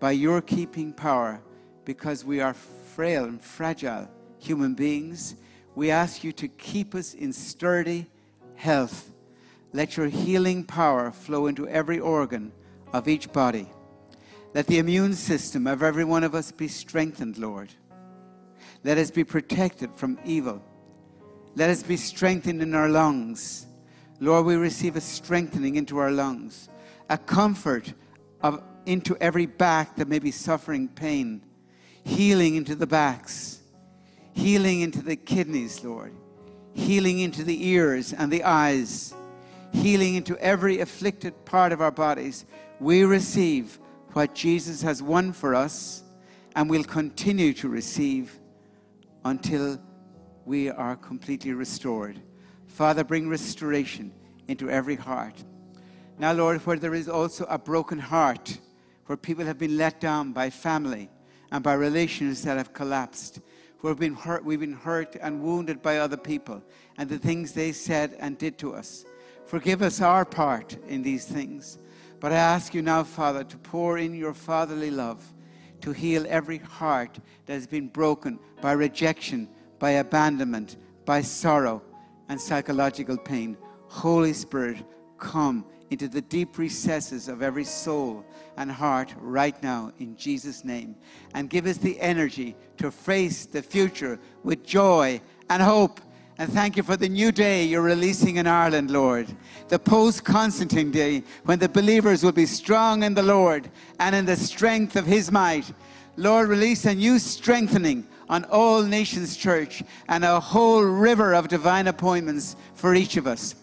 by 0.00 0.12
your 0.12 0.40
keeping 0.40 0.92
power, 0.92 1.40
because 1.84 2.24
we 2.24 2.40
are 2.40 2.54
frail 2.54 3.24
and 3.24 3.40
fragile 3.40 4.08
human 4.38 4.74
beings. 4.74 5.36
We 5.74 5.90
ask 5.90 6.22
you 6.22 6.32
to 6.32 6.48
keep 6.48 6.94
us 6.94 7.14
in 7.14 7.32
sturdy 7.32 8.06
health. 8.54 9.10
Let 9.72 9.96
your 9.96 10.06
healing 10.06 10.64
power 10.64 11.10
flow 11.10 11.46
into 11.46 11.68
every 11.68 11.98
organ 11.98 12.52
of 12.92 13.08
each 13.08 13.32
body. 13.32 13.68
Let 14.54 14.68
the 14.68 14.78
immune 14.78 15.14
system 15.14 15.66
of 15.66 15.82
every 15.82 16.04
one 16.04 16.22
of 16.22 16.34
us 16.34 16.52
be 16.52 16.68
strengthened, 16.68 17.38
Lord. 17.38 17.70
Let 18.84 18.98
us 18.98 19.10
be 19.10 19.24
protected 19.24 19.90
from 19.96 20.18
evil. 20.24 20.62
Let 21.56 21.70
us 21.70 21.82
be 21.82 21.96
strengthened 21.96 22.62
in 22.62 22.74
our 22.74 22.88
lungs. 22.88 23.66
Lord, 24.20 24.46
we 24.46 24.54
receive 24.54 24.94
a 24.94 25.00
strengthening 25.00 25.74
into 25.74 25.98
our 25.98 26.12
lungs, 26.12 26.68
a 27.10 27.18
comfort 27.18 27.92
of, 28.42 28.62
into 28.86 29.16
every 29.16 29.46
back 29.46 29.96
that 29.96 30.06
may 30.06 30.20
be 30.20 30.30
suffering 30.30 30.86
pain, 30.86 31.42
healing 32.04 32.54
into 32.54 32.76
the 32.76 32.86
backs, 32.86 33.60
healing 34.34 34.80
into 34.80 35.00
the 35.00 35.16
kidneys, 35.16 35.82
Lord, 35.82 36.12
healing 36.74 37.20
into 37.20 37.44
the 37.44 37.68
ears 37.68 38.12
and 38.12 38.30
the 38.30 38.44
eyes, 38.44 39.14
healing 39.72 40.16
into 40.16 40.36
every 40.38 40.80
afflicted 40.80 41.44
part 41.44 41.72
of 41.72 41.80
our 41.80 41.92
bodies. 41.92 42.44
We 42.80 43.04
receive 43.04 43.78
what 44.12 44.34
Jesus 44.34 44.82
has 44.82 45.02
won 45.02 45.32
for 45.32 45.54
us 45.54 46.02
and 46.54 46.68
will 46.68 46.84
continue 46.84 47.52
to 47.54 47.68
receive 47.68 48.38
until 49.24 49.80
we 50.44 50.68
are 50.68 50.96
completely 50.96 51.52
restored. 51.52 52.20
Father, 52.66 53.04
bring 53.04 53.28
restoration 53.28 54.12
into 54.48 54.68
every 54.68 54.96
heart. 54.96 55.42
Now, 56.18 56.32
Lord, 56.32 56.60
where 56.66 56.76
there 56.76 56.94
is 56.94 57.08
also 57.08 57.44
a 57.46 57.58
broken 57.58 57.98
heart, 57.98 58.58
where 59.06 59.16
people 59.16 59.44
have 59.44 59.58
been 59.58 59.76
let 59.76 60.00
down 60.00 60.32
by 60.32 60.50
family 60.50 61.10
and 61.50 61.62
by 61.62 61.74
relations 61.74 62.42
that 62.42 62.56
have 62.56 62.72
collapsed, 62.72 63.40
where 63.80 63.92
we've 63.92 64.00
been 64.00 64.14
hurt, 64.14 64.44
we've 64.44 64.60
been 64.60 64.72
hurt 64.72 65.16
and 65.20 65.42
wounded 65.42 65.82
by 65.82 65.98
other 65.98 66.16
people 66.16 66.62
and 66.98 67.08
the 67.08 67.18
things 67.18 67.52
they 67.52 67.72
said 67.72 68.16
and 68.18 68.38
did 68.38 68.58
to 68.58 68.74
us. 68.74 69.04
Forgive 69.46 69.82
us 69.82 70.00
our 70.00 70.24
part 70.24 70.76
in 70.88 71.02
these 71.02 71.26
things. 71.26 71.78
But 72.20 72.32
I 72.32 72.36
ask 72.36 72.74
you 72.74 72.82
now, 72.82 73.04
Father, 73.04 73.44
to 73.44 73.58
pour 73.58 73.98
in 73.98 74.14
your 74.14 74.34
fatherly 74.34 74.90
love 74.90 75.22
to 75.82 75.92
heal 75.92 76.24
every 76.28 76.58
heart 76.58 77.18
that 77.44 77.52
has 77.52 77.66
been 77.66 77.88
broken 77.88 78.38
by 78.62 78.72
rejection, 78.72 79.48
by 79.78 79.90
abandonment, 79.90 80.78
by 81.04 81.20
sorrow, 81.20 81.82
and 82.30 82.40
psychological 82.40 83.18
pain. 83.18 83.56
Holy 83.88 84.32
Spirit, 84.32 84.78
come 85.18 85.66
into 85.94 86.08
the 86.08 86.22
deep 86.22 86.58
recesses 86.58 87.28
of 87.28 87.40
every 87.40 87.62
soul 87.62 88.24
and 88.56 88.68
heart 88.68 89.14
right 89.20 89.62
now 89.62 89.92
in 90.00 90.16
Jesus' 90.16 90.64
name 90.64 90.96
and 91.34 91.48
give 91.48 91.66
us 91.66 91.76
the 91.76 92.00
energy 92.00 92.56
to 92.78 92.90
face 92.90 93.46
the 93.46 93.62
future 93.62 94.18
with 94.42 94.64
joy 94.64 95.20
and 95.48 95.62
hope 95.62 96.00
and 96.36 96.52
thank 96.52 96.76
you 96.76 96.82
for 96.82 96.96
the 96.96 97.08
new 97.08 97.30
day 97.30 97.62
you're 97.62 97.80
releasing 97.80 98.38
in 98.38 98.48
Ireland, 98.48 98.90
Lord. 98.90 99.28
The 99.68 99.78
post 99.78 100.24
Constantine 100.24 100.90
day, 100.90 101.22
when 101.44 101.60
the 101.60 101.68
believers 101.68 102.24
will 102.24 102.32
be 102.32 102.44
strong 102.44 103.04
in 103.04 103.14
the 103.14 103.22
Lord 103.22 103.70
and 104.00 104.16
in 104.16 104.26
the 104.26 104.34
strength 104.34 104.96
of 104.96 105.06
his 105.06 105.30
might. 105.30 105.72
Lord, 106.16 106.48
release 106.48 106.86
a 106.86 106.94
new 106.96 107.20
strengthening 107.20 108.04
on 108.28 108.46
all 108.46 108.82
nations 108.82 109.36
church 109.36 109.84
and 110.08 110.24
a 110.24 110.40
whole 110.40 110.82
river 110.82 111.34
of 111.34 111.46
divine 111.46 111.86
appointments 111.86 112.56
for 112.74 112.96
each 112.96 113.16
of 113.16 113.28
us. 113.28 113.54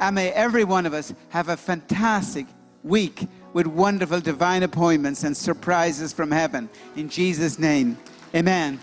And 0.00 0.14
may 0.14 0.30
every 0.30 0.64
one 0.64 0.86
of 0.86 0.94
us 0.94 1.12
have 1.30 1.48
a 1.48 1.56
fantastic 1.56 2.46
week 2.84 3.26
with 3.52 3.66
wonderful 3.66 4.20
divine 4.20 4.62
appointments 4.62 5.24
and 5.24 5.36
surprises 5.36 6.12
from 6.12 6.30
heaven. 6.30 6.68
In 6.96 7.08
Jesus' 7.08 7.58
name, 7.58 7.98
amen. 8.34 8.78